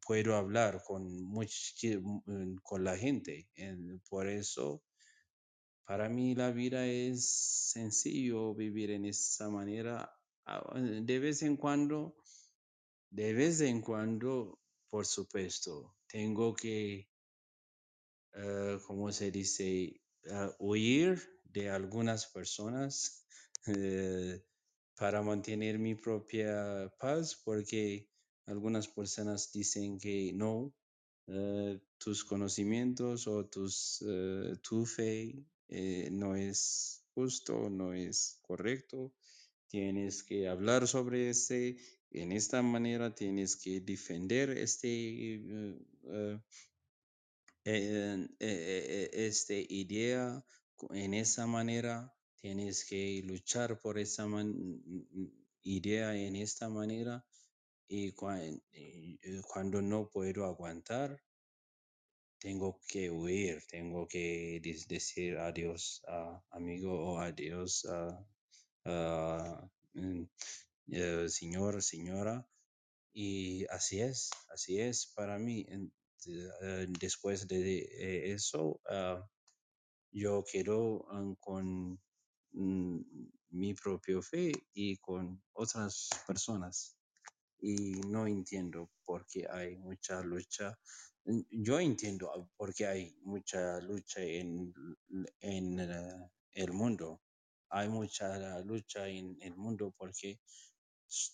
puedo 0.07 0.36
hablar 0.36 0.82
con 0.86 1.05
muchi- 1.24 1.99
mm, 2.26 2.57
con 2.62 2.84
la 2.84 2.97
gente. 2.97 3.49
En- 3.55 4.01
Por 4.09 4.28
eso, 4.28 4.82
para 5.86 6.09
mí 6.09 6.34
la 6.34 6.51
vida 6.51 6.86
es 6.86 7.70
sencillo 7.72 8.55
vivir 8.55 8.90
en 8.90 9.05
esa 9.05 9.49
manera. 9.51 10.11
Ah, 10.47 10.62
De 10.80 11.18
vez 11.20 11.43
en 11.43 11.57
cuando, 11.57 12.16
de 13.11 13.32
vez 13.34 13.61
en 13.62 13.80
cuando, 13.82 14.59
por 14.90 15.07
supuesto, 15.07 15.97
tengo 16.09 16.55
que 16.55 17.09
eh, 18.34 18.78
¿cómo 18.86 19.11
se 19.12 19.30
dice? 19.30 20.01
Ah, 20.30 20.51
huir 20.59 21.20
de 21.45 21.70
algunas 21.70 22.26
personas 22.26 23.26
eh, 23.66 24.43
para 24.97 25.22
mantener 25.22 25.78
mi 25.78 25.95
propia 25.95 26.93
paz, 26.99 27.40
porque 27.45 28.09
algunas 28.47 28.88
personas 28.88 29.53
dicen 29.53 29.99
que 29.99 30.32
no, 30.32 30.74
eh, 31.28 31.80
tus 31.99 32.24
conocimientos 32.24 33.26
o 33.26 33.47
tus, 33.47 34.05
eh, 34.07 34.57
tu 34.62 34.86
fe 34.86 35.45
eh, 35.68 36.09
no 36.11 36.34
es 36.34 37.05
justo, 37.14 37.70
no 37.70 37.93
es 37.93 38.38
correcto. 38.43 39.12
Tienes 39.68 40.22
que 40.22 40.49
hablar 40.49 40.86
sobre 40.86 41.30
este, 41.30 41.76
en 42.11 42.32
esta 42.32 42.62
manera 42.62 43.14
tienes 43.14 43.57
que 43.57 43.80
defender 43.80 44.51
este 44.51 45.78
este 47.64 49.66
idea 49.70 50.45
en 50.90 51.14
esa 51.14 51.47
manera 51.47 52.12
tienes 52.36 52.84
que 52.84 53.22
luchar 53.24 53.80
por 53.80 53.99
esa 53.99 54.26
mm, 54.26 54.43
mm, 54.43 55.32
idea 55.62 56.16
en 56.16 56.36
esta 56.36 56.68
manera 56.68 57.24
y 57.93 58.12
cua- 58.12 58.40
y, 58.72 59.18
cuando 59.43 59.82
no 59.82 60.09
puedo 60.09 60.47
aguantar 60.47 61.11
tengo 62.40 62.80
que 62.88 63.11
huir 63.11 63.62
tengo 63.68 64.09
que 64.09 64.61
decir 64.88 65.30
adiós 65.38 65.82
a 66.09 66.43
amigo 66.59 66.93
o 67.09 67.18
adiós 67.18 67.70
a, 67.97 69.68
mm, 69.95 70.22
eh, 71.01 71.28
señor 71.28 71.82
señora 71.82 72.36
y 73.14 73.66
así 73.70 74.01
es, 74.01 74.30
así 74.55 74.80
es 74.80 75.07
para 75.16 75.38
mí. 75.38 75.66
Eh, 76.26 76.86
después 77.01 77.47
de 77.49 78.32
eso, 78.32 78.80
ah, 78.88 79.20
yo 80.12 80.45
quedo 80.51 81.07
ah, 81.11 81.34
con 81.40 82.01
mm, 82.53 83.01
mi 83.51 83.74
propia 83.74 84.22
fe 84.22 84.53
y 84.74 84.97
con 84.99 85.43
otras 85.55 86.11
personas. 86.26 86.97
Y 87.62 87.92
no 88.08 88.26
entiendo 88.26 88.90
por 89.04 89.26
qué 89.26 89.46
hay 89.48 89.76
mucha 89.76 90.20
lucha. 90.22 90.76
Mm, 91.24 91.40
Yo 91.50 91.78
entiendo 91.80 92.30
ah, 92.34 92.44
por 92.56 92.74
qué 92.74 92.86
hay 92.86 93.16
mucha 93.22 93.80
lucha 93.80 94.20
en, 94.20 94.74
en 95.40 95.80
eh, 95.80 96.30
el 96.52 96.72
mundo. 96.72 97.22
Hay 97.70 97.88
mucha 97.88 98.60
lucha 98.60 99.08
en 99.08 99.38
el 99.40 99.56
mundo 99.56 99.94
porque 99.96 100.40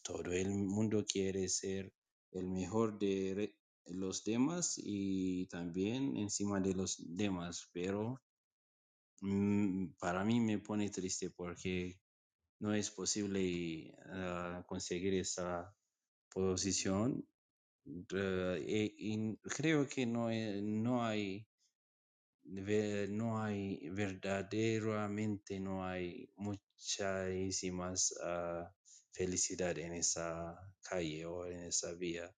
todo 0.02 0.32
el 0.32 0.50
mundo 0.50 1.04
quiere 1.06 1.48
ser 1.48 1.92
el 2.32 2.46
mejor 2.48 2.98
de 2.98 3.56
los 3.86 4.24
demás 4.24 4.74
y 4.76 5.46
también 5.46 6.16
encima 6.16 6.60
de 6.60 6.74
los 6.74 6.96
demás, 7.16 7.68
pero 7.72 8.20
mm, 9.20 9.86
para 9.98 10.24
mí 10.24 10.40
me 10.40 10.58
pone 10.58 10.90
triste 10.90 11.30
porque 11.30 11.98
no 12.60 12.74
es 12.74 12.90
posible 12.90 13.94
ah, 14.06 14.64
conseguir 14.66 15.14
esa 15.14 15.74
posición 16.30 17.26
eh, 18.14 18.94
y 18.98 19.36
creo 19.38 19.88
que 19.88 20.06
no, 20.06 20.30
no 20.62 21.04
hay 21.04 21.46
no 23.08 23.40
hay 23.40 23.88
verdaderamente 23.90 25.60
no 25.60 25.84
hay 25.86 26.28
muchísimas 26.36 28.12
ah, 28.24 28.74
felicidad 29.12 29.78
en 29.78 29.92
esa 29.94 30.56
calle 30.82 31.24
o 31.26 31.46
en 31.46 31.60
esa 31.66 31.92
vía. 31.94 32.34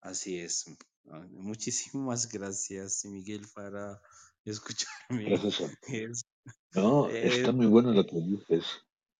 Así 0.00 0.40
es. 0.40 0.64
Ah, 1.10 1.24
Muchísimas 1.30 2.28
gracias, 2.32 3.04
Miguel, 3.04 3.46
para 3.54 4.00
escucharme. 4.44 5.34
Gracias. 5.34 5.78
Es- 5.82 6.24
No, 6.72 7.18
es- 7.22 7.22
está 7.22 7.52
muy 7.52 7.66
bueno 7.66 7.92
lo 7.92 8.06
que 8.06 8.16
dices. 8.16 8.64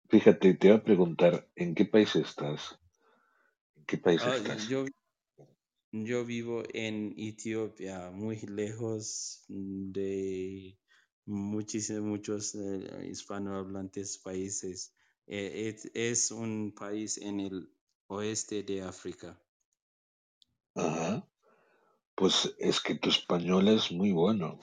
Fíjate, 0.08 0.54
te 0.54 0.68
voy 0.68 0.78
a 0.78 0.84
preguntar, 0.84 1.46
¿en 1.56 1.74
qué 1.74 1.84
país 1.84 2.16
estás? 2.16 2.78
¿En 3.89 3.97
qué 3.97 3.99
país 3.99 4.24
ah, 4.24 4.36
estás? 4.36 4.62
yo, 4.68 4.84
yo 5.93 6.24
vivo 6.24 6.62
en 6.72 7.14
Etiopía, 7.18 8.11
muy 8.11 8.36
lejos 8.41 9.45
de 9.49 10.78
muchísimos, 11.26 12.03
muchos 12.05 12.55
eh, 12.55 13.07
hispanohablantes 13.11 14.18
países. 14.18 14.95
Eh, 15.26 15.68
es, 15.76 15.91
es 15.95 16.30
un 16.30 16.72
país 16.74 17.18
en 17.18 17.41
el 17.41 17.70
oeste 18.09 18.62
de 18.62 18.82
África. 18.82 19.39
Ajá. 20.74 21.28
Pues 22.16 22.55
es 22.59 22.80
que 22.80 22.97
tu 22.97 23.11
español 23.11 23.68
es 23.68 23.93
muy 23.93 24.12
bueno, 24.12 24.61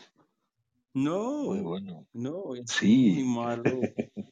muy 1.45 1.59
No, 1.59 1.61
bueno. 1.61 2.07
no, 2.13 2.55
es 2.55 2.81
muy 2.81 3.23
Sí, 3.23 3.23
malo. 3.23 3.93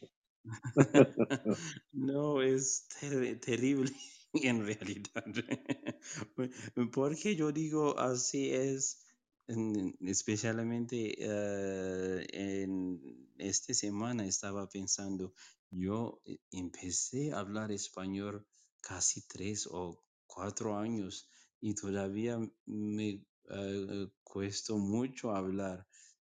No, 1.93 2.41
es 2.41 2.87
ter- 2.99 3.39
terrible 3.39 3.91
en 4.49 4.65
realidad. 4.65 5.25
Porque 6.93 7.35
yo 7.35 7.51
digo 7.51 7.97
así 7.99 8.51
es, 8.51 8.99
en- 9.47 9.95
especialmente 10.01 11.15
eh, 11.19 12.25
en 12.31 13.29
esta 13.37 13.73
semana 13.73 14.25
estaba 14.25 14.67
pensando, 14.69 15.33
yo 15.71 16.21
eh, 16.25 16.37
empecé 16.51 17.31
a 17.33 17.39
hablar 17.39 17.71
español 17.71 18.45
casi 18.81 19.21
tres 19.27 19.67
o 19.71 20.03
cuatro 20.27 20.77
años 20.77 21.29
y 21.61 21.73
todavía 21.75 22.39
me 22.65 23.23
eh, 23.49 24.07
cuesta 24.23 24.73
mucho 24.73 25.31
hablar. 25.35 25.85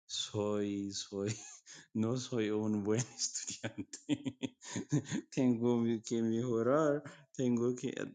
Soy, 0.06 0.92
soy, 0.92 1.34
no 1.94 2.16
soy 2.16 2.50
un 2.50 2.82
buen 2.84 3.00
estudiante. 3.18 4.56
tengo 5.30 5.82
que 6.04 6.22
mejorar, 6.22 7.02
tengo 7.36 7.74
que... 7.76 7.88
eh, 7.90 8.14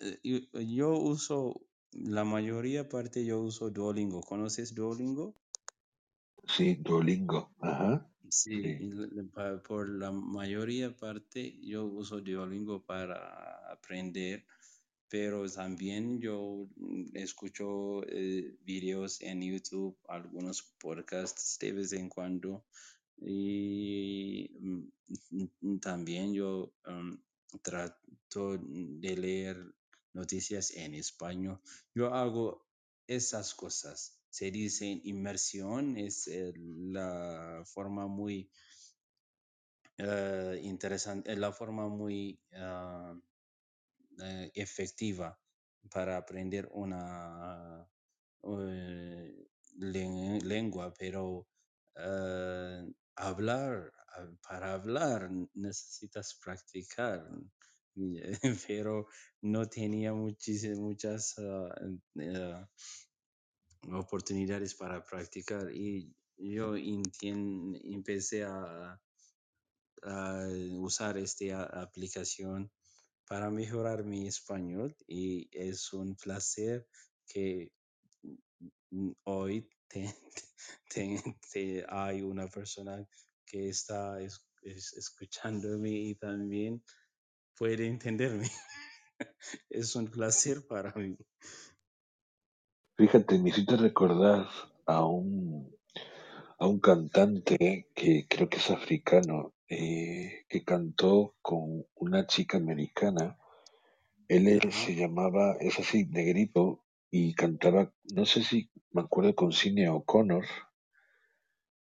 eh, 0.00 0.20
yo 0.24 0.60
yo 0.60 0.98
uso, 0.98 1.68
la 1.92 2.24
mayoría 2.24 2.88
parte 2.88 3.24
yo 3.24 3.40
uso 3.40 3.70
Duolingo. 3.70 4.20
¿Conoces 4.22 4.74
Duolingo? 4.74 5.34
sí, 6.44 6.74
Duolingo. 6.76 7.54
Ajá, 7.60 8.10
Sí, 8.30 8.56
sí. 8.60 8.76
y 8.78 8.90
la- 8.92 9.06
la- 9.12 9.24
pa- 9.34 9.62
por 9.62 9.88
la 9.88 10.10
mayoría 10.12 10.94
parte 10.96 11.58
yo 11.62 11.86
uso 11.86 12.20
Duolingo 12.20 12.84
para 12.84 13.70
aprender, 13.72 14.46
pero 15.08 15.48
también 15.50 16.20
yo 16.20 16.68
mm, 16.76 17.16
escucho 17.16 18.02
eh, 18.08 18.56
videos 18.62 19.20
en 19.22 19.42
YouTube, 19.42 19.98
algunos 20.08 20.62
podcasts 20.80 21.58
de 21.60 21.72
vez 21.72 21.92
en 21.94 22.08
cuando 22.10 22.64
y 23.18 24.50
mm, 24.60 24.88
mm, 25.62 25.78
también 25.80 26.34
yo 26.34 26.74
trato 27.62 28.58
de 28.58 29.16
leer 29.16 29.56
noticias 30.14 30.70
en 30.72 30.94
español. 30.94 31.60
Yo 31.94 32.12
hago 32.14 32.66
esas 33.06 33.54
cosas. 33.54 34.18
Se 34.30 34.50
dice 34.50 34.86
inmersión, 35.04 35.96
es 35.96 36.26
eh, 36.28 36.52
la 36.56 37.62
forma 37.66 38.06
muy 38.06 38.50
eh, 39.98 40.60
interesante, 40.62 41.32
es 41.32 41.38
la 41.38 41.52
forma 41.52 41.88
muy 41.88 42.40
ah, 42.54 43.14
eh, 44.20 44.50
efectiva 44.54 45.38
para 45.90 46.16
aprender 46.16 46.68
una 46.72 47.86
eh, 48.44 49.48
len- 49.78 50.40
lengua, 50.48 50.92
pero 50.98 51.46
eh, 51.96 52.84
hablar, 53.16 53.92
para 54.48 54.74
hablar 54.74 55.30
necesitas 55.54 56.34
practicar. 56.42 57.26
eh, 57.96 58.38
Pero 58.68 59.06
no 59.42 59.66
tenía 59.68 60.12
muchas 60.14 61.34
ah, 61.38 61.74
eh, 62.20 62.66
oportunidades 63.92 64.74
para 64.74 65.04
practicar 65.04 65.70
y 65.74 66.14
yo 66.36 66.76
intien- 66.76 67.78
empecé 67.84 68.44
a, 68.44 69.00
a 70.02 70.48
usar 70.78 71.16
esta 71.18 71.64
aplicación 71.80 72.70
para 73.26 73.50
mejorar 73.50 74.04
mi 74.04 74.26
español 74.28 74.96
y 75.06 75.48
es 75.52 75.92
un 75.92 76.16
placer 76.16 76.86
que 77.26 77.72
mm, 78.90 79.12
hoy 79.24 79.68
te- 79.88 80.14
te- 80.90 81.22
te- 81.52 81.84
hay 81.88 82.22
una 82.22 82.48
persona 82.48 83.06
que 83.50 83.68
está 83.70 84.20
es- 84.22 84.46
es- 84.62 84.94
escuchándome 84.94 85.90
y 85.90 86.16
también 86.16 86.82
puede 87.56 87.86
entenderme. 87.88 88.48
Es 89.70 89.96
un 89.96 90.08
placer 90.10 90.66
para 90.68 90.92
mí. 90.94 91.16
Fíjate, 92.96 93.38
me 93.40 93.50
hiciste 93.50 93.76
recordar 93.76 94.48
a 94.86 95.04
un, 95.06 95.74
a 96.58 96.66
un 96.66 96.80
cantante 96.80 97.88
que 97.94 98.26
creo 98.28 98.48
que 98.48 98.58
es 98.58 98.70
africano, 98.70 99.54
eh, 99.68 100.46
que 100.48 100.64
cantó 100.64 101.36
con 101.42 101.86
una 101.96 102.26
chica 102.26 102.58
americana. 102.58 103.38
Él 104.28 104.60
se 104.72 104.96
llamaba, 104.96 105.56
es 105.60 105.78
así, 105.80 106.06
negrito, 106.06 106.84
y 107.10 107.34
cantaba, 107.34 107.92
no 108.14 108.26
sé 108.26 108.42
si 108.44 108.70
me 108.92 109.02
acuerdo 109.02 109.34
con 109.36 109.52
Cine 109.52 109.88
O'Connor. 109.90 110.44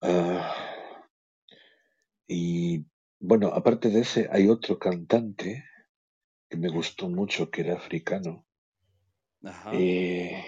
ah, 0.01 0.70
y 2.31 2.85
bueno, 3.19 3.49
aparte 3.49 3.89
de 3.89 3.99
ese, 3.99 4.29
hay 4.31 4.47
otro 4.47 4.79
cantante 4.79 5.65
que 6.49 6.55
me 6.55 6.69
gustó 6.69 7.09
mucho, 7.09 7.51
que 7.51 7.59
era 7.59 7.75
africano, 7.75 8.45
ajá, 9.43 9.71
eh, 9.73 10.41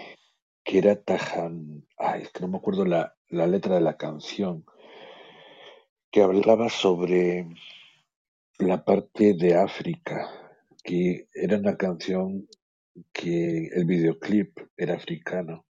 que 0.64 0.78
era 0.78 0.96
Tajan, 0.96 1.86
ay, 1.98 2.22
es 2.22 2.30
que 2.30 2.40
no 2.40 2.48
me 2.48 2.56
acuerdo 2.56 2.86
la, 2.86 3.14
la 3.28 3.46
letra 3.46 3.74
de 3.74 3.82
la 3.82 3.98
canción, 3.98 4.64
que 6.10 6.22
hablaba 6.22 6.70
sobre 6.70 7.48
la 8.58 8.82
parte 8.82 9.34
de 9.34 9.54
África, 9.54 10.30
que 10.82 11.28
era 11.34 11.58
una 11.58 11.76
canción 11.76 12.48
que 13.12 13.66
el 13.74 13.84
videoclip 13.84 14.58
era 14.78 14.94
africano. 14.94 15.66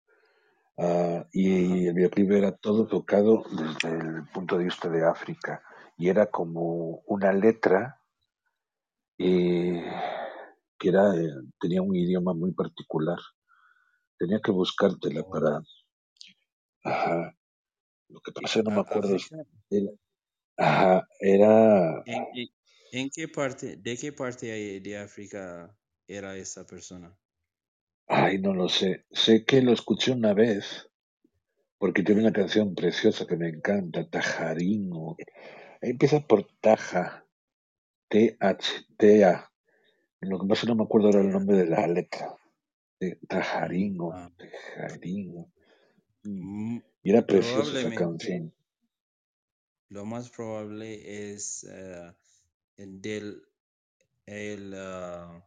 ajá, 0.75 1.25
y 1.31 1.87
el 1.87 1.93
videoclip 1.93 2.31
era 2.31 2.51
todo 2.51 2.85
tocado 2.85 3.45
desde 3.49 3.97
el 3.97 4.27
punto 4.33 4.57
de 4.57 4.65
vista 4.65 4.89
de 4.89 5.05
África. 5.05 5.63
Y 6.01 6.09
era 6.09 6.31
como 6.31 7.03
una 7.05 7.31
letra 7.31 8.01
eh, 9.19 9.85
que 10.79 10.89
era, 10.89 11.15
eh, 11.15 11.29
tenía 11.59 11.83
un 11.83 11.95
idioma 11.95 12.33
muy 12.33 12.53
particular. 12.53 13.19
Tenía 14.17 14.39
que 14.43 14.51
buscártela 14.51 15.21
oh, 15.21 15.29
para... 15.29 15.61
Ajá. 16.83 17.37
Lo 18.09 18.19
que 18.19 18.31
pasa 18.31 18.63
no 18.63 18.71
me 18.71 18.77
a- 18.77 18.79
acuerdo. 18.79 19.15
Era, 19.69 19.91
ajá, 20.57 21.07
era... 21.19 22.03
¿en, 22.91 23.09
qué 23.11 23.27
parte, 23.27 23.77
de 23.77 23.95
qué 23.95 24.11
parte 24.11 24.79
de 24.81 24.97
África 24.97 25.77
era 26.07 26.35
esa 26.35 26.65
persona? 26.65 27.15
Ay, 28.07 28.39
no 28.39 28.55
lo 28.55 28.67
sé. 28.69 29.05
Sé 29.11 29.45
que 29.45 29.61
lo 29.61 29.71
escuché 29.71 30.13
una 30.13 30.33
vez 30.33 30.89
porque 31.77 32.03
tiene 32.03 32.21
una 32.21 32.31
canción 32.31 32.75
preciosa 32.75 33.25
que 33.27 33.35
me 33.35 33.49
encanta, 33.49 34.07
Tajarín. 34.09 34.91
o- 34.93 35.15
Empieza 35.81 36.19
por 36.19 36.47
Taja, 36.61 37.25
T-H-T-A. 38.09 39.51
Lo 40.21 40.39
que 40.39 40.47
pasa 40.47 40.67
no 40.67 40.75
me 40.75 40.83
acuerdo 40.83 41.07
ahora 41.07 41.21
el 41.21 41.31
nombre 41.31 41.57
de 41.57 41.65
la 41.65 41.87
letra. 41.87 42.35
De 42.99 43.17
ujú, 43.23 43.27
Tajarín 43.27 43.99
o 43.99 44.11
ah, 44.13 44.31
Mm. 46.23 46.77
Y 47.03 47.09
era 47.09 47.25
preciosa 47.25 47.79
esa 47.79 47.95
canción. 47.95 48.53
lo 49.89 50.05
más 50.05 50.29
probable 50.29 51.33
es 51.33 51.63
eh, 51.63 52.13
el 52.77 53.01
del 53.01 53.41
el, 54.27 54.73
o- 54.75 55.41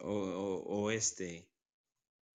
o- 0.00 0.82
oeste, 0.84 1.48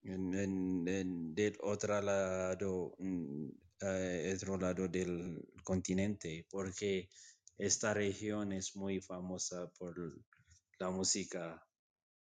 en, 0.03 0.33
en- 0.33 0.87
en- 0.87 1.35
del 1.35 1.57
otro 1.61 2.01
lado, 2.01 2.95
mm, 2.97 3.49
eh, 3.81 4.33
otro 4.35 4.57
lado 4.57 4.87
del 4.87 5.43
continente, 5.63 6.45
porque 6.49 7.09
esta 7.57 7.93
región 7.93 8.53
es 8.53 8.75
muy 8.75 9.01
famosa 9.01 9.69
por 9.77 9.95
la 10.79 10.89
música 10.89 11.63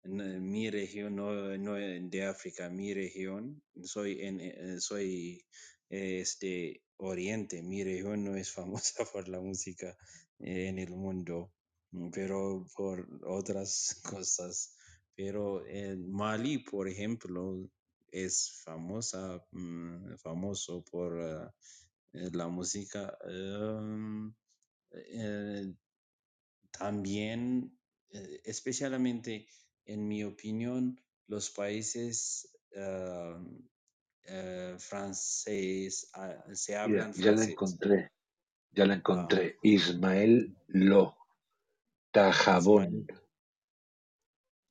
mi 0.05 0.69
región 0.69 1.15
no, 1.15 1.57
no 1.57 1.73
de 1.75 2.25
África, 2.25 2.69
mi 2.69 2.93
región, 2.93 3.63
soy 3.83 4.21
en 4.21 4.41
eh, 4.41 4.79
soy 4.79 5.45
este 5.89 6.81
Oriente, 6.97 7.61
mi 7.63 7.83
región 7.83 8.23
no 8.23 8.35
es 8.35 8.51
famosa 8.53 9.05
por 9.11 9.27
la 9.27 9.39
música 9.39 9.95
en 10.39 10.77
el 10.79 10.91
mundo, 10.91 11.51
pero 12.11 12.65
por 12.75 13.07
otras 13.25 14.01
cosas. 14.03 14.75
Pero 15.15 15.65
en 15.67 16.11
Mali, 16.11 16.57
por 16.59 16.87
ejemplo, 16.87 17.69
es 18.13 18.61
famosa, 18.63 19.43
mm, 19.51 20.17
famoso 20.17 20.83
por 20.85 21.13
uh, 21.15 21.51
la 22.33 22.47
música. 22.47 23.17
Um, 23.25 24.33
eh, 24.91 25.73
también, 26.71 27.77
eh, 28.11 28.41
especialmente 28.45 29.47
en 29.85 30.07
mi 30.07 30.23
opinión, 30.23 31.01
los 31.27 31.49
países 31.51 32.49
uh, 32.75 33.37
uh, 34.31 34.79
francés, 34.79 36.11
uh, 36.15 36.55
se 36.55 36.75
hablan 36.77 37.13
ya 37.13 37.33
la 37.33 37.45
francés. 37.45 37.49
encontré, 37.49 38.11
ya 38.71 38.85
la 38.85 38.95
Ah, 38.95 38.95
encontré. 38.95 39.59
Ismael 39.63 40.55
Lo, 40.67 41.17
Tajabón, 42.11 43.05
Ismael. 43.05 43.22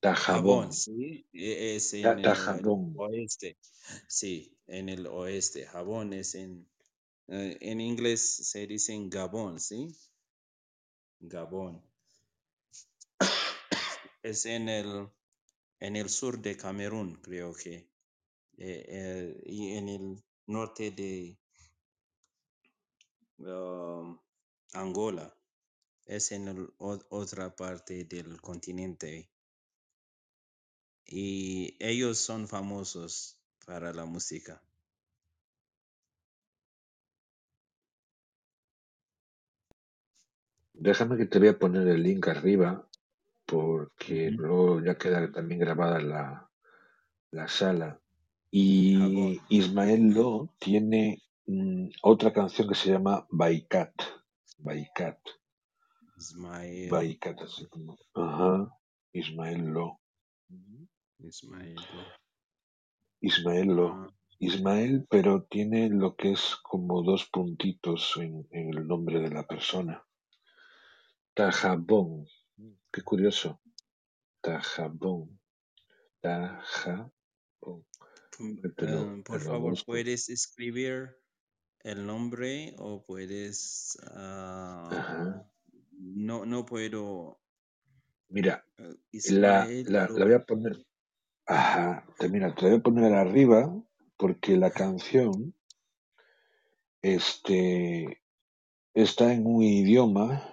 Tajabón, 0.03 0.71
Jabón, 0.71 0.73
sí, 0.73 1.25
e- 1.33 1.75
es 1.77 1.93
en 1.93 2.19
el 2.19 2.75
oeste. 2.95 3.57
Sí, 4.07 4.57
en 4.67 4.89
el 4.89 5.07
oeste. 5.07 5.65
Jabón 5.67 6.13
es 6.13 6.35
en, 6.35 6.67
eh, 7.29 7.57
en 7.61 7.81
inglés 7.81 8.21
se 8.51 8.67
dice 8.67 8.93
en 8.93 9.09
Gabón, 9.09 9.59
¿sí? 9.59 9.87
Gabón. 11.21 11.81
Es 14.23 14.45
en 14.47 14.69
el, 14.69 15.09
en 15.79 15.95
el 15.97 16.09
sur 16.09 16.41
de 16.41 16.57
Camerún, 16.57 17.15
creo 17.21 17.53
que. 17.53 17.75
eh, 18.57 18.85
eh, 18.89 19.41
y 19.45 19.77
en 19.77 19.89
el 19.89 20.23
norte 20.47 20.91
de 20.91 21.37
um, 23.39 24.19
Angola. 24.73 25.33
Es 26.05 26.31
en 26.33 26.47
el 26.49 26.73
o- 26.79 26.99
otra 27.09 27.55
parte 27.55 28.05
del 28.05 28.41
continente. 28.41 29.29
Y 31.15 31.77
ellos 31.79 32.17
son 32.17 32.47
famosos 32.47 33.37
para 33.67 33.93
la 33.93 34.03
música. 34.03 34.63
Déjame 40.73 41.17
que 41.17 41.27
te 41.27 41.37
voy 41.37 41.49
a 41.49 41.59
poner 41.59 41.87
el 41.87 42.01
link 42.01 42.27
arriba 42.29 42.89
porque 43.45 44.31
luego 44.31 44.81
ya 44.81 44.97
queda 44.97 45.31
también 45.31 45.59
grabada 45.59 46.01
la, 46.01 46.49
la 47.29 47.47
sala. 47.47 48.01
Y 48.49 48.95
Jabón. 48.97 49.37
Ismael 49.49 50.13
Lo 50.15 50.49
tiene 50.57 51.21
mm, 51.45 51.89
otra 52.01 52.33
canción 52.33 52.67
que 52.67 52.73
se 52.73 52.89
llama 52.89 53.27
Baikat. 53.29 53.93
Baikat. 54.57 55.19
Ismael. 56.17 56.89
Baikat, 56.89 57.39
así 57.39 57.67
como. 57.67 57.99
Ajá. 58.15 58.75
Ismael 59.11 59.67
Lo. 59.67 59.99
Ismael. 61.23 61.75
Ismael 63.21 63.67
Lo. 63.67 63.87
Ah, 63.87 64.13
Ismael, 64.39 65.07
pero 65.09 65.43
tiene 65.43 65.89
lo 65.89 66.15
que 66.17 66.33
es 66.33 66.57
como 66.63 67.01
dos 67.01 67.29
puntitos 67.29 68.17
en, 68.17 68.45
en 68.51 68.73
el 68.73 68.85
nombre 68.87 69.21
de 69.21 69.29
la 69.29 69.47
persona. 69.47 70.05
Tajabón. 71.33 72.27
Qué 72.91 73.01
curioso. 73.03 73.61
Tajabón. 74.41 75.39
Tajabón. 76.19 77.13
eh, 78.77 79.23
por 79.23 79.39
favor. 79.39 79.77
¿puedes 79.85 80.29
escribir 80.29 81.15
el 81.79 82.05
nombre 82.05 82.75
o 82.79 83.01
puedes... 83.01 83.97
ah, 84.11 85.45
no, 85.91 86.45
no 86.45 86.65
puedo... 86.65 87.39
Mira, 88.27 88.65
eh, 88.77 88.97
la, 89.31 89.65
la, 89.85 90.09
la 90.09 90.25
voy 90.25 90.33
a 90.33 90.43
poner. 90.43 90.85
Ajá. 91.45 92.05
Te, 92.17 92.29
mira, 92.29 92.53
te 92.55 92.67
voy 92.67 92.79
a 92.79 92.81
poner 92.83 93.13
arriba 93.13 93.73
porque 94.17 94.55
la 94.57 94.71
canción 94.71 95.53
este, 97.01 98.21
está 98.93 99.33
en 99.33 99.45
un 99.45 99.61
idioma 99.63 100.49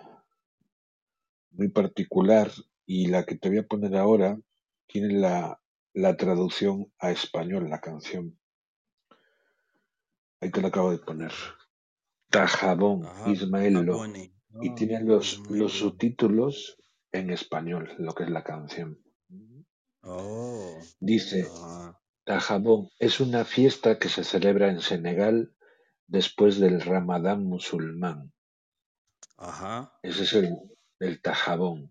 muy 1.52 1.68
particular 1.68 2.50
y 2.86 3.06
la 3.06 3.24
que 3.24 3.36
te 3.36 3.48
voy 3.48 3.58
a 3.58 3.66
poner 3.66 3.96
ahora 3.96 4.38
tiene 4.86 5.14
la, 5.14 5.60
la 5.92 6.16
traducción 6.16 6.92
a 6.98 7.10
español, 7.10 7.70
la 7.70 7.80
canción. 7.80 8.36
Ahí 10.40 10.50
te 10.50 10.60
lo 10.60 10.68
acabo 10.68 10.90
de 10.90 10.98
poner. 10.98 11.32
Tajabón, 12.30 13.04
Ajá, 13.04 13.30
Ismael 13.30 13.74
Lo. 13.74 13.92
Jabone. 13.98 14.32
Y 14.62 14.70
Ah, 14.70 14.74
tiene 14.74 15.00
los, 15.04 15.38
los 15.48 15.58
Lo. 15.58 15.68
subtítulos 15.68 16.76
en 17.12 17.30
español, 17.30 17.94
lo 17.98 18.14
que 18.14 18.24
es 18.24 18.30
la 18.30 18.42
canción. 18.42 18.98
Oh, 20.04 20.82
Dice, 21.00 21.46
ah, 21.46 21.94
Tajabón 22.24 22.88
es 22.98 23.20
una 23.20 23.44
fiesta 23.44 23.98
que 23.98 24.08
se 24.08 24.24
celebra 24.24 24.70
en 24.70 24.80
Senegal 24.80 25.54
después 26.06 26.58
del 26.60 26.80
Ramadán 26.80 27.44
musulmán. 27.44 28.32
ajá, 29.36 29.90
Ese 30.02 30.24
es 30.24 30.32
el, 30.34 30.58
el 30.98 31.22
Tajabón. 31.22 31.90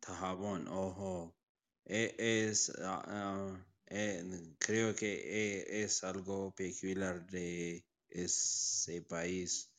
Tajabón, 0.00 0.68
ojo. 0.68 1.34
E- 1.84 2.14
Es, 2.18 2.70
ah, 2.80 3.02
ah, 3.06 3.66
eh, 3.86 4.22
creo 4.58 4.94
que 4.94 5.10
eh, 5.60 5.82
es 5.84 6.04
algo 6.04 6.54
peculiar 6.54 7.26
de 7.26 7.84
ese 8.08 9.02
país 9.02 9.70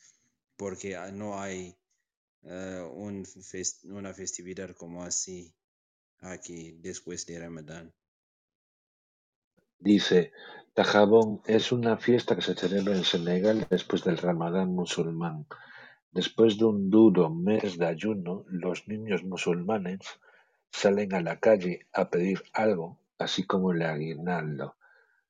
porque 0.58 0.96
ah, 0.98 1.12
no 1.12 1.40
hay 1.42 1.76
eh, 2.44 2.84
un 2.94 3.26
una 4.00 4.14
festividad 4.14 4.72
como 4.76 5.04
así 5.04 5.54
aquí 6.32 6.74
después 6.82 7.26
de 7.26 7.40
Ramadán. 7.40 7.94
Dice, 9.80 10.32
Tajabón 10.74 11.42
es 11.46 11.72
una 11.72 11.98
fiesta 11.98 12.36
que 12.36 12.42
se 12.42 12.56
celebra 12.56 12.96
en 12.96 13.04
Senegal 13.04 13.68
después 13.70 14.04
del 14.04 14.18
Ramadán 14.18 14.70
musulmán. 14.74 15.46
Después 16.12 16.58
de 16.58 16.66
un 16.66 16.90
duro 16.90 17.30
mes 17.30 17.78
de 17.78 17.86
ayuno, 17.86 18.46
los 18.48 18.88
niños 18.88 19.24
musulmanes 19.24 20.00
salen 20.72 21.14
a 21.14 21.22
la 21.22 21.40
calle 21.40 21.88
a 21.94 22.10
pedir 22.10 22.44
algo, 22.54 23.00
así 23.18 23.44
como 23.44 23.72
el 23.72 23.82
aguinaldo. 23.82 24.76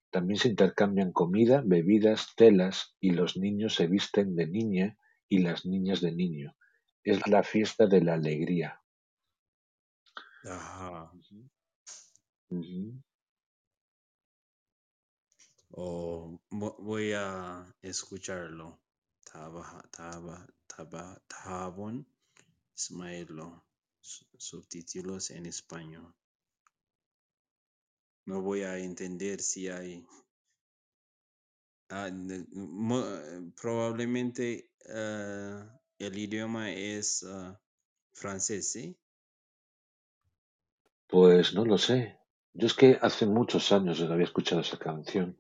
También 0.10 0.40
se 0.40 0.50
intercambian 0.50 1.12
comida, 1.12 1.62
bebidas, 1.66 2.36
telas 2.36 2.96
y 3.00 3.12
los 3.12 3.36
niños 3.36 3.76
se 3.76 3.88
visten 3.88 4.36
de 4.36 4.48
niña 4.48 4.98
y 5.28 5.40
las 5.40 5.66
niñas 5.66 6.02
de 6.02 6.12
niño. 6.12 6.56
Es 7.04 7.28
la 7.28 7.44
fiesta 7.44 7.88
de 7.88 8.02
la 8.02 8.14
alegría. 8.14 8.82
Ajá. 10.46 11.12
Ujú. 12.50 12.98
O 15.84 16.40
vo- 16.50 16.76
voy 16.80 17.14
a 17.14 17.28
escucharlo. 17.84 18.80
Taba, 19.24 19.64
taba, 19.92 20.38
taba, 20.68 21.22
Tabón, 21.28 22.06
Ismaelo. 22.78 23.64
Su- 24.02 24.26
Subtítulos 24.38 25.32
en 25.32 25.46
español. 25.48 26.14
No 28.28 28.42
voy 28.42 28.62
a 28.62 28.78
entender 28.78 29.42
si 29.42 29.68
hay. 29.70 30.06
ah, 31.90 32.10
mo- 32.54 33.52
probablemente 33.56 34.70
eh, 34.88 35.64
el 36.00 36.18
idioma 36.18 36.72
es 36.72 37.24
ah, 37.24 37.60
francés, 38.14 38.72
¿sí? 38.72 38.98
Pues 41.16 41.54
no 41.54 41.64
lo 41.64 41.78
sé. 41.78 42.20
Yo 42.54 42.68
es 42.68 42.74
que 42.74 43.00
hace 43.02 43.26
muchos 43.26 43.72
años 43.72 44.02
no 44.02 44.14
había 44.14 44.26
escuchado 44.26 44.60
esa 44.60 44.78
canción 44.78 45.38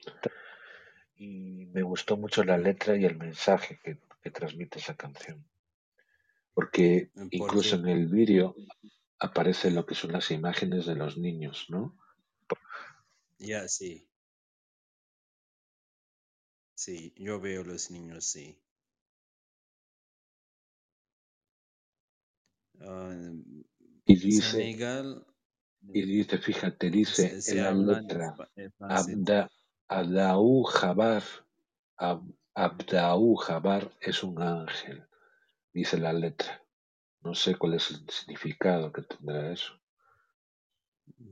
y 1.17 1.65
me 1.73 1.81
gustó 1.83 2.15
mucho 2.15 2.45
la 2.45 2.57
letra 2.57 2.95
y 2.95 3.03
el 3.03 3.17
mensaje 3.17 3.77
que, 3.83 3.97
que 4.23 4.31
transmite 4.31 4.79
esa 4.79 4.95
canción. 4.95 5.45
Porque 6.53 7.09
incluso 7.31 7.75
en 7.75 7.89
el 7.89 8.07
vídeo 8.07 8.55
aparece 9.19 9.69
lo 9.69 9.85
que 9.85 9.95
son 9.95 10.13
las 10.13 10.31
imágenes 10.31 10.85
de 10.85 10.95
los 10.95 11.17
niños, 11.17 11.65
¿no? 11.67 11.93
ya, 13.37 13.67
sí, 13.67 14.07
sí, 16.73 17.13
yo 17.17 17.41
veo 17.41 17.65
los 17.65 17.91
niños, 17.91 18.23
sí. 18.23 18.57
Ah, 22.79 23.13
Y 24.05 24.15
dice, 24.15 24.51
Senegal 24.51 25.25
y 25.93 26.01
dice, 26.05 26.37
fíjate, 26.37 26.89
dice 26.89 27.39
en 27.47 27.63
la 27.63 27.71
letra. 27.71 28.35
Abda, 28.79 29.49
Abdaú 29.87 30.63
Jabar, 30.63 31.23
Ab- 31.97 32.33
Abdaú 32.53 33.35
Jabar 33.35 33.91
es 34.01 34.23
un 34.23 34.41
ángel, 34.41 35.07
dice 35.73 35.97
la 35.97 36.13
letra. 36.13 36.61
No 37.21 37.33
sé 37.33 37.55
cuál 37.55 37.75
es 37.75 37.91
el 37.91 38.09
significado 38.09 38.91
que 38.91 39.01
tendrá 39.01 39.51
eso. 39.51 39.73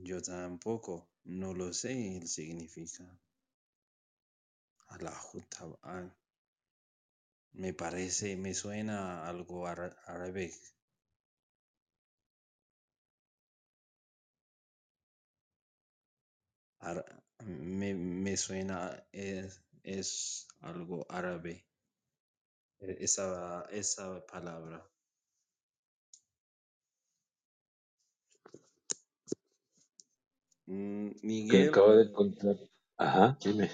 Yo 0.02 0.20
tampoco, 0.22 1.08
no 1.24 1.54
lo 1.54 1.72
sé 1.72 2.16
el 2.16 2.28
significa. 2.28 3.04
Allahu 4.88 5.42
Ta'ala. 5.48 6.14
Me 7.52 7.72
parece, 7.72 8.36
me 8.36 8.54
suena 8.54 9.26
algo 9.28 9.66
ára- 9.66 9.96
árabe. 10.06 10.52
Me, 17.44 17.94
me 17.94 18.36
suena, 18.36 19.06
es, 19.12 19.60
es 19.82 20.46
algo 20.60 21.06
árabe. 21.08 21.64
e- 22.80 22.98
Esa, 23.06 23.66
esa 23.80 24.24
palabra. 24.26 24.78
Mm, 30.68 31.10
Que 31.48 31.56
Miguel, 31.56 31.68
acabo 31.68 31.92
de 31.96 32.04
encontrar. 32.04 32.56
Ajá, 32.98 33.38
dime. 33.42 33.70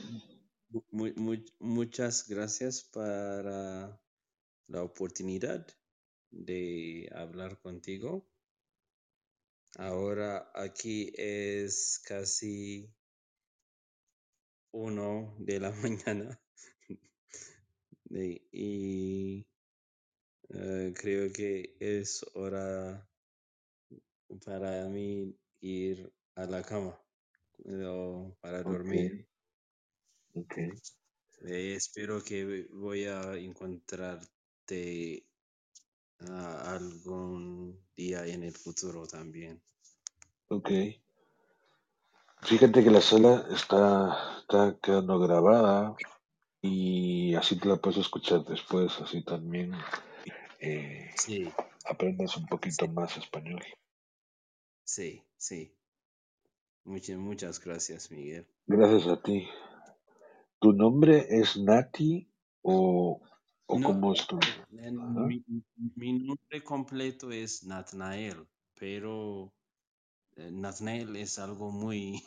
mu- 0.92 1.14
mu- 1.24 1.44
muchas 1.60 2.26
gracias 2.28 2.82
para 2.82 4.00
la 4.68 4.82
oportunidad 4.82 5.66
de 6.30 7.10
hablar 7.14 7.58
contigo. 7.60 8.26
Ahora 9.78 10.52
aquí 10.54 11.12
es 11.16 12.00
casi 12.06 12.88
uno 14.72 15.34
de 15.38 15.60
la 15.60 15.70
mañana 15.82 16.40
y 18.10 19.46
eh, 20.48 20.92
creo 20.96 21.32
que 21.32 21.76
es 21.78 22.24
hora 22.34 23.08
para 24.44 24.88
mí 24.88 25.36
ir 25.60 26.12
a 26.34 26.46
la 26.46 26.62
cama 26.62 26.98
o 27.86 28.36
para 28.40 28.62
dormir. 28.62 29.26
ok. 30.34 30.56
Eh, 31.42 31.74
espero 31.74 32.22
que 32.22 32.66
voy 32.72 33.04
a 33.04 33.34
encontrarte 33.36 35.24
algún 36.18 37.80
día 37.96 38.26
en 38.26 38.42
el 38.42 38.52
futuro 38.52 39.06
también. 39.06 39.62
Ok. 40.48 40.70
Fíjate 42.42 42.82
que 42.82 42.90
la 42.90 43.00
sala 43.00 43.46
está, 43.50 44.38
está 44.40 44.76
quedando 44.82 45.18
grabada 45.18 45.94
y 46.62 47.34
así 47.34 47.58
te 47.58 47.68
la 47.68 47.76
puedes 47.76 47.98
escuchar 47.98 48.44
después, 48.44 48.98
así 49.00 49.22
también 49.22 49.72
eh, 50.60 51.10
Sí, 51.16 51.44
aprendes 51.84 52.36
un 52.36 52.46
poquito 52.46 52.86
sí, 52.86 52.92
más 52.92 53.16
español. 53.16 53.62
sí, 54.84 55.22
sí. 55.36 55.74
Muchas, 56.84 57.18
muchas 57.18 57.60
gracias, 57.64 58.10
Miguel. 58.10 58.46
Gracias 58.66 59.06
a 59.06 59.20
ti. 59.22 59.48
¿Tu 60.60 60.72
nombre 60.72 61.26
es 61.30 61.56
Nati 61.56 62.28
o, 62.62 63.20
o 63.66 63.80
No, 63.80 63.86
cómo 63.86 64.12
es 64.12 64.26
tu? 64.26 64.36
Ajá. 64.38 65.26
mi, 65.26 65.44
mi 65.96 66.12
nombre 66.12 66.62
completo 66.62 67.30
es 67.30 67.64
Nathanael, 67.64 68.46
pero 68.78 69.52
eh, 70.36 70.50
Nathanael 70.52 71.16
es 71.16 71.38
algo 71.38 71.70
muy, 71.72 72.22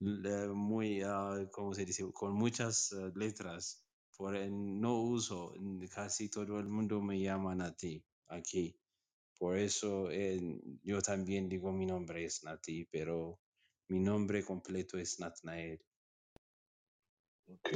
muy, 0.54 1.02
ah, 1.04 1.48
¿cómo 1.52 1.74
se 1.74 1.84
dice? 1.86 2.04
Con 2.12 2.34
muchas 2.34 2.92
eh, 2.92 3.12
letras. 3.16 3.84
Por 4.16 4.36
el- 4.36 4.80
no 4.80 5.02
uso, 5.02 5.54
casi 5.94 6.30
todo 6.30 6.58
el 6.60 6.68
mundo 6.68 7.00
me 7.02 7.20
llama 7.20 7.54
Nati 7.56 8.04
aquí. 8.28 8.76
Por 9.38 9.58
eso 9.58 10.10
eh, 10.12 10.40
yo 10.84 11.02
también 11.02 11.48
digo 11.48 11.72
mi 11.72 11.86
nombre 11.86 12.24
es 12.24 12.44
Nati, 12.44 12.86
pero 12.92 13.40
mi 13.88 14.00
nombre 14.00 14.44
completo 14.44 14.98
es 14.98 15.20
Nathanael. 15.20 15.80
Ok, 17.48 17.70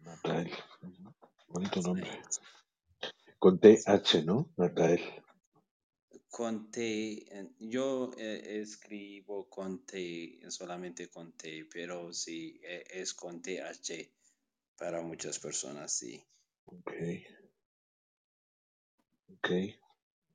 Natael. 0.00 0.50
Bonito 1.48 1.82
nombre. 1.82 2.10
Con 3.38 3.58
TH, 3.60 4.24
¿no? 4.24 4.50
Natael. 4.56 5.02
Con 6.30 6.70
T, 6.70 6.80
eh, 6.80 7.50
yo 7.58 8.10
eh, 8.16 8.60
escribo 8.60 9.48
con 9.48 9.84
T, 9.86 10.40
solamente 10.48 11.08
con 11.08 11.32
T, 11.32 11.66
pero 11.72 12.12
sí, 12.12 12.60
eh, 12.62 12.84
es 12.90 13.14
con 13.14 13.40
TH 13.42 14.10
para 14.76 15.00
muchas 15.00 15.38
personas, 15.38 15.92
sí. 15.92 16.22
Ok, 16.66 16.92
ok. 19.32 19.50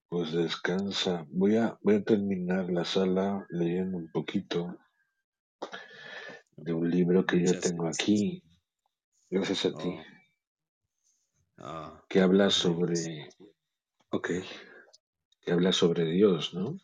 Pues 0.09 0.31
descansa. 0.31 1.25
Voy 1.29 1.57
a, 1.57 1.77
voy 1.81 1.95
a 1.95 2.03
terminar 2.03 2.69
la 2.69 2.85
sala 2.85 3.45
leyendo 3.49 3.97
un 3.97 4.11
poquito 4.11 4.77
de 6.57 6.73
un 6.73 6.89
libro 6.89 7.25
que 7.25 7.43
yo 7.43 7.59
tengo 7.59 7.83
gracias. 7.83 8.09
aquí, 8.09 8.43
gracias 9.29 9.65
a 9.65 9.75
ti, 9.75 9.89
Oh, 9.89 10.03
ah, 11.57 12.05
que 12.07 12.19
habla 12.21 12.49
sobre, 12.49 13.29
ok, 14.11 14.29
que 15.43 15.51
habla 15.51 15.71
sobre 15.71 16.05
Dios, 16.05 16.53
¿no? 16.53 16.79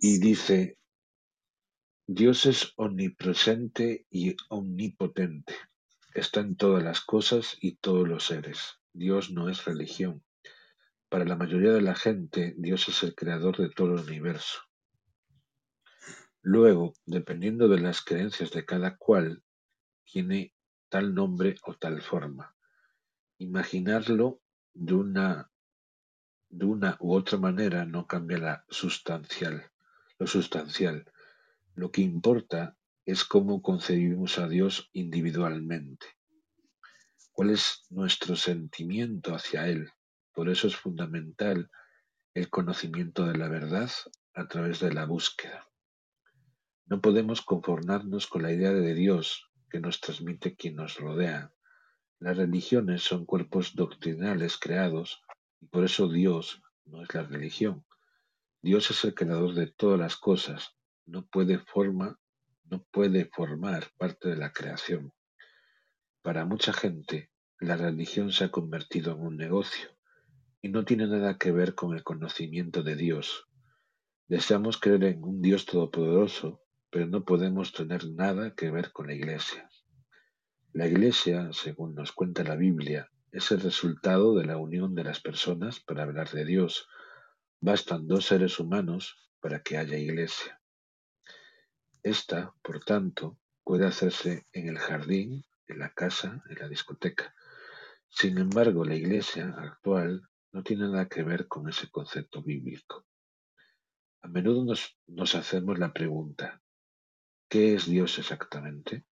Y 0.00 0.18
dice, 0.18 0.78
Dios 2.06 2.46
es 2.46 2.72
omnipresente 2.76 4.06
y 4.10 4.36
omnipotente. 4.48 5.54
Está 6.14 6.40
en 6.40 6.56
todas 6.56 6.82
las 6.82 7.00
cosas 7.00 7.56
y 7.60 7.76
todos 7.76 8.06
los 8.06 8.26
seres. 8.26 8.80
Dios 8.92 9.30
no 9.30 9.48
es 9.48 9.64
religión. 9.64 10.22
Para 11.08 11.24
la 11.24 11.36
mayoría 11.36 11.72
de 11.72 11.82
la 11.82 11.94
gente, 11.94 12.54
Dios 12.58 12.88
es 12.88 13.02
el 13.02 13.14
creador 13.14 13.56
de 13.58 13.70
todo 13.70 13.94
el 13.94 14.00
universo. 14.00 14.60
Luego, 16.42 16.94
dependiendo 17.06 17.68
de 17.68 17.80
las 17.80 18.02
creencias 18.02 18.50
de 18.50 18.64
cada 18.64 18.96
cual, 18.96 19.44
tiene 20.04 20.54
tal 20.88 21.14
nombre 21.14 21.54
o 21.62 21.74
tal 21.74 22.02
forma. 22.02 22.56
Imaginarlo 23.38 24.40
de 24.74 24.94
una, 24.94 25.51
de 26.52 26.66
una 26.66 26.98
u 27.00 27.14
otra 27.14 27.38
manera 27.38 27.86
no 27.86 28.06
cambia 28.06 28.36
la 28.38 28.64
sustancial, 28.68 29.70
lo 30.18 30.26
sustancial. 30.26 31.10
Lo 31.74 31.90
que 31.90 32.02
importa 32.02 32.76
es 33.06 33.24
cómo 33.24 33.62
concebimos 33.62 34.38
a 34.38 34.46
Dios 34.48 34.90
individualmente. 34.92 36.06
¿Cuál 37.32 37.50
es 37.50 37.86
nuestro 37.88 38.36
sentimiento 38.36 39.34
hacia 39.34 39.66
Él? 39.66 39.90
Por 40.34 40.50
eso 40.50 40.66
es 40.66 40.76
fundamental 40.76 41.70
el 42.34 42.50
conocimiento 42.50 43.24
de 43.24 43.38
la 43.38 43.48
verdad 43.48 43.90
a 44.34 44.46
través 44.46 44.78
de 44.80 44.92
la 44.92 45.06
búsqueda. 45.06 45.66
No 46.84 47.00
podemos 47.00 47.40
conformarnos 47.40 48.26
con 48.26 48.42
la 48.42 48.52
idea 48.52 48.72
de 48.72 48.92
Dios 48.92 49.50
que 49.70 49.80
nos 49.80 50.00
transmite 50.00 50.54
quien 50.54 50.76
nos 50.76 50.98
rodea. 50.98 51.54
Las 52.18 52.36
religiones 52.36 53.02
son 53.02 53.24
cuerpos 53.24 53.74
doctrinales 53.74 54.58
creados 54.58 55.22
y 55.62 55.66
por 55.66 55.84
eso 55.84 56.08
Dios 56.08 56.60
no 56.84 57.02
es 57.02 57.14
la 57.14 57.22
religión. 57.22 57.86
Dios 58.60 58.90
es 58.90 59.04
el 59.04 59.14
creador 59.14 59.54
de 59.54 59.68
todas 59.68 59.98
las 59.98 60.16
cosas. 60.16 60.76
No 61.06 61.24
puede 61.24 61.60
forma, 61.60 62.18
no 62.64 62.82
puede 62.90 63.26
formar 63.26 63.86
parte 63.96 64.28
de 64.28 64.36
la 64.36 64.52
creación. 64.52 65.12
Para 66.20 66.44
mucha 66.44 66.72
gente, 66.72 67.30
la 67.60 67.76
religión 67.76 68.32
se 68.32 68.44
ha 68.44 68.50
convertido 68.50 69.12
en 69.12 69.20
un 69.20 69.36
negocio 69.36 69.90
y 70.60 70.68
no 70.68 70.84
tiene 70.84 71.06
nada 71.06 71.38
que 71.38 71.52
ver 71.52 71.76
con 71.76 71.94
el 71.94 72.02
conocimiento 72.02 72.82
de 72.82 72.96
Dios. 72.96 73.46
Deseamos 74.26 74.78
creer 74.78 75.04
en 75.04 75.22
un 75.22 75.42
Dios 75.42 75.64
todopoderoso, 75.64 76.60
pero 76.90 77.06
no 77.06 77.24
podemos 77.24 77.72
tener 77.72 78.08
nada 78.10 78.54
que 78.56 78.70
ver 78.72 78.90
con 78.90 79.06
la 79.06 79.14
Iglesia. 79.14 79.68
La 80.72 80.88
Iglesia, 80.88 81.52
según 81.52 81.94
nos 81.94 82.10
cuenta 82.10 82.42
la 82.42 82.56
Biblia, 82.56 83.11
es 83.32 83.50
el 83.50 83.60
resultado 83.60 84.34
de 84.34 84.44
la 84.44 84.58
unión 84.58 84.94
de 84.94 85.04
las 85.04 85.20
personas 85.20 85.80
para 85.80 86.02
hablar 86.02 86.30
de 86.30 86.44
Dios. 86.44 86.86
Bastan 87.60 88.06
dos 88.06 88.26
seres 88.26 88.58
humanos 88.60 89.30
para 89.40 89.62
que 89.62 89.78
haya 89.78 89.96
Iglesia. 89.96 90.60
Esta, 92.02 92.54
por 92.62 92.84
tanto, 92.84 93.38
puede 93.64 93.86
hacerse 93.86 94.46
en 94.52 94.68
el 94.68 94.78
jardín, 94.78 95.44
en 95.66 95.78
la 95.78 95.94
casa, 95.94 96.42
en 96.48 96.58
la 96.58 96.68
discoteca. 96.68 97.34
Sin 98.10 98.36
embargo, 98.36 98.84
la 98.84 98.96
Iglesia 98.96 99.54
actual 99.56 100.28
no 100.52 100.62
tiene 100.62 100.88
nada 100.88 101.08
que 101.08 101.22
ver 101.22 101.48
con 101.48 101.68
ese 101.70 101.90
concepto 101.90 102.42
bíblico. 102.42 103.06
A 104.20 104.28
menudo 104.28 104.62
nos, 104.62 104.98
nos 105.06 105.34
hacemos 105.34 105.78
la 105.78 105.92
pregunta, 105.94 106.62
¿qué 107.48 107.74
es 107.74 107.86
Dios 107.86 108.18
exactamente? 108.18 109.06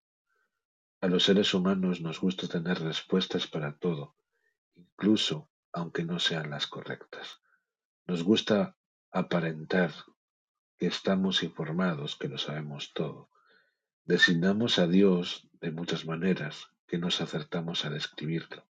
A 1.03 1.09
los 1.09 1.25
seres 1.25 1.55
humanos 1.55 2.03
nos 2.03 2.21
gusta 2.21 2.47
tener 2.47 2.79
respuestas 2.81 3.47
para 3.47 3.79
todo, 3.79 4.15
incluso 4.75 5.49
aunque 5.73 6.05
no 6.05 6.19
sean 6.19 6.51
las 6.51 6.67
correctas. 6.67 7.41
Nos 8.07 8.23
gusta 8.23 8.77
aparentar 9.11 9.93
que 10.77 10.87
estamos 10.87 11.43
informados, 11.43 12.17
que 12.17 12.29
lo 12.29 12.37
sabemos 12.37 12.93
todo. 12.93 13.31
Designamos 14.05 14.79
a 14.79 14.87
Dios 14.87 15.49
de 15.61 15.71
muchas 15.71 16.05
maneras 16.05 16.69
que 16.87 16.99
nos 16.99 17.21
acertamos 17.21 17.85
a 17.85 17.91
describirlo, 17.91 18.67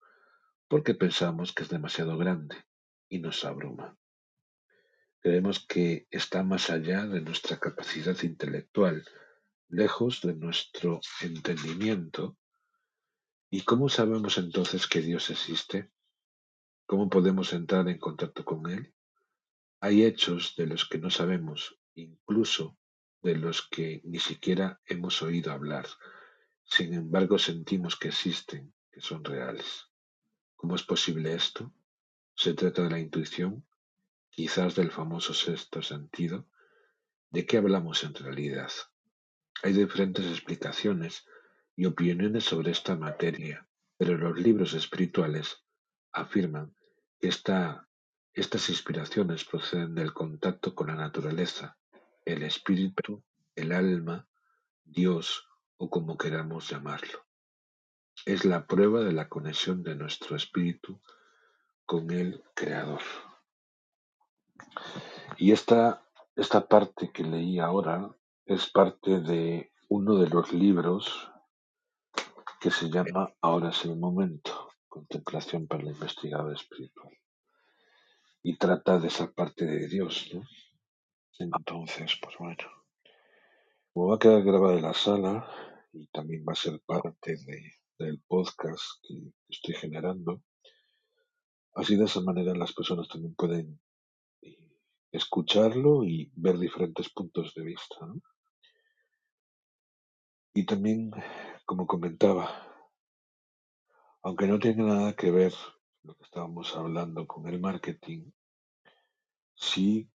porque 0.69 0.95
pensamos 0.95 1.53
que 1.53 1.65
es 1.65 1.69
demasiado 1.69 2.17
grande 2.17 2.57
y 3.09 3.19
nos 3.19 3.45
abruma. 3.45 3.97
creemos 5.21 5.67
que 5.67 6.07
está 6.11 6.43
más 6.45 6.71
allá 6.71 7.07
de 7.07 7.21
nuestra 7.21 7.59
capacidad 7.59 8.17
intelectual, 8.23 9.05
lejos 9.71 10.21
de 10.23 10.35
nuestro 10.35 11.01
entendimiento. 11.21 12.37
¿Y 13.51 13.63
cómo 13.63 13.89
sabemos 13.89 14.37
entonces 14.39 14.87
que 14.87 15.01
Dios 15.01 15.31
existe? 15.31 15.91
¿Cómo 16.87 17.09
podemos 17.09 17.53
entrar 17.53 17.89
en 17.89 17.99
contacto 17.99 18.45
con 18.45 18.69
Él? 18.69 18.93
Hay 19.81 20.05
hechos 20.05 20.55
de 20.57 20.67
los 20.67 20.89
que 20.89 20.99
no 20.99 21.09
sabemos, 21.09 21.79
incluso 21.95 22.77
de 23.23 23.37
los 23.37 23.67
que 23.69 24.01
ni 24.05 24.19
siquiera 24.19 24.81
hemos 24.87 25.23
oído 25.23 25.53
hablar. 25.53 25.87
Sin 26.65 26.93
embargo, 26.93 27.39
sentimos 27.39 27.97
que 27.97 28.09
existen, 28.09 28.75
que 28.91 29.01
son 29.01 29.25
reales. 29.25 29.87
¿Cómo 30.57 30.75
es 30.75 30.83
posible 30.83 31.33
esto? 31.33 31.73
¿Se 32.35 32.55
trata 32.55 32.83
de 32.83 32.91
la 32.91 32.99
intuición? 32.99 33.65
Quizás 34.31 34.75
del 34.75 34.91
famoso 34.91 35.33
sexto 35.33 35.81
sentido. 35.81 36.47
¿De 37.31 37.47
qué 37.47 37.59
hablamos 37.59 38.03
en 38.05 38.15
realidad? 38.15 38.71
Hay 39.63 39.75
diferentes 39.75 40.27
explicaciones 40.27 41.27
y 41.77 41.85
opiniones 41.85 42.45
sobre 42.45 42.71
esta 42.71 42.97
materia, 42.97 43.69
pero 43.99 44.17
los 44.17 44.39
libros 44.39 44.73
espirituales 44.73 45.63
afirman 46.13 46.75
que 47.19 47.29
esta, 47.29 47.87
estas 48.33 48.71
inspiraciones 48.71 49.45
proceden 49.45 49.95
del 49.95 50.15
contacto 50.15 50.75
con 50.75 50.87
la 50.87 50.95
naturaleza, 50.95 51.77
el 52.25 52.43
espíritu, 52.43 53.23
el 53.55 53.73
alma, 53.73 54.27
Dios 54.85 55.47
o 55.77 55.91
como 55.91 56.17
queramos 56.17 56.69
llamarlo. 56.71 57.27
Es 58.25 58.47
la 58.47 58.67
prueba 58.67 59.01
de 59.01 59.13
la 59.13 59.29
conexión 59.29 59.83
de 59.83 59.95
nuestro 59.95 60.37
espíritu 60.37 61.01
con 61.85 62.11
el 62.11 62.43
Creador. 62.55 63.03
Y 65.37 65.53
esta, 65.53 66.03
esta 66.37 66.67
parte 66.67 67.11
que 67.13 67.25
leí 67.25 67.59
ahora 67.59 68.15
es 68.51 68.69
parte 68.69 69.21
de 69.21 69.71
uno 69.91 70.17
de 70.17 70.29
los 70.29 70.53
libros 70.53 71.31
que 72.61 72.73
se 72.73 72.91
llama 72.91 73.33
Ahora 73.41 73.71
es 73.71 73.85
el 73.85 73.97
momento, 73.97 74.73
contemplación 74.89 75.69
para 75.69 75.85
el 75.85 75.91
investigador 75.91 76.53
espiritual. 76.53 77.17
Y 78.43 78.59
trata 78.59 78.99
de 78.99 79.07
esa 79.07 79.31
parte 79.31 79.65
de 79.65 79.87
Dios, 79.87 80.31
¿no? 80.35 80.43
Entonces, 81.39 82.19
pues 82.21 82.37
bueno, 82.39 82.65
como 83.93 84.09
va 84.09 84.17
a 84.17 84.19
quedar 84.19 84.43
grabada 84.43 84.79
en 84.79 84.83
la 84.83 84.95
sala 84.95 85.49
y 85.93 86.09
también 86.09 86.45
va 86.47 86.53
a 86.53 86.57
ser 86.57 86.81
parte 86.85 87.37
de, 87.37 87.75
del 88.01 88.21
podcast 88.27 88.85
que 89.07 89.33
estoy 89.49 89.77
generando, 89.77 90.43
así 91.75 91.95
de 91.95 92.07
esa 92.07 92.21
manera 92.21 92.53
las 92.57 92.73
personas 92.73 93.07
también 93.07 93.37
pueden 93.37 93.81
eh, 94.43 94.77
escucharlo 95.13 96.03
y 96.03 96.33
ver 96.35 96.59
diferentes 96.59 97.09
puntos 97.11 97.55
de 97.55 97.63
vista. 97.63 97.97
Y 100.53 100.67
también, 100.67 101.13
como 101.65 101.87
comentaba, 101.87 102.51
aunque 104.23 104.49
no 104.49 104.59
tiene 104.59 104.83
nada 104.83 105.15
que 105.15 105.31
ver 105.31 105.55
lo 106.03 106.15
que 106.17 106.25
estábamos 106.25 106.75
hablando 106.77 107.27
con 107.27 107.47
el 107.47 107.61
marketing, 107.61 108.33
sí 109.55 110.11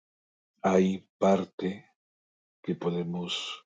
hay 0.61 1.07
parte 1.17 1.85
que 2.63 2.75
podemos 2.75 3.65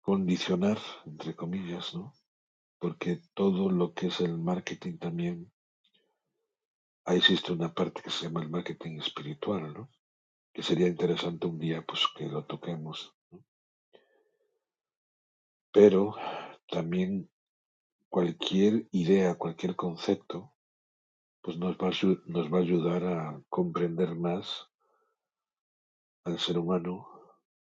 condicionar, 0.00 0.78
entre 1.04 1.36
comillas, 1.36 1.94
¿no? 1.94 2.14
Porque 2.78 3.20
todo 3.34 3.70
lo 3.70 3.92
que 3.92 4.06
es 4.06 4.20
el 4.20 4.38
marketing 4.38 4.96
también, 4.96 5.52
ahí 7.04 7.18
existe 7.18 7.52
una 7.52 7.74
parte 7.74 8.00
que 8.00 8.10
se 8.10 8.24
llama 8.24 8.42
el 8.42 8.48
marketing 8.48 9.00
espiritual, 9.00 9.74
¿no? 9.74 9.90
Que 10.54 10.62
sería 10.62 10.86
interesante 10.88 11.46
un 11.46 11.58
día, 11.58 11.82
pues, 11.82 12.06
que 12.16 12.26
lo 12.26 12.46
toquemos. 12.46 13.14
Pero 15.72 16.14
también 16.68 17.30
cualquier 18.08 18.88
idea, 18.90 19.36
cualquier 19.36 19.76
concepto, 19.76 20.52
pues 21.42 21.56
nos 21.56 21.76
va, 21.76 21.88
a, 21.88 21.92
nos 22.26 22.52
va 22.52 22.58
a 22.58 22.62
ayudar 22.62 23.04
a 23.04 23.42
comprender 23.48 24.14
más 24.14 24.68
al 26.24 26.38
ser 26.38 26.58
humano 26.58 27.08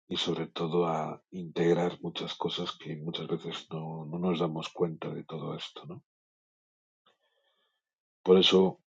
y 0.09 0.17
sobre 0.17 0.47
todo 0.47 0.87
a 0.87 1.23
integrar 1.31 1.99
muchas 2.03 2.35
cosas 2.35 2.77
que 2.77 2.97
muchas 2.97 3.27
veces 3.29 3.67
no, 3.71 4.05
no 4.05 4.19
nos 4.19 4.41
damos 4.41 4.69
cuenta 4.69 5.09
de 5.09 5.25
todo 5.25 5.55
esto, 5.55 5.87
¿no? 5.87 6.05
Por 8.23 8.39
eso, 8.39 8.81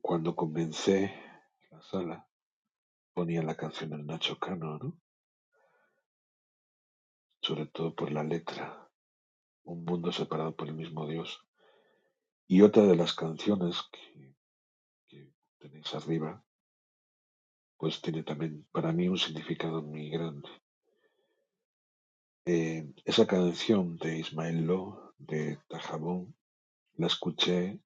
cuando 0.00 0.34
comencé 0.34 1.14
la 1.70 1.82
sala, 1.82 2.28
ponía 3.12 3.42
la 3.42 3.54
canción 3.54 3.90
de 3.90 4.02
Nacho 4.02 4.38
Cano, 4.38 4.78
¿no? 4.78 4.96
Sobre 7.42 7.66
todo 7.66 7.92
por 7.92 8.12
la 8.12 8.22
letra, 8.22 8.88
un 9.64 9.84
mundo 9.84 10.12
separado 10.12 10.54
por 10.54 10.68
el 10.68 10.74
mismo 10.74 11.08
Dios. 11.08 11.44
Y 12.46 12.62
otra 12.62 12.84
de 12.84 12.94
las 12.94 13.14
canciones 13.14 13.82
que, 13.90 14.12
tenéis 15.58 15.94
arriba, 15.94 16.44
pues 17.76 18.00
tiene 18.00 18.22
también 18.22 18.66
para 18.72 18.92
mí 18.92 19.08
un 19.08 19.18
significado 19.18 19.82
muy 19.82 20.08
grande. 20.08 20.48
Eh, 22.44 22.92
esa 23.04 23.26
canción 23.26 23.96
de 23.96 24.18
Ismael 24.18 24.64
Lo, 24.64 25.14
de 25.18 25.58
Tajabón, 25.68 26.36
la 26.94 27.08
escuché 27.08 27.80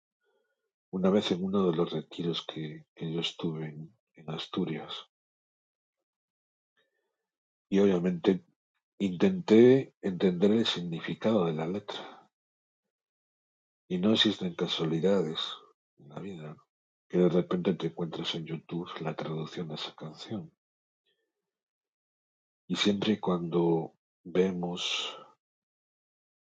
una 0.91 1.11
vez 1.11 1.31
en 1.31 1.45
uno 1.45 1.71
de 1.71 1.77
los 1.77 1.93
retiros 1.93 2.45
que, 2.47 2.87
que 2.95 3.13
yo 3.13 3.21
estuve 3.21 3.67
en, 3.67 3.95
en 4.15 4.31
Asturias. 4.31 4.93
Y 7.69 7.79
obviamente 7.79 8.45
intenté 8.99 9.95
entender 10.01 10.53
el 10.53 10.67
significado 10.67 11.45
de 11.47 11.53
la 11.53 11.67
letra. 11.67 12.31
Y 13.89 13.99
no 13.99 14.13
existen 14.13 14.55
casualidades 14.55 15.41
en 15.99 16.09
la 16.09 16.21
vida 16.21 16.57
que 17.09 17.19
de 17.19 17.29
repente 17.29 17.75
te 17.75 17.89
encuentras 17.89 18.35
en 18.35 18.47
YouTube 18.47 18.89
la 19.01 19.15
traducción 19.15 19.69
de 19.69 19.75
esa 19.75 19.95
canción. 19.95 20.53
Y 22.67 22.77
siempre 22.77 23.21
cuando 23.21 23.95
vemos 24.25 25.17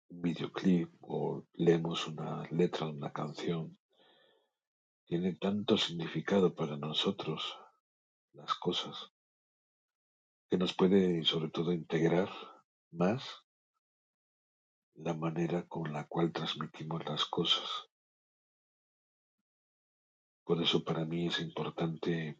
un 0.08 0.22
videoclip 0.22 0.92
o 1.02 1.46
leemos 1.54 2.08
una 2.08 2.48
letra 2.50 2.88
de 2.88 2.94
una 2.94 3.14
canción, 3.14 3.78
tiene 5.06 5.34
tanto 5.34 5.78
significado 5.78 6.56
para 6.56 6.78
nosotros 6.78 7.58
las 8.34 8.56
cosas 8.56 9.12
que 10.50 10.58
nos 10.58 10.74
puede 10.74 11.24
sobre 11.24 11.50
todo 11.50 11.72
integrar 11.72 12.30
más 12.92 13.46
la 14.96 15.14
manera 15.14 15.68
con 15.68 15.94
la 15.94 16.08
cual 16.08 16.32
transmitimos 16.34 17.06
las 17.06 17.26
cosas. 17.26 17.90
Por 20.44 20.62
eso 20.62 20.84
para 20.84 21.06
mí 21.06 21.28
es 21.28 21.40
importante 21.40 22.38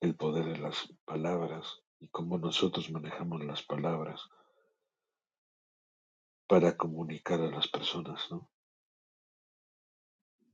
el 0.00 0.16
poder 0.16 0.44
de 0.46 0.58
las 0.58 0.94
palabras 1.04 1.82
y 1.98 2.08
cómo 2.08 2.38
nosotros 2.38 2.90
manejamos 2.90 3.44
las 3.44 3.62
palabras 3.62 4.28
para 6.46 6.76
comunicar 6.76 7.40
a 7.40 7.50
las 7.50 7.68
personas, 7.68 8.30
¿no? 8.30 8.48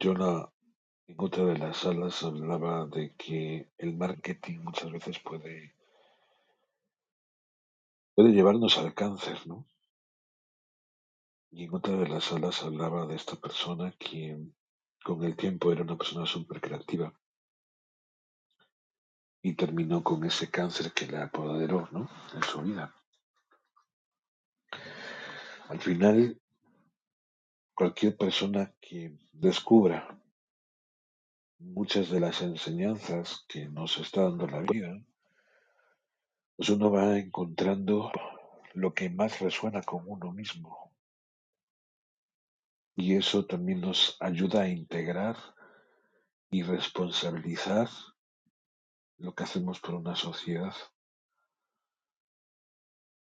Yo 0.00 0.14
la, 0.14 0.52
en 1.06 1.16
otra 1.18 1.44
de 1.44 1.58
las 1.58 1.76
salas 1.76 2.22
hablaba 2.24 2.86
de 2.86 3.14
que 3.14 3.70
el 3.78 3.96
marketing 3.96 4.60
muchas 4.60 4.90
veces 4.90 5.18
puede, 5.20 5.74
puede 8.14 8.30
llevarnos 8.30 8.78
al 8.78 8.94
cáncer, 8.94 9.46
¿no? 9.46 9.66
Y 11.50 11.64
en 11.64 11.74
otra 11.74 11.96
de 11.96 12.08
las 12.08 12.24
salas 12.24 12.62
hablaba 12.62 13.06
de 13.06 13.16
esta 13.16 13.36
persona 13.36 13.92
que 13.98 14.38
con 15.04 15.22
el 15.22 15.36
tiempo 15.36 15.72
era 15.72 15.82
una 15.82 15.96
persona 15.96 16.26
súper 16.26 16.60
creativa 16.60 17.12
y 19.42 19.54
terminó 19.54 20.02
con 20.02 20.24
ese 20.24 20.50
cáncer 20.50 20.92
que 20.92 21.06
la 21.06 21.24
apoderó, 21.24 21.88
¿no? 21.92 22.08
En 22.34 22.42
su 22.42 22.62
vida. 22.62 22.94
Al 25.68 25.80
final, 25.80 26.40
cualquier 27.74 28.16
persona 28.16 28.74
que 28.80 29.18
descubra 29.32 30.18
muchas 31.58 32.10
de 32.10 32.20
las 32.20 32.40
enseñanzas 32.42 33.44
que 33.48 33.68
nos 33.68 33.98
está 33.98 34.22
dando 34.22 34.46
la 34.46 34.60
vida, 34.60 34.98
pues 36.56 36.68
uno 36.68 36.90
va 36.90 37.18
encontrando 37.18 38.12
lo 38.74 38.94
que 38.94 39.10
más 39.10 39.40
resuena 39.40 39.82
con 39.82 40.04
uno 40.06 40.32
mismo. 40.32 40.92
Y 42.96 43.16
eso 43.16 43.44
también 43.44 43.80
nos 43.80 44.16
ayuda 44.20 44.62
a 44.62 44.68
integrar 44.68 45.36
y 46.50 46.62
responsabilizar 46.62 47.88
lo 49.18 49.34
que 49.34 49.42
hacemos 49.42 49.80
por 49.80 49.94
una 49.96 50.14
sociedad. 50.14 50.74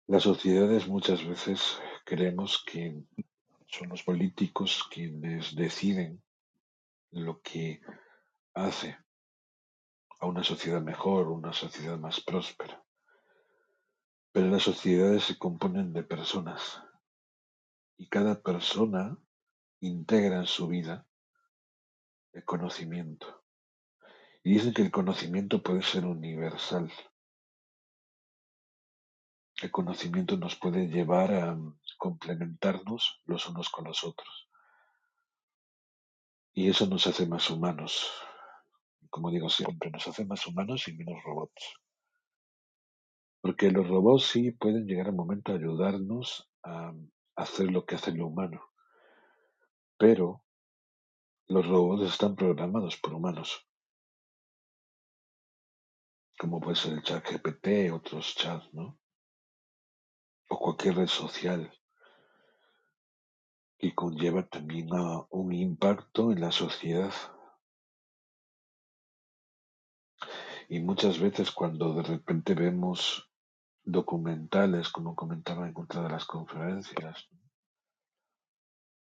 Las 0.09 0.25
sociedades 0.25 0.89
muchas 0.89 1.25
veces 1.25 1.81
creemos 2.05 2.65
que 2.65 3.05
son 3.69 3.91
los 3.91 4.03
políticos 4.03 4.85
quienes 4.91 5.55
deciden 5.55 6.21
lo 7.13 7.41
que 7.41 7.81
hace 8.55 8.99
a 10.19 10.27
una 10.27 10.43
sociedad 10.43 10.83
mejor, 10.83 11.29
una 11.29 11.53
sociedad 11.53 11.97
más 11.97 12.21
próspera. 12.21 12.85
Pero 14.33 14.47
las 14.47 14.63
sociedades 14.63 15.25
se 15.25 15.39
componen 15.39 15.93
de 15.93 16.05
personas 16.05 16.83
y 17.97 18.09
cada 18.09 18.41
persona 18.41 19.19
integra 19.81 20.37
en 20.37 20.47
su 20.47 20.69
vida 20.69 21.07
el 22.33 22.45
conocimiento. 22.45 23.45
Y 24.43 24.55
dicen 24.55 24.73
que 24.73 24.83
el 24.83 24.91
conocimiento 24.91 25.63
puede 25.63 25.83
ser 25.83 26.07
universal. 26.07 26.91
El 29.61 29.71
conocimiento 29.71 30.37
nos 30.37 30.57
puede 30.57 30.87
llevar 30.87 31.35
a 31.35 31.59
complementarnos 31.99 33.21
los 33.27 33.47
unos 33.49 33.69
con 33.69 33.85
los 33.85 34.05
otros. 34.05 34.49
Y 36.55 36.71
eso 36.71 36.87
nos 36.87 37.07
hace 37.07 37.27
más 37.27 37.51
humanos. 37.51 38.11
Como 39.11 39.31
digo 39.31 39.51
siempre, 39.51 39.91
nos 39.91 40.07
hace 40.07 40.25
más 40.25 40.47
humanos 40.47 40.89
y 40.89 40.95
menos 40.95 41.23
robots. 41.25 41.75
Porque 43.41 43.71
los 43.71 43.89
robots 43.89 44.25
sí 44.25 44.51
pueden 44.53 44.87
llegar 44.87 45.09
a 45.09 45.13
momento 45.13 45.53
a 45.53 45.57
ayudarnos 45.57 46.51
a 46.63 46.93
hacer 47.37 47.71
lo 47.71 47.85
que 47.87 47.95
hace 47.95 48.13
lo 48.13 48.27
humano. 48.27 48.71
Pero 49.97 50.45
los 51.47 51.67
robots 51.67 52.11
están 52.11 52.37
programados 52.37 52.97
por 52.97 53.15
humanos. 53.15 53.67
Como 56.39 56.61
puede 56.61 56.77
ser 56.77 56.93
el 56.93 57.03
chat 57.03 57.25
GPT, 57.25 57.93
otros 57.93 58.35
chats, 58.35 58.73
¿no? 58.73 58.99
O 60.49 60.59
cualquier 60.59 60.97
red 60.97 61.07
social 61.07 61.73
que 63.79 63.95
conlleva 63.95 64.47
también 64.47 64.95
a 64.95 65.27
un 65.31 65.55
impacto 65.55 66.33
en 66.33 66.41
la 66.43 66.53
sociedad. 66.53 67.15
Y 70.69 70.81
muchas 70.81 71.19
veces 71.19 71.51
cuando 71.51 71.95
de 71.95 72.03
repente 72.03 72.55
vemos 72.55 73.30
documentales, 73.85 74.91
como 74.91 75.15
comentaba 75.15 75.69
en 75.69 75.75
otra 75.77 76.03
de 76.03 76.11
las 76.11 76.25
conferencias, 76.25 77.29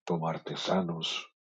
como 0.04 0.28
artesanos 0.28 1.32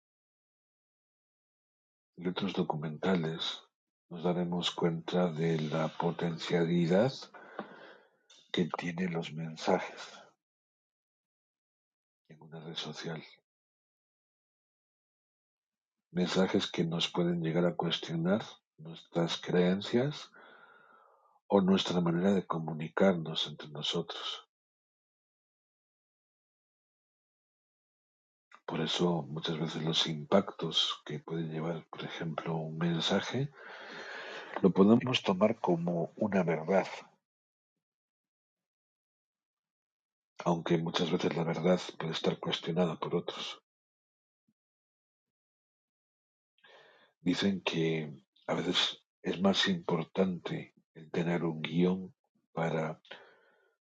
y 2.17 2.27
otros 2.27 2.53
documentales, 2.53 3.61
nos 4.09 4.23
daremos 4.23 4.71
cuenta 4.71 5.31
de 5.31 5.59
la 5.59 5.87
potencialidad 5.97 7.11
que 8.51 8.69
tienen 8.77 9.13
los 9.13 9.33
mensajes 9.33 10.13
en 12.29 12.41
una 12.41 12.59
red 12.61 12.75
social. 12.75 13.23
Mensajes 16.11 16.71
que 16.71 16.85
nos 16.85 17.11
pueden 17.11 17.41
llegar 17.41 17.65
a 17.65 17.75
cuestionar 17.75 18.43
nuestras 18.77 19.41
creencias 19.41 20.31
o 21.47 21.61
nuestra 21.61 22.01
manera 22.01 22.33
de 22.33 22.45
comunicarnos 22.45 23.47
entre 23.47 23.69
nosotros. 23.69 24.47
Por 28.65 28.81
eso 28.81 29.21
muchas 29.23 29.59
veces 29.59 29.83
los 29.83 30.07
impactos 30.07 31.01
que 31.05 31.19
puede 31.19 31.43
llevar, 31.43 31.85
por 31.89 32.03
ejemplo, 32.03 32.55
un 32.55 32.77
mensaje, 32.77 33.51
lo 34.61 34.71
podemos 34.71 35.21
tomar 35.21 35.59
como 35.59 36.11
una 36.15 36.43
verdad, 36.43 36.87
aunque 40.43 40.77
muchas 40.77 41.11
veces 41.11 41.35
la 41.35 41.43
verdad 41.43 41.79
puede 41.99 42.13
estar 42.13 42.39
cuestionada 42.39 42.97
por 42.99 43.15
otros. 43.15 43.61
Dicen 47.21 47.61
que 47.61 48.23
a 48.47 48.53
veces 48.55 49.03
es 49.21 49.41
más 49.41 49.67
importante 49.67 50.74
el 50.95 51.11
tener 51.11 51.43
un 51.43 51.61
guion 51.61 52.15
para 52.53 52.99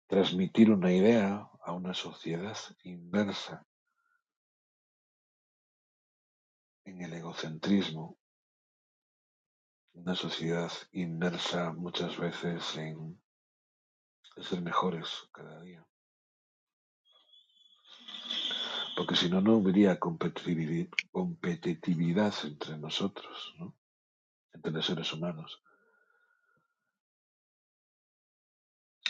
transmitir 0.06 0.70
una 0.70 0.92
idea 0.92 1.50
a 1.62 1.72
una 1.72 1.92
sociedad 1.92 2.56
inmersa 2.84 3.66
en 6.84 7.02
el 7.02 7.12
egocentrismo, 7.12 8.16
una 9.92 10.14
sociedad 10.14 10.70
inmersa 10.92 11.72
muchas 11.72 12.16
veces 12.16 12.76
en 12.76 13.20
ser 14.36 14.62
mejores 14.62 15.28
cada 15.32 15.60
día. 15.60 15.84
Porque 18.96 19.16
si 19.16 19.28
no, 19.28 19.40
no 19.40 19.56
habría 19.56 19.98
competitividad 19.98 22.34
entre 22.44 22.78
nosotros, 22.78 23.54
¿no? 23.58 23.74
entre 24.52 24.70
los 24.72 24.86
seres 24.86 25.12
humanos. 25.12 25.60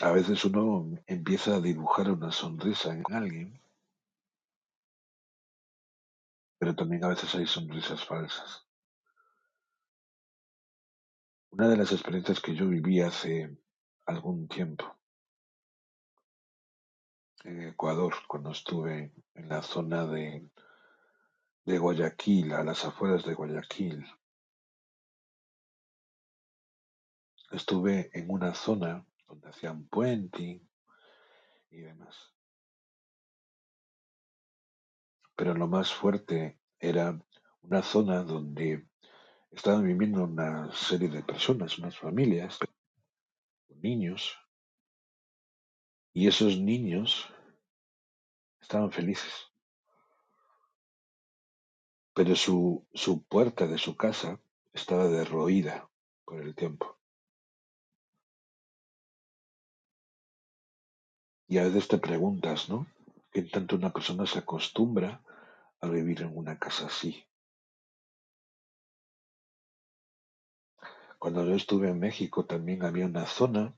A 0.01 0.11
veces 0.11 0.43
uno 0.45 0.97
empieza 1.05 1.55
a 1.55 1.61
dibujar 1.61 2.09
una 2.09 2.31
sonrisa 2.31 2.91
en 2.91 3.03
alguien, 3.13 3.61
pero 6.57 6.75
también 6.75 7.03
a 7.03 7.09
veces 7.09 7.35
hay 7.35 7.45
sonrisas 7.45 8.03
falsas. 8.03 8.65
Una 11.51 11.67
de 11.67 11.77
las 11.77 11.91
experiencias 11.91 12.39
que 12.39 12.55
yo 12.55 12.67
viví 12.67 12.99
hace 12.99 13.55
algún 14.07 14.47
tiempo 14.47 14.97
en 17.43 17.67
Ecuador, 17.67 18.15
cuando 18.27 18.51
estuve 18.51 19.13
en 19.35 19.49
la 19.49 19.61
zona 19.61 20.07
de, 20.07 20.49
de 21.65 21.77
Guayaquil, 21.77 22.53
a 22.53 22.63
las 22.63 22.85
afueras 22.85 23.23
de 23.23 23.35
Guayaquil, 23.35 24.03
estuve 27.51 28.09
en 28.17 28.31
una 28.31 28.55
zona 28.55 29.05
hacían 29.45 29.87
puenting 29.87 30.67
y 31.69 31.77
demás. 31.77 32.33
Pero 35.35 35.53
lo 35.53 35.67
más 35.67 35.93
fuerte 35.93 36.59
era 36.79 37.19
una 37.61 37.81
zona 37.81 38.23
donde 38.23 38.87
estaban 39.51 39.85
viviendo 39.85 40.23
una 40.23 40.71
serie 40.71 41.09
de 41.09 41.23
personas, 41.23 41.77
unas 41.77 41.97
familias, 41.97 42.59
niños, 43.69 44.37
y 46.13 46.27
esos 46.27 46.57
niños 46.59 47.27
estaban 48.59 48.91
felices. 48.91 49.33
Pero 52.13 52.35
su, 52.35 52.85
su 52.93 53.23
puerta 53.23 53.67
de 53.67 53.77
su 53.77 53.95
casa 53.95 54.39
estaba 54.73 55.07
derroída 55.07 55.89
por 56.25 56.41
el 56.41 56.53
tiempo. 56.55 57.00
Y 61.51 61.57
a 61.57 61.63
veces 61.65 61.89
te 61.89 61.97
preguntas, 61.97 62.69
¿no? 62.69 62.87
¿Qué 63.29 63.41
tanto 63.41 63.75
una 63.75 63.91
persona 63.91 64.25
se 64.25 64.39
acostumbra 64.39 65.21
a 65.81 65.89
vivir 65.89 66.21
en 66.21 66.37
una 66.37 66.57
casa 66.57 66.85
así? 66.85 67.27
Cuando 71.19 71.43
yo 71.45 71.53
estuve 71.53 71.89
en 71.89 71.99
México 71.99 72.45
también 72.45 72.85
había 72.85 73.05
una 73.05 73.25
zona 73.25 73.77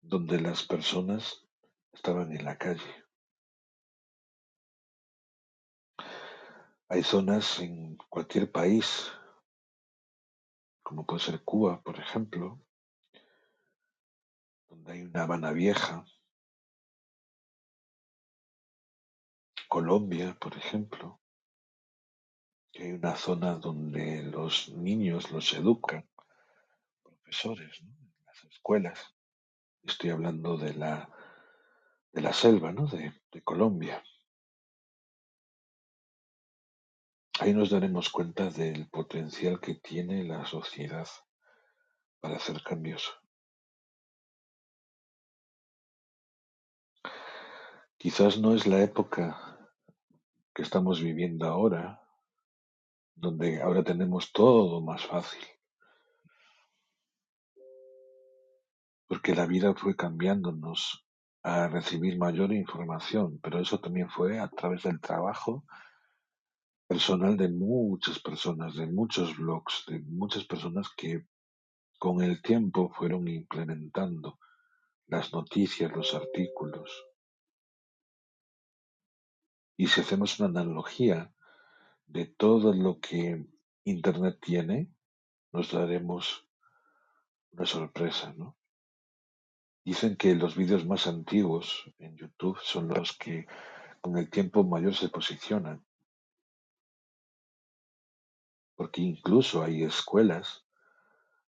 donde 0.00 0.40
las 0.40 0.62
personas 0.62 1.46
estaban 1.92 2.32
en 2.32 2.46
la 2.46 2.56
calle. 2.56 3.04
Hay 6.88 7.02
zonas 7.02 7.60
en 7.60 7.98
cualquier 8.08 8.50
país, 8.50 9.12
como 10.82 11.04
puede 11.04 11.20
ser 11.20 11.44
Cuba, 11.44 11.82
por 11.82 11.98
ejemplo, 11.98 12.58
donde 14.70 14.92
hay 14.92 15.02
una 15.02 15.24
Habana 15.24 15.52
Vieja, 15.52 16.06
Colombia, 19.70 20.36
por 20.40 20.56
ejemplo, 20.56 21.20
que 22.72 22.82
hay 22.82 22.90
una 22.90 23.14
zona 23.14 23.54
donde 23.54 24.24
los 24.24 24.68
niños 24.70 25.30
los 25.30 25.52
educan, 25.52 26.10
profesores, 27.04 27.80
¿no? 27.84 27.92
en 27.92 28.26
las 28.26 28.44
escuelas. 28.46 29.14
Estoy 29.84 30.10
hablando 30.10 30.56
de 30.56 30.74
la, 30.74 31.08
de 32.10 32.20
la 32.20 32.32
selva, 32.32 32.72
¿no? 32.72 32.88
de, 32.88 33.12
de 33.30 33.42
Colombia. 33.42 34.02
Ahí 37.38 37.54
nos 37.54 37.70
daremos 37.70 38.10
cuenta 38.10 38.50
del 38.50 38.90
potencial 38.90 39.60
que 39.60 39.76
tiene 39.76 40.24
la 40.24 40.46
sociedad 40.46 41.06
para 42.18 42.38
hacer 42.38 42.60
cambios. 42.64 43.08
Quizás 47.96 48.36
no 48.38 48.52
es 48.52 48.66
la 48.66 48.82
época 48.82 49.49
estamos 50.62 51.00
viviendo 51.00 51.46
ahora, 51.46 52.02
donde 53.14 53.60
ahora 53.62 53.82
tenemos 53.82 54.32
todo 54.32 54.80
más 54.80 55.04
fácil. 55.06 55.42
Porque 59.06 59.34
la 59.34 59.46
vida 59.46 59.74
fue 59.74 59.96
cambiándonos 59.96 61.06
a 61.42 61.68
recibir 61.68 62.18
mayor 62.18 62.52
información, 62.52 63.38
pero 63.42 63.60
eso 63.60 63.80
también 63.80 64.08
fue 64.10 64.38
a 64.38 64.48
través 64.48 64.82
del 64.82 65.00
trabajo 65.00 65.64
personal 66.86 67.36
de 67.36 67.48
muchas 67.48 68.18
personas, 68.18 68.74
de 68.74 68.86
muchos 68.86 69.36
blogs, 69.36 69.84
de 69.86 70.00
muchas 70.00 70.44
personas 70.44 70.88
que 70.96 71.24
con 71.98 72.22
el 72.22 72.42
tiempo 72.42 72.90
fueron 72.90 73.28
implementando 73.28 74.38
las 75.06 75.32
noticias, 75.32 75.92
los 75.92 76.14
artículos. 76.14 77.09
Y 79.80 79.86
si 79.86 80.02
hacemos 80.02 80.38
una 80.38 80.50
analogía 80.50 81.32
de 82.06 82.26
todo 82.26 82.74
lo 82.74 83.00
que 83.00 83.46
Internet 83.84 84.38
tiene, 84.38 84.92
nos 85.52 85.72
daremos 85.72 86.46
una 87.52 87.64
sorpresa, 87.64 88.34
¿no? 88.36 88.58
Dicen 89.82 90.16
que 90.16 90.34
los 90.34 90.54
vídeos 90.54 90.84
más 90.84 91.06
antiguos 91.06 91.90
en 91.98 92.14
YouTube 92.14 92.58
son 92.62 92.88
los 92.88 93.16
que 93.16 93.46
con 94.02 94.18
el 94.18 94.28
tiempo 94.28 94.64
mayor 94.64 94.94
se 94.94 95.08
posicionan. 95.08 95.82
Porque 98.74 99.00
incluso 99.00 99.62
hay 99.62 99.84
escuelas, 99.84 100.66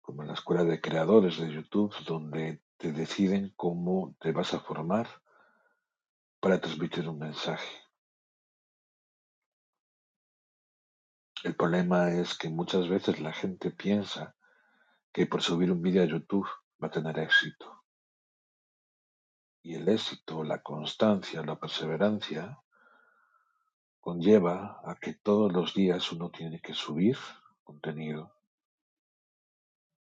como 0.02 0.22
la 0.22 0.34
escuela 0.34 0.64
de 0.64 0.82
creadores 0.82 1.38
de 1.38 1.50
YouTube, 1.50 1.94
donde 2.04 2.60
te 2.76 2.92
deciden 2.92 3.54
cómo 3.56 4.14
te 4.20 4.32
vas 4.32 4.52
a 4.52 4.60
formar 4.60 5.08
para 6.40 6.60
transmitir 6.60 7.08
un 7.08 7.20
mensaje. 7.20 7.87
El 11.44 11.54
problema 11.54 12.10
es 12.10 12.36
que 12.36 12.48
muchas 12.48 12.88
veces 12.88 13.20
la 13.20 13.32
gente 13.32 13.70
piensa 13.70 14.34
que 15.12 15.26
por 15.26 15.40
subir 15.40 15.70
un 15.70 15.80
vídeo 15.80 16.02
a 16.02 16.06
YouTube 16.06 16.48
va 16.82 16.88
a 16.88 16.90
tener 16.90 17.16
éxito. 17.16 17.84
Y 19.62 19.76
el 19.76 19.88
éxito, 19.88 20.42
la 20.42 20.62
constancia, 20.62 21.44
la 21.44 21.60
perseverancia 21.60 22.60
conlleva 24.00 24.80
a 24.84 24.96
que 24.96 25.14
todos 25.14 25.52
los 25.52 25.74
días 25.74 26.10
uno 26.10 26.30
tiene 26.30 26.60
que 26.60 26.74
subir 26.74 27.16
contenido. 27.62 28.34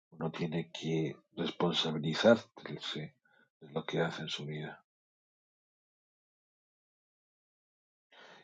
Uno 0.09 0.31
tiene 0.31 0.71
que 0.71 1.17
responsabilizarse 1.33 3.15
de 3.59 3.69
lo 3.69 3.85
que 3.85 4.01
hace 4.01 4.23
en 4.23 4.29
su 4.29 4.45
vida. 4.47 4.83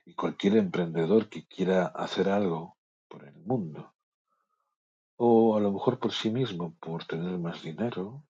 Y 0.06 0.14
cualquier 0.14 0.58
emprendedor 0.58 1.30
que 1.30 1.48
quiera 1.48 1.88
hacer 1.88 2.30
algo 2.30 2.73
por 3.14 3.26
el 3.26 3.36
mundo, 3.46 3.94
o 5.18 5.56
a 5.56 5.60
lo 5.60 5.72
mejor 5.72 6.00
por 6.00 6.12
sí 6.12 6.32
mismo, 6.32 6.76
por 6.80 7.06
tener 7.06 7.38
más 7.38 7.62
dinero, 7.62 8.26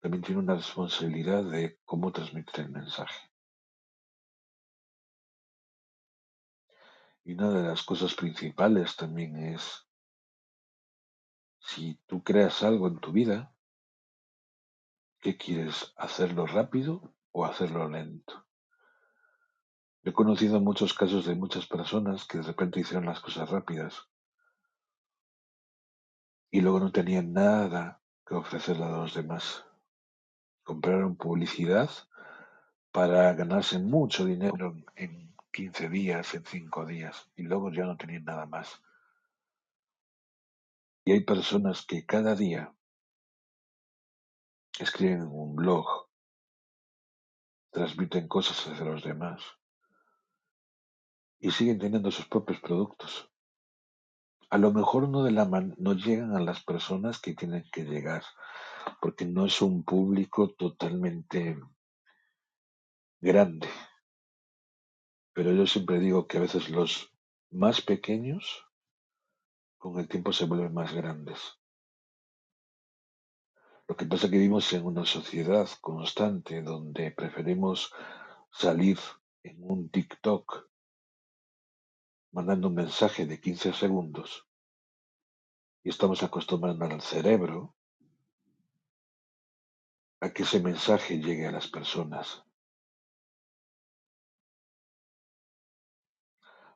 también 0.00 0.22
tiene 0.22 0.42
una 0.42 0.54
responsabilidad 0.54 1.42
de 1.50 1.80
cómo 1.84 2.12
transmitir 2.12 2.60
el 2.60 2.70
mensaje. 2.70 3.32
Y 7.24 7.32
una 7.32 7.50
de 7.50 7.62
las 7.64 7.82
cosas 7.82 8.14
principales 8.14 8.94
también 8.94 9.34
es, 9.36 9.88
si 11.58 11.96
tú 12.06 12.22
creas 12.22 12.62
algo 12.62 12.86
en 12.86 13.00
tu 13.00 13.10
vida, 13.10 13.52
¿qué 15.20 15.36
quieres? 15.36 15.92
¿Hacerlo 15.96 16.46
rápido 16.46 17.12
o 17.32 17.44
hacerlo 17.44 17.88
lento? 17.88 18.46
He 20.04 20.12
conocido 20.12 20.60
muchos 20.60 20.94
casos 20.94 21.26
de 21.26 21.36
muchas 21.36 21.66
personas 21.66 22.24
que 22.24 22.38
de 22.38 22.42
repente 22.42 22.80
hicieron 22.80 23.06
las 23.06 23.20
cosas 23.20 23.48
rápidas 23.48 24.08
y 26.50 26.60
luego 26.60 26.80
no 26.80 26.90
tenían 26.90 27.32
nada 27.32 28.02
que 28.26 28.34
ofrecerle 28.34 28.84
a 28.84 28.90
los 28.90 29.14
demás. 29.14 29.64
Compraron 30.64 31.14
publicidad 31.16 31.88
para 32.90 33.32
ganarse 33.34 33.78
mucho 33.78 34.24
dinero 34.24 34.74
en 34.96 35.36
15 35.52 35.88
días, 35.88 36.34
en 36.34 36.44
5 36.46 36.84
días, 36.84 37.30
y 37.36 37.42
luego 37.42 37.70
ya 37.70 37.84
no 37.84 37.96
tenían 37.96 38.24
nada 38.24 38.44
más. 38.46 38.82
Y 41.04 41.12
hay 41.12 41.24
personas 41.24 41.86
que 41.86 42.04
cada 42.04 42.34
día 42.34 42.74
escriben 44.80 45.28
un 45.30 45.54
blog, 45.54 46.08
transmiten 47.70 48.26
cosas 48.26 48.66
hacia 48.66 48.84
los 48.84 49.04
demás 49.04 49.61
y 51.42 51.50
siguen 51.50 51.80
teniendo 51.80 52.12
sus 52.12 52.26
propios 52.26 52.60
productos. 52.60 53.28
A 54.48 54.58
lo 54.58 54.72
mejor 54.72 55.08
no, 55.08 55.24
de 55.24 55.32
la 55.32 55.44
no 55.44 55.94
llegan 55.94 56.36
a 56.36 56.40
las 56.40 56.62
personas 56.62 57.20
que 57.20 57.34
tienen 57.34 57.68
que 57.72 57.82
llegar, 57.82 58.22
porque 59.00 59.24
no 59.24 59.46
es 59.46 59.60
un 59.60 59.82
público 59.82 60.54
totalmente 60.54 61.58
grande. 63.20 63.68
Pero 65.32 65.52
yo 65.52 65.66
siempre 65.66 65.98
digo 65.98 66.28
que 66.28 66.38
a 66.38 66.42
veces 66.42 66.70
los 66.70 67.12
más 67.50 67.82
pequeños 67.82 68.64
con 69.78 69.98
el 69.98 70.06
tiempo 70.06 70.32
se 70.32 70.44
vuelven 70.44 70.72
más 70.72 70.94
grandes. 70.94 71.58
Lo 73.88 73.96
que 73.96 74.06
pasa 74.06 74.26
es 74.26 74.30
que 74.30 74.38
vivimos 74.38 74.72
en 74.72 74.86
una 74.86 75.04
sociedad 75.04 75.68
constante 75.80 76.62
donde 76.62 77.10
preferimos 77.10 77.92
salir 78.52 78.98
en 79.42 79.56
un 79.64 79.90
TikTok 79.90 80.71
mandando 82.32 82.68
un 82.68 82.74
mensaje 82.74 83.26
de 83.26 83.40
15 83.40 83.74
segundos 83.74 84.48
y 85.84 85.90
estamos 85.90 86.22
acostumbrando 86.22 86.86
al 86.86 87.02
cerebro 87.02 87.76
a 90.20 90.30
que 90.32 90.44
ese 90.44 90.60
mensaje 90.60 91.18
llegue 91.18 91.46
a 91.46 91.52
las 91.52 91.68
personas. 91.68 92.44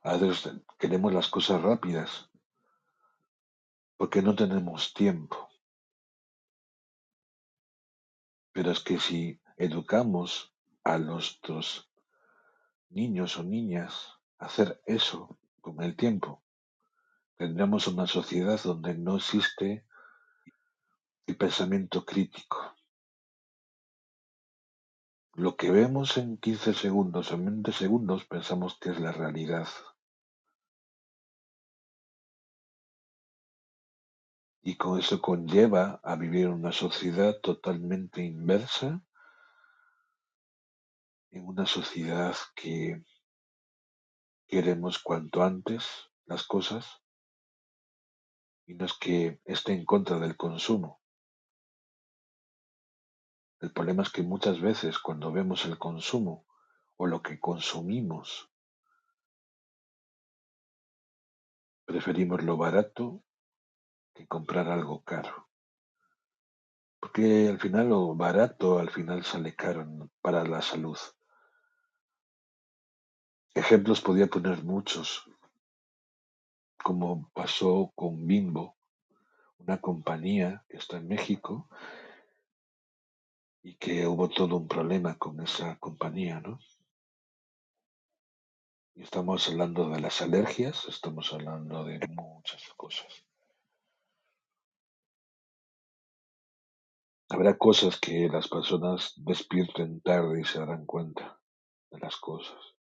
A 0.03 0.15
veces 0.17 0.53
queremos 0.77 1.11
las 1.11 1.27
cosas 1.27 1.61
rápidas 1.61 2.29
porque 3.97 4.21
no 4.21 4.35
tenemos 4.35 4.93
tiempo. 4.93 5.49
Pero 8.51 8.71
es 8.71 8.79
que 8.81 8.99
si 8.99 9.41
educamos 9.57 10.53
a 10.83 10.97
nuestros 10.99 11.91
niños 12.89 13.37
o 13.37 13.43
niñas 13.43 14.19
a 14.37 14.45
hacer 14.45 14.81
eso 14.85 15.37
con 15.67 15.83
el 15.83 15.97
tiempo, 15.97 16.41
tendremos 17.35 17.87
una 17.87 18.07
sociedad 18.07 18.57
donde 18.63 18.97
no 18.97 19.17
existe 19.17 19.85
el 21.25 21.35
pensamiento 21.35 22.05
crítico. 22.05 22.73
Lo 25.33 25.57
que 25.57 25.69
vemos 25.69 26.15
en 26.15 26.37
15 26.37 26.73
segundos 26.73 27.33
en 27.33 27.43
20 27.43 27.73
segundos 27.73 28.23
pensamos 28.23 28.77
que 28.79 28.91
es 28.91 28.99
la 29.01 29.11
realidad. 29.11 29.67
Y 34.61 34.77
con 34.77 34.97
eso 34.97 35.21
conlleva 35.21 35.99
a 36.01 36.15
vivir 36.15 36.47
una 36.47 36.71
sociedad 36.71 37.41
totalmente 37.41 38.23
inversa, 38.23 39.03
en 41.31 41.45
una 41.45 41.65
sociedad 41.65 42.35
que 42.55 43.03
queremos 44.47 44.99
cuanto 44.99 45.43
antes 45.43 46.09
las 46.25 46.43
cosas 46.43 47.01
y 48.65 48.73
no 48.73 48.85
es 48.85 48.93
que 48.93 49.41
esté 49.45 49.73
en 49.73 49.85
contra 49.85 50.19
del 50.19 50.35
consumo. 50.35 51.01
El 53.59 53.71
problema 53.73 54.03
es 54.03 54.11
que 54.11 54.23
muchas 54.23 54.61
veces 54.61 54.99
cuando 54.99 55.31
vemos 55.31 55.65
el 55.65 55.77
consumo 55.77 56.45
o 56.97 57.07
lo 57.07 57.21
que 57.21 57.39
consumimos, 57.39 58.51
preferimos 61.85 62.43
lo 62.43 62.57
barato 62.57 63.23
que 64.13 64.27
comprar 64.27 64.67
algo 64.67 65.03
caro. 65.03 65.49
Porque 66.99 67.47
al 67.47 67.59
final 67.59 67.89
lo 67.89 68.15
barato 68.15 68.79
al 68.79 68.89
final 68.89 69.23
sale 69.23 69.55
caro 69.55 70.09
para 70.21 70.43
la 70.43 70.61
salud. 70.61 70.97
Ejemplos 73.57 74.01
podía 74.01 74.27
poner 74.27 74.63
muchos, 74.63 75.27
como 76.77 77.27
pasó 77.33 77.91
con 77.95 78.27
Bimbo, 78.27 78.77
una 79.57 79.81
compañía 79.81 80.63
que 80.69 80.77
está 80.77 80.97
en 80.97 81.07
México 81.07 81.67
y 83.63 83.73
que 83.77 84.05
hubo 84.05 84.29
todo 84.29 84.57
un 84.57 84.67
problema 84.67 85.17
con 85.17 85.41
esa 85.41 85.75
compañía, 85.79 86.39
¿no? 86.39 86.59
Y 88.93 89.01
estamos 89.01 89.49
hablando 89.49 89.89
de 89.89 90.01
las 90.01 90.21
alergias, 90.21 90.85
estamos 90.87 91.33
hablando 91.33 91.83
de 91.83 91.99
muchas 92.09 92.61
cosas. 92.77 93.25
Habrá 97.29 97.57
cosas 97.57 97.99
que 97.99 98.29
las 98.29 98.47
personas 98.47 99.13
despierten 99.17 99.99
tarde 100.01 100.41
y 100.41 100.43
se 100.43 100.59
darán 100.59 100.85
cuenta 100.85 101.39
de 101.89 101.97
las 101.97 102.17
cosas. 102.17 102.76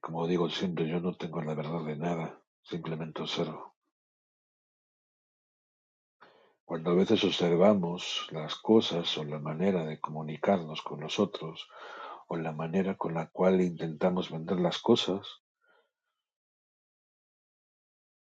Como 0.00 0.26
digo 0.26 0.48
siempre, 0.48 0.88
yo 0.88 0.98
no 1.00 1.14
tengo 1.14 1.42
la 1.42 1.54
verdad 1.54 1.84
de 1.84 1.96
nada, 1.96 2.42
simplemente 2.62 3.22
observo. 3.22 3.76
Cuando 6.64 6.92
a 6.92 6.94
veces 6.94 7.22
observamos 7.24 8.28
las 8.30 8.54
cosas 8.54 9.18
o 9.18 9.24
la 9.24 9.38
manera 9.38 9.84
de 9.84 10.00
comunicarnos 10.00 10.82
con 10.82 11.00
los 11.00 11.18
otros 11.18 11.68
o 12.28 12.36
la 12.36 12.52
manera 12.52 12.96
con 12.96 13.14
la 13.14 13.28
cual 13.28 13.60
intentamos 13.60 14.30
vender 14.30 14.60
las 14.60 14.78
cosas, 14.78 15.42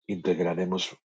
integraremos 0.06 0.96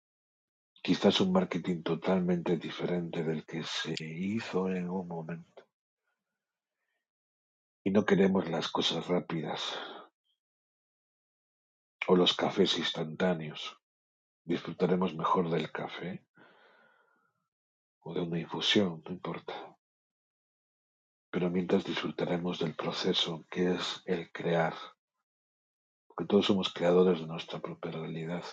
quizás 0.82 1.20
un 1.20 1.32
marketing 1.32 1.82
totalmente 1.82 2.56
diferente 2.56 3.24
del 3.24 3.44
que 3.44 3.64
se 3.64 3.94
hizo 3.98 4.68
en 4.68 4.88
un 4.88 5.06
momento. 5.08 5.64
Y 7.84 7.90
no 7.90 8.04
queremos 8.04 8.48
las 8.48 8.68
cosas 8.68 9.06
rápidas 9.08 9.76
o 12.06 12.16
los 12.16 12.34
cafés 12.34 12.78
instantáneos. 12.78 13.78
Disfrutaremos 14.44 15.14
mejor 15.14 15.50
del 15.50 15.70
café 15.72 16.24
o 18.00 18.14
de 18.14 18.20
una 18.20 18.38
infusión, 18.38 19.02
no 19.04 19.12
importa. 19.12 19.76
Pero 21.30 21.50
mientras 21.50 21.84
disfrutaremos 21.84 22.58
del 22.58 22.74
proceso 22.74 23.44
que 23.50 23.74
es 23.74 24.02
el 24.06 24.30
crear, 24.32 24.74
porque 26.06 26.24
todos 26.24 26.46
somos 26.46 26.72
creadores 26.72 27.20
de 27.20 27.26
nuestra 27.26 27.58
propia 27.58 27.90
realidad. 27.90 28.44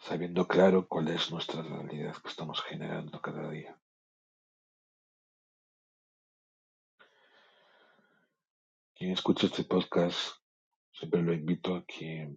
sabiendo 0.00 0.48
claro 0.48 0.88
cuál 0.88 1.08
es 1.08 1.30
nuestra 1.30 1.62
realidad 1.62 2.16
que 2.16 2.28
estamos 2.28 2.62
generando 2.62 3.20
cada 3.20 3.48
día. 3.50 3.79
Quien 9.00 9.12
escucha 9.12 9.46
este 9.46 9.64
podcast, 9.64 10.36
siempre 10.92 11.22
lo 11.22 11.32
invito 11.32 11.74
a 11.74 11.86
que 11.86 12.36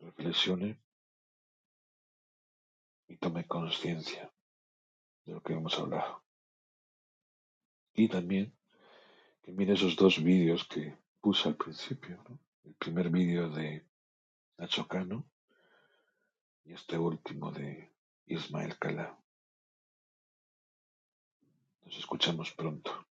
reflexione 0.00 0.82
y 3.06 3.16
tome 3.16 3.46
conciencia 3.46 4.28
de 5.24 5.34
lo 5.34 5.40
que 5.40 5.52
hemos 5.52 5.78
hablado. 5.78 6.24
Y 7.94 8.08
también 8.08 8.58
que 9.40 9.52
mire 9.52 9.74
esos 9.74 9.94
dos 9.94 10.20
vídeos 10.20 10.66
que 10.66 10.98
puse 11.20 11.48
al 11.48 11.56
principio. 11.56 12.24
El 12.64 12.74
primer 12.74 13.08
vídeo 13.08 13.48
de 13.48 13.86
Nacho 14.56 14.88
Cano 14.88 15.30
y 16.64 16.72
este 16.72 16.98
último 16.98 17.52
de 17.52 17.94
Ismael 18.26 18.76
Cala. 18.80 19.16
Nos 21.84 21.96
escuchamos 21.96 22.50
pronto. 22.50 23.07